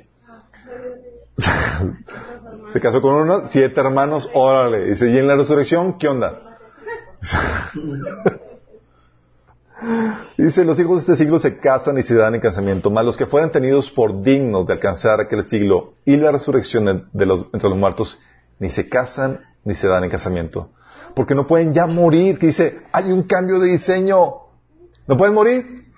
[2.73, 4.93] se casó con uno, siete hermanos, órale.
[4.95, 6.59] ¿y en la resurrección qué onda?
[10.37, 13.17] Dice, los hijos de este siglo se casan y se dan en casamiento, mas los
[13.17, 16.93] que fueran tenidos por dignos de alcanzar aquel siglo y la resurrección de,
[17.53, 18.19] entre los muertos,
[18.59, 20.71] ni se casan ni se dan en casamiento.
[21.15, 24.17] Porque no pueden ya morir, que dice, hay un cambio de diseño.
[25.07, 25.93] ¿No pueden morir?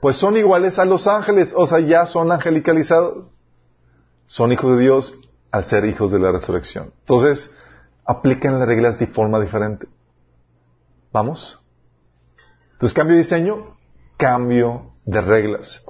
[0.00, 3.28] Pues son iguales a los ángeles, o sea, ya son angelicalizados.
[4.26, 5.18] Son hijos de Dios
[5.50, 6.92] al ser hijos de la resurrección.
[7.00, 7.50] Entonces,
[8.04, 9.86] aplican las reglas de forma diferente.
[11.12, 11.61] ¿Vamos?
[12.82, 13.76] Entonces, cambio de diseño,
[14.16, 15.84] cambio de reglas.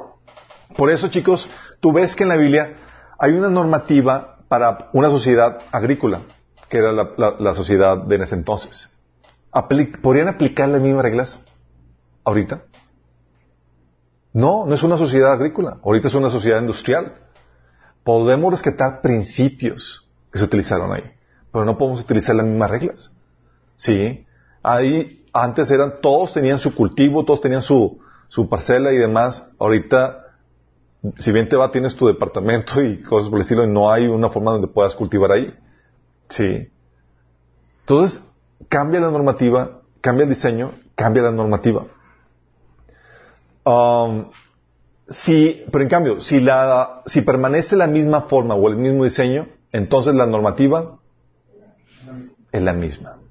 [0.77, 1.49] Por eso, chicos,
[1.81, 2.75] tú ves que en la Biblia
[3.19, 6.21] hay una normativa para una sociedad agrícola,
[6.69, 8.91] que era la, sociedad de ese entonces.
[10.03, 11.39] ¿podrían aplicar las mismas reglas
[12.25, 12.61] ahorita?
[14.35, 15.79] No, no es una sociedad agrícola.
[15.83, 17.15] Ahorita es una sociedad industrial.
[18.05, 21.11] Podemos rescatar principios que se utilizaron ahí,
[21.51, 23.11] pero no podemos utilizar las mismas reglas.
[23.77, 24.27] Sí,
[24.63, 27.99] ahí antes eran, todos tenían su cultivo, todos tenían su,
[28.29, 29.55] su parcela y demás.
[29.59, 30.27] Ahorita,
[31.19, 34.07] si bien te va, tienes tu departamento y cosas por el estilo, y no hay
[34.07, 35.55] una forma donde puedas cultivar ahí.
[36.29, 36.69] Sí.
[37.81, 38.23] Entonces,
[38.69, 41.87] cambia la normativa, cambia el diseño, cambia la normativa.
[43.65, 44.31] Um,
[45.09, 49.49] si, pero en cambio, si, la, si permanece la misma forma o el mismo diseño,
[49.73, 50.99] entonces la normativa
[52.51, 53.22] es la misma.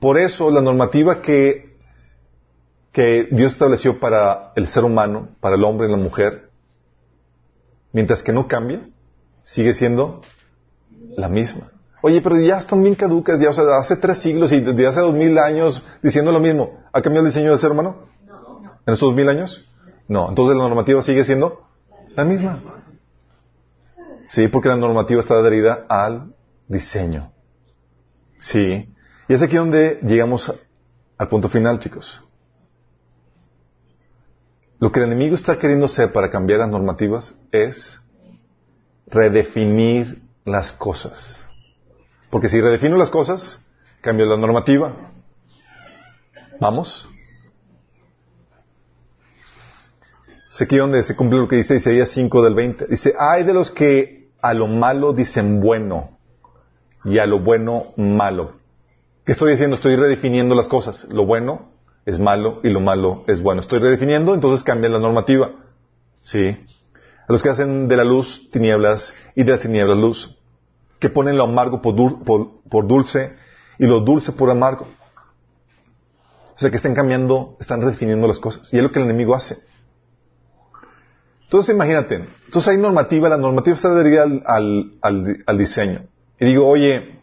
[0.00, 1.68] Por eso la normativa que,
[3.30, 6.50] Dios estableció para el ser humano, para el hombre y la mujer,
[7.92, 8.88] mientras que no cambia,
[9.44, 10.20] sigue siendo
[11.16, 11.70] la misma.
[12.02, 15.00] Oye, pero ya están bien caducas, ya, o sea, hace tres siglos y desde hace
[15.00, 16.80] dos mil años diciendo lo mismo.
[16.92, 18.06] ¿Ha cambiado el diseño del ser humano?
[18.26, 18.62] No.
[18.84, 19.64] ¿En estos dos mil años?
[20.08, 20.28] No.
[20.28, 21.68] Entonces la normativa sigue siendo
[22.16, 22.62] la misma.
[24.26, 26.34] Sí, porque la normativa está adherida al
[26.66, 27.30] diseño.
[28.40, 28.88] Sí.
[29.28, 30.52] Y es aquí donde llegamos
[31.18, 32.24] al punto final, chicos.
[34.80, 38.00] Lo que el enemigo está queriendo hacer para cambiar las normativas es
[39.06, 41.44] redefinir las cosas.
[42.30, 43.60] Porque si redefino las cosas,
[44.00, 44.94] cambio la normativa.
[46.60, 47.08] ¿Vamos?
[50.50, 52.86] Es aquí donde se cumple lo que dice Isaías 5 del 20.
[52.86, 56.18] Dice, hay de los que a lo malo dicen bueno
[57.04, 58.57] y a lo bueno malo.
[59.28, 59.76] ¿Qué estoy diciendo?
[59.76, 61.06] Estoy redefiniendo las cosas.
[61.10, 61.68] Lo bueno
[62.06, 63.60] es malo y lo malo es bueno.
[63.60, 65.50] Estoy redefiniendo, entonces cambia la normativa.
[66.22, 66.56] ¿Sí?
[67.28, 70.38] A los que hacen de la luz tinieblas y de las tinieblas luz
[70.98, 73.34] que ponen lo amargo por, dulce
[73.78, 74.88] y lo dulce por amargo.
[76.54, 78.72] O sea, que están cambiando, están redefiniendo las cosas.
[78.72, 79.58] Y es lo que el enemigo hace.
[81.42, 82.14] Entonces, imagínate.
[82.46, 86.06] Entonces hay normativa, la normativa está al, al, diseño.
[86.40, 87.17] Y digo, oye,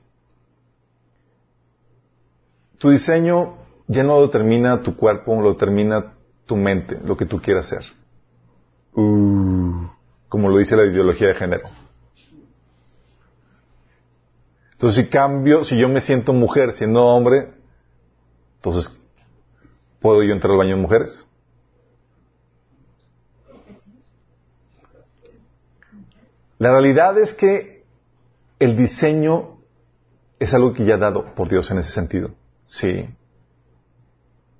[2.78, 3.58] tu diseño
[3.88, 6.14] ya no lo determina tu cuerpo, lo determina
[6.46, 7.86] tu mente, lo que tú quieras hacer.
[8.94, 9.88] Uh,
[10.30, 11.70] como lo dice la ideología de género.
[14.74, 17.54] Entonces, si cambio, si yo me siento mujer siendo hombre,
[18.58, 19.00] entonces,
[20.00, 21.26] ¿puedo yo entrar al baño de mujeres?
[26.58, 27.84] La realidad es que
[28.60, 29.58] el diseño
[30.40, 32.32] es algo que ya ha dado por Dios en ese sentido.
[32.66, 33.10] Sí.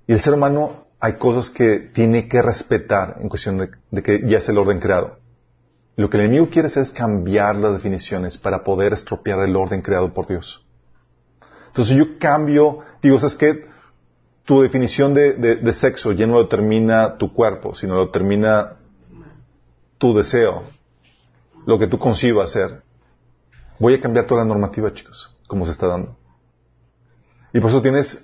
[0.06, 4.22] Y el ser humano hay cosas que tiene que respetar en cuestión de, de que
[4.28, 5.18] ya es el orden creado.
[5.96, 9.80] Lo que el enemigo quiere hacer es cambiar las definiciones para poder estropear el orden
[9.80, 10.62] creado por Dios.
[11.68, 13.66] Entonces yo cambio, digo, ¿sabes qué?
[14.44, 18.76] Tu definición de, sexo ya no lo determina tu cuerpo, sino lo determina
[19.98, 20.64] tu deseo,
[21.66, 22.82] lo que tú concibas hacer.
[23.78, 26.15] Voy a cambiar toda la normativa, chicos, como se está dando.
[27.56, 28.22] Y por eso tienes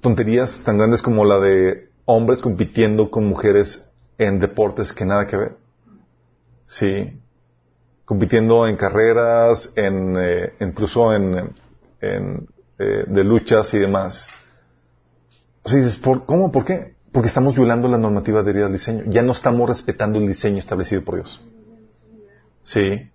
[0.00, 5.36] tonterías tan grandes como la de hombres compitiendo con mujeres en deportes que nada que
[5.36, 5.56] ver.
[6.68, 7.20] Sí.
[8.04, 11.56] Compitiendo en carreras, en, eh, incluso en,
[12.00, 14.28] eh, de luchas y demás.
[15.64, 16.52] O sea, dices, ¿por, ¿cómo?
[16.52, 16.94] ¿Por qué?
[17.10, 19.06] Porque estamos violando la normativa de al diseño.
[19.08, 21.44] Ya no estamos respetando el diseño establecido por Dios.
[22.62, 23.10] Sí.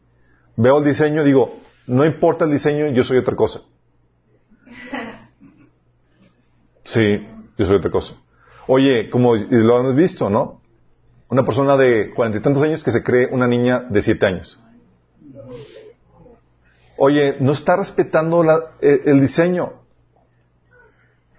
[0.57, 3.61] Veo el diseño, digo, no importa el diseño, yo soy otra cosa.
[6.85, 8.15] Sí, yo soy otra cosa.
[8.67, 10.61] Oye, como lo han visto, ¿no?
[11.29, 14.59] Una persona de cuarenta y tantos años que se cree una niña de siete años.
[16.97, 18.43] Oye, no está respetando
[18.81, 19.73] eh, el diseño.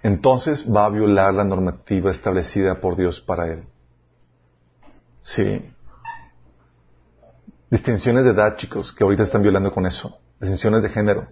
[0.02, 3.64] Entonces va a violar la normativa establecida por Dios para él.
[5.22, 5.64] Sí.
[7.70, 10.18] Distinciones de edad, chicos, que ahorita están violando con eso.
[10.40, 11.26] Distinciones de género.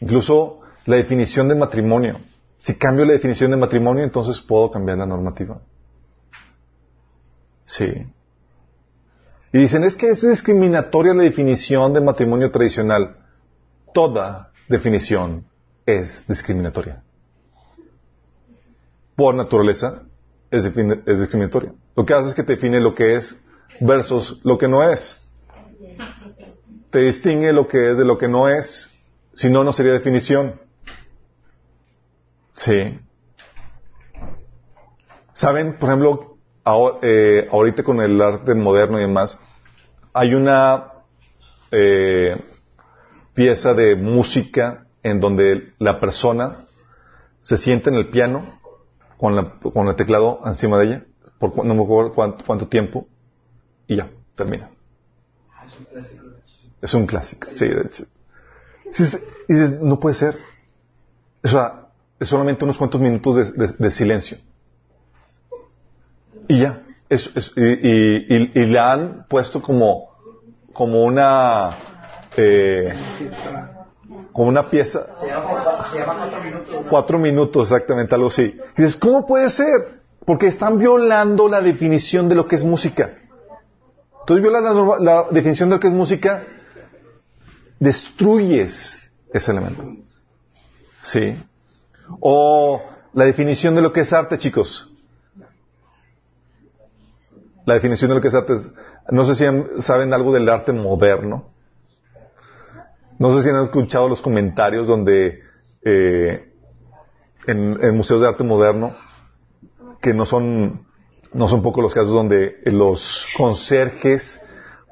[0.00, 2.20] Incluso la definición de matrimonio.
[2.58, 5.60] Si cambio la definición de matrimonio, entonces puedo cambiar la normativa.
[7.64, 8.06] Sí.
[9.52, 13.16] Y dicen, es que es discriminatoria la definición de matrimonio tradicional.
[13.92, 15.46] Toda definición
[15.84, 17.02] es discriminatoria.
[19.14, 20.02] Por naturaleza
[20.50, 21.72] es, discriminatoria.
[21.96, 23.40] Lo que hace es que te define lo que es
[23.80, 25.26] versus lo que no es.
[26.90, 28.92] Te distingue lo que es de lo que no es.
[29.32, 30.60] Si no, no sería definición.
[32.56, 32.98] Sí.
[35.32, 36.38] ¿Saben, por ejemplo,
[37.02, 39.38] eh, ahorita con el arte moderno y demás,
[40.14, 40.92] hay una
[41.70, 42.36] eh,
[43.34, 46.64] pieza de música en donde la persona
[47.40, 48.58] se sienta en el piano
[49.18, 51.04] con, la, con el teclado encima de ella,
[51.38, 53.06] por no me acuerdo cuánto, cuánto tiempo,
[53.86, 54.70] y ya, termina.
[56.80, 58.06] Es un clásico, sí, de hecho.
[58.92, 59.18] Sí, sí,
[59.48, 60.38] y dices, no puede ser.
[61.44, 61.85] O sea,
[62.18, 64.38] es solamente unos cuantos minutos de, de- de silencio.
[66.48, 66.82] Y ya.
[67.08, 70.08] Es, es- y, y- y- y la han puesto como,
[70.72, 71.76] como una,
[72.36, 72.92] eh,
[74.32, 76.86] como una pieza, Se llama, se llama cuatro minutos.
[76.90, 78.58] cuatro minutos exactamente, algo así.
[78.76, 80.00] Y dices, ¿cómo puede ser?
[80.24, 83.14] Porque están violando la definición de lo que es música.
[84.20, 86.44] Entonces violas la, la definición de lo que es música,
[87.78, 88.98] destruyes
[89.32, 89.84] ese elemento.
[91.02, 91.36] ¿Sí?
[92.20, 92.82] O
[93.14, 94.92] la definición de lo que es arte, chicos.
[97.64, 98.56] La definición de lo que es arte.
[98.56, 98.68] es-
[99.10, 101.48] No sé si saben algo del arte moderno.
[103.18, 105.40] No sé si han escuchado los comentarios donde
[105.82, 106.52] eh,
[107.46, 108.92] en, museos de arte moderno,
[110.02, 110.84] que no son,
[111.32, 114.40] no son pocos los casos donde los conserjes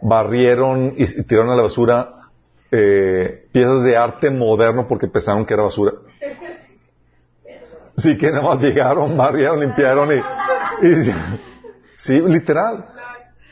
[0.01, 2.11] barrieron y tiraron a la basura
[2.71, 5.93] eh, piezas de arte moderno porque pensaron que era basura.
[7.97, 10.21] Sí, que nada más llegaron, barrieron, limpiaron y,
[11.97, 12.87] sí, literal.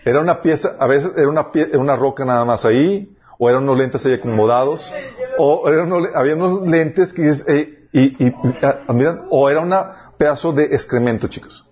[0.04, 3.62] Era una pieza, a veces era una, pie- una roca nada más ahí, o eran
[3.62, 4.92] unos lentes ahí acomodados,
[5.38, 7.46] o eran unos había unos lentes que dices,
[7.92, 8.32] y,
[8.62, 9.72] ah, miran, o era un
[10.18, 11.64] pedazo de excremento, chicos.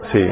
[0.00, 0.26] Sí.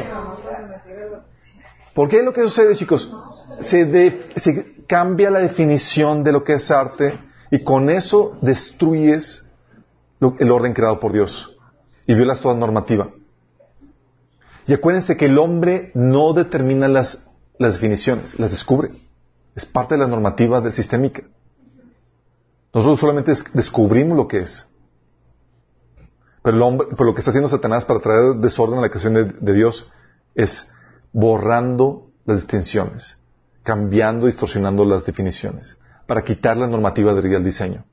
[1.95, 3.11] ¿Por qué lo que sucede, chicos?
[3.59, 7.19] Se, de- se cambia la definición de lo que es arte
[7.51, 9.43] y con eso destruyes
[10.19, 11.52] lo- el orden creado por Dios
[12.05, 13.09] y violas toda normativa.
[14.67, 17.27] Y acuérdense que el hombre no determina las,
[17.57, 18.89] las definiciones, las descubre.
[19.55, 21.23] Es parte de la normativa del sistémica.
[22.73, 24.67] Nosotros solamente des- descubrimos lo que es.
[26.41, 29.25] Pero, el hombre, lo que está haciendo Satanás para traer desorden a la creación de,
[29.25, 29.89] de Dios
[30.35, 30.71] es
[31.11, 33.17] borrando las distinciones,
[33.63, 35.77] cambiando, distorsionando las definiciones,
[36.07, 37.85] para quitar la normativa del diseño.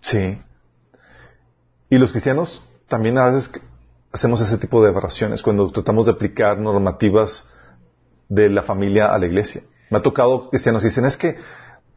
[0.00, 0.40] Sí.
[1.90, 3.50] Y los cristianos también a veces
[4.12, 7.48] hacemos ese tipo de aberraciones cuando tratamos de aplicar normativas
[8.28, 9.62] de la familia a la iglesia.
[9.90, 11.36] Me ha tocado cristianos que dicen, es que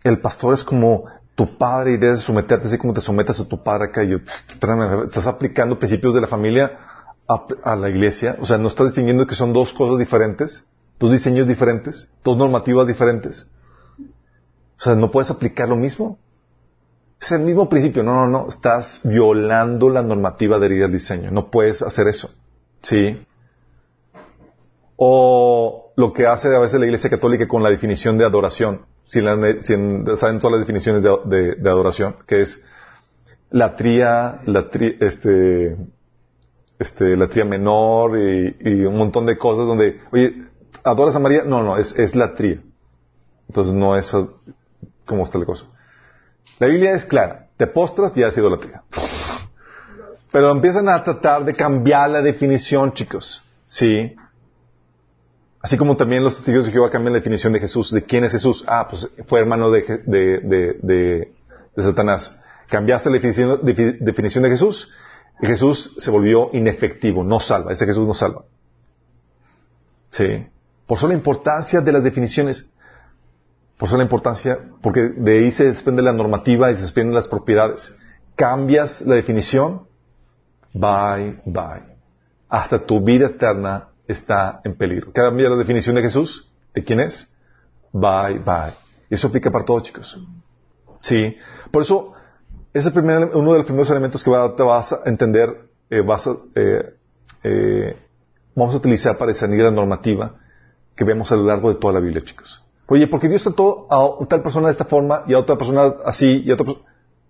[0.04, 1.06] el pastor es como
[1.36, 4.04] tu padre y debes someterte así como te sometas a tu padre acá.
[4.04, 4.18] Y yo,
[4.50, 6.80] espérame, estás aplicando principios de la familia
[7.30, 8.36] a, a la iglesia.
[8.42, 10.66] O sea, no estás distinguiendo que son dos cosas diferentes,
[11.00, 13.46] dos diseños diferentes, dos normativas diferentes.
[14.80, 16.18] O sea, no puedes aplicar lo mismo.
[17.20, 18.04] Es el mismo principio.
[18.04, 18.50] No, no, no.
[18.50, 21.32] Estás violando la normativa adherida al diseño.
[21.32, 22.30] No puedes hacer eso.
[22.82, 23.26] ¿Sí?
[24.96, 28.82] O lo que hace a veces la Iglesia Católica con la definición de adoración.
[29.06, 29.36] Si, la,
[30.18, 32.62] saben todas las definiciones de, de- de adoración, que es
[33.52, 35.78] la tría, la tri- este,
[36.78, 40.36] este, la tría menor y, un montón de cosas donde, oye,
[40.84, 41.44] ¿adoras a María?
[41.46, 42.62] No, no, es, es la tría.
[43.48, 44.14] Entonces no es
[45.06, 45.66] como está la cosa.
[46.60, 47.48] La Biblia es clara.
[47.58, 48.84] Te postras y has idolatría.
[50.32, 53.44] Pero empiezan a tratar de cambiar la definición, chicos.
[53.68, 54.16] Sí.
[55.62, 57.92] Así como también los testigos de Jehová cambian la definición de Jesús.
[57.92, 58.64] ¿De quién es Jesús?
[58.68, 60.40] Ah, pues fue hermano de, de,
[60.82, 61.34] de,
[61.78, 62.36] Satanás.
[62.70, 64.92] Cambiaste la definición, defi- definición de Jesús
[65.42, 67.72] y Jesús se volvió inefectivo, no salva.
[67.72, 68.44] Ese Jesús no salva.
[70.10, 70.48] Sí.
[70.86, 72.70] Por eso la importancia de las definiciones.
[73.78, 77.28] Por eso la importancia, porque de ahí se desprende la normativa y se desprenden las
[77.28, 77.96] propiedades.
[78.36, 79.88] Cambias la definición,
[80.74, 81.96] bye, bye.
[82.50, 85.12] Hasta tu vida eterna está en peligro.
[85.12, 87.32] Cambia la definición de Jesús, de quién es,
[87.92, 88.74] bye, bye.
[89.10, 90.20] Y eso aplica para todos, chicos.
[91.02, 91.38] Sí.
[91.72, 92.14] Por eso,
[92.74, 96.36] es el primer, uno de los primeros elementos que vas a entender, eh, vas a,
[96.56, 96.94] eh,
[97.44, 97.98] eh,
[98.56, 100.36] vamos a utilizar para discernir la normativa
[100.96, 102.64] que vemos a lo largo de toda la Biblia, chicos.
[102.88, 106.44] Oye, porque Dios trató a tal persona de esta forma y a otra persona así
[106.46, 106.88] y a otra persona...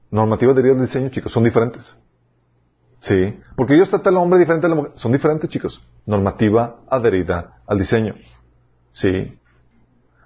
[0.09, 1.97] Normativas de del diseño, chicos, son diferentes.
[3.01, 3.38] Sí.
[3.55, 4.91] Porque Dios trata al hombre diferente a la mujer.
[4.95, 5.81] Son diferentes, chicos.
[6.05, 8.15] Normativa adherida al diseño.
[8.93, 9.38] Sí.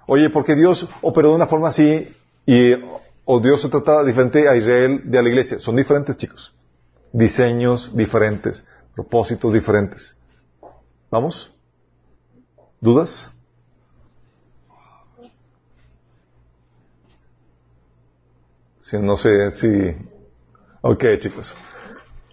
[0.06, 2.08] Oye, porque Dios operó de una forma así
[2.46, 2.74] y
[3.24, 5.58] o Dios se trata diferente a Israel de a la iglesia.
[5.58, 6.54] Son diferentes, chicos.
[7.12, 8.64] Diseños diferentes,
[8.94, 10.16] propósitos diferentes.
[11.10, 11.52] ¿Vamos?
[12.80, 13.31] ¿Dudas?
[18.82, 19.96] Si no sé si...
[20.80, 21.54] Ok, chicos.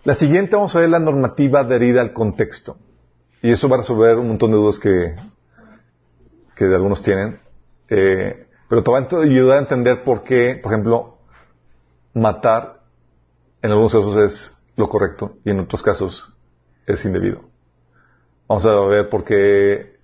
[0.03, 2.75] La siguiente vamos a ver la normativa adherida al contexto.
[3.43, 5.15] Y eso va a resolver un montón de dudas que,
[6.55, 7.39] que de algunos tienen.
[7.87, 11.19] Eh, pero te va a ayudar a entender por qué, por ejemplo,
[12.15, 12.81] matar
[13.61, 16.33] en algunos casos es lo correcto y en otros casos
[16.87, 17.43] es indebido.
[18.47, 19.99] Vamos a ver por qué,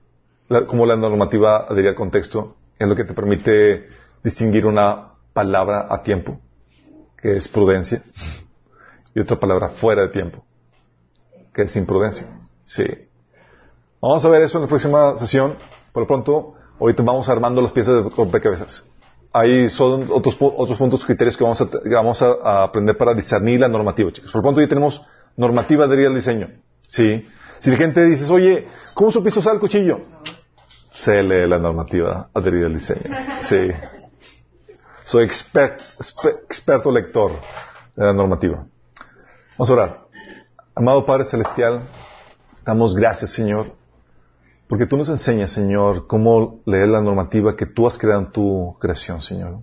[0.68, 3.90] cómo la normativa adhería al contexto es lo que te permite
[4.24, 6.40] distinguir una palabra a tiempo,
[7.18, 8.02] que es prudencia,
[9.14, 10.46] y otra palabra fuera de tiempo,
[11.54, 12.26] que es imprudencia.
[12.64, 12.86] Sí.
[14.02, 15.56] Vamos a ver eso en la próxima sesión.
[15.92, 18.90] Por lo pronto, ahorita vamos armando las piezas de rompecabezas.
[19.34, 23.68] Ahí son otros, otros puntos, criterios que vamos, a, vamos a, aprender para discernir la
[23.68, 24.32] normativa, chicos.
[24.32, 25.06] Por lo pronto, ya tenemos
[25.36, 26.48] normativa de al diseño.
[26.88, 27.28] Sí.
[27.60, 30.00] Si la gente dice, oye, ¿cómo supiste usar el cuchillo?
[30.94, 33.02] Se lee la normativa adherida al diseño.
[33.42, 33.68] Sí.
[35.06, 37.32] Soy experto lector
[37.96, 38.66] de la normativa.
[39.52, 40.08] Vamos a orar.
[40.74, 41.84] Amado Padre Celestial,
[42.66, 43.76] damos gracias, Señor,
[44.68, 48.76] porque tú nos enseñas, Señor, cómo leer la normativa que tú has creado en tu
[48.80, 49.60] creación, Señor.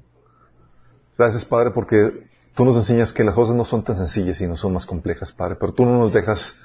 [1.18, 4.56] Gracias, Padre, porque tú nos enseñas que las cosas no son tan sencillas y no
[4.56, 6.56] son más complejas, Padre, pero tú no nos dejas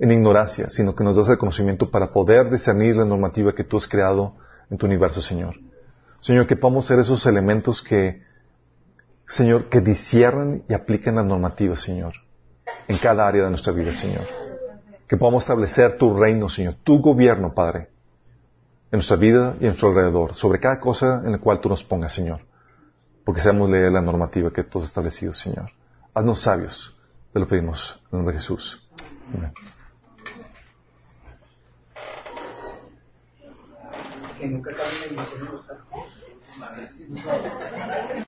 [0.00, 3.76] en ignorancia, sino que nos das el conocimiento para poder discernir la normativa que tú
[3.76, 4.34] has creado
[4.70, 5.54] en tu universo, Señor.
[6.24, 8.22] Señor, que podamos ser esos elementos que,
[9.26, 12.14] Señor, que disciernen y apliquen la normativa, Señor,
[12.88, 14.22] en cada área de nuestra vida, Señor.
[15.06, 17.90] Que podamos establecer tu reino, Señor, tu gobierno, Padre,
[18.90, 21.84] en nuestra vida y en nuestro alrededor, sobre cada cosa en la cual tú nos
[21.84, 22.40] pongas, Señor.
[23.22, 25.72] Porque sabemos leer la normativa que tú has establecido, Señor.
[26.14, 26.96] Haznos sabios,
[27.34, 28.82] te lo pedimos en el nombre de Jesús.
[29.34, 29.52] Amén.
[34.44, 35.64] Que nunca acaben de los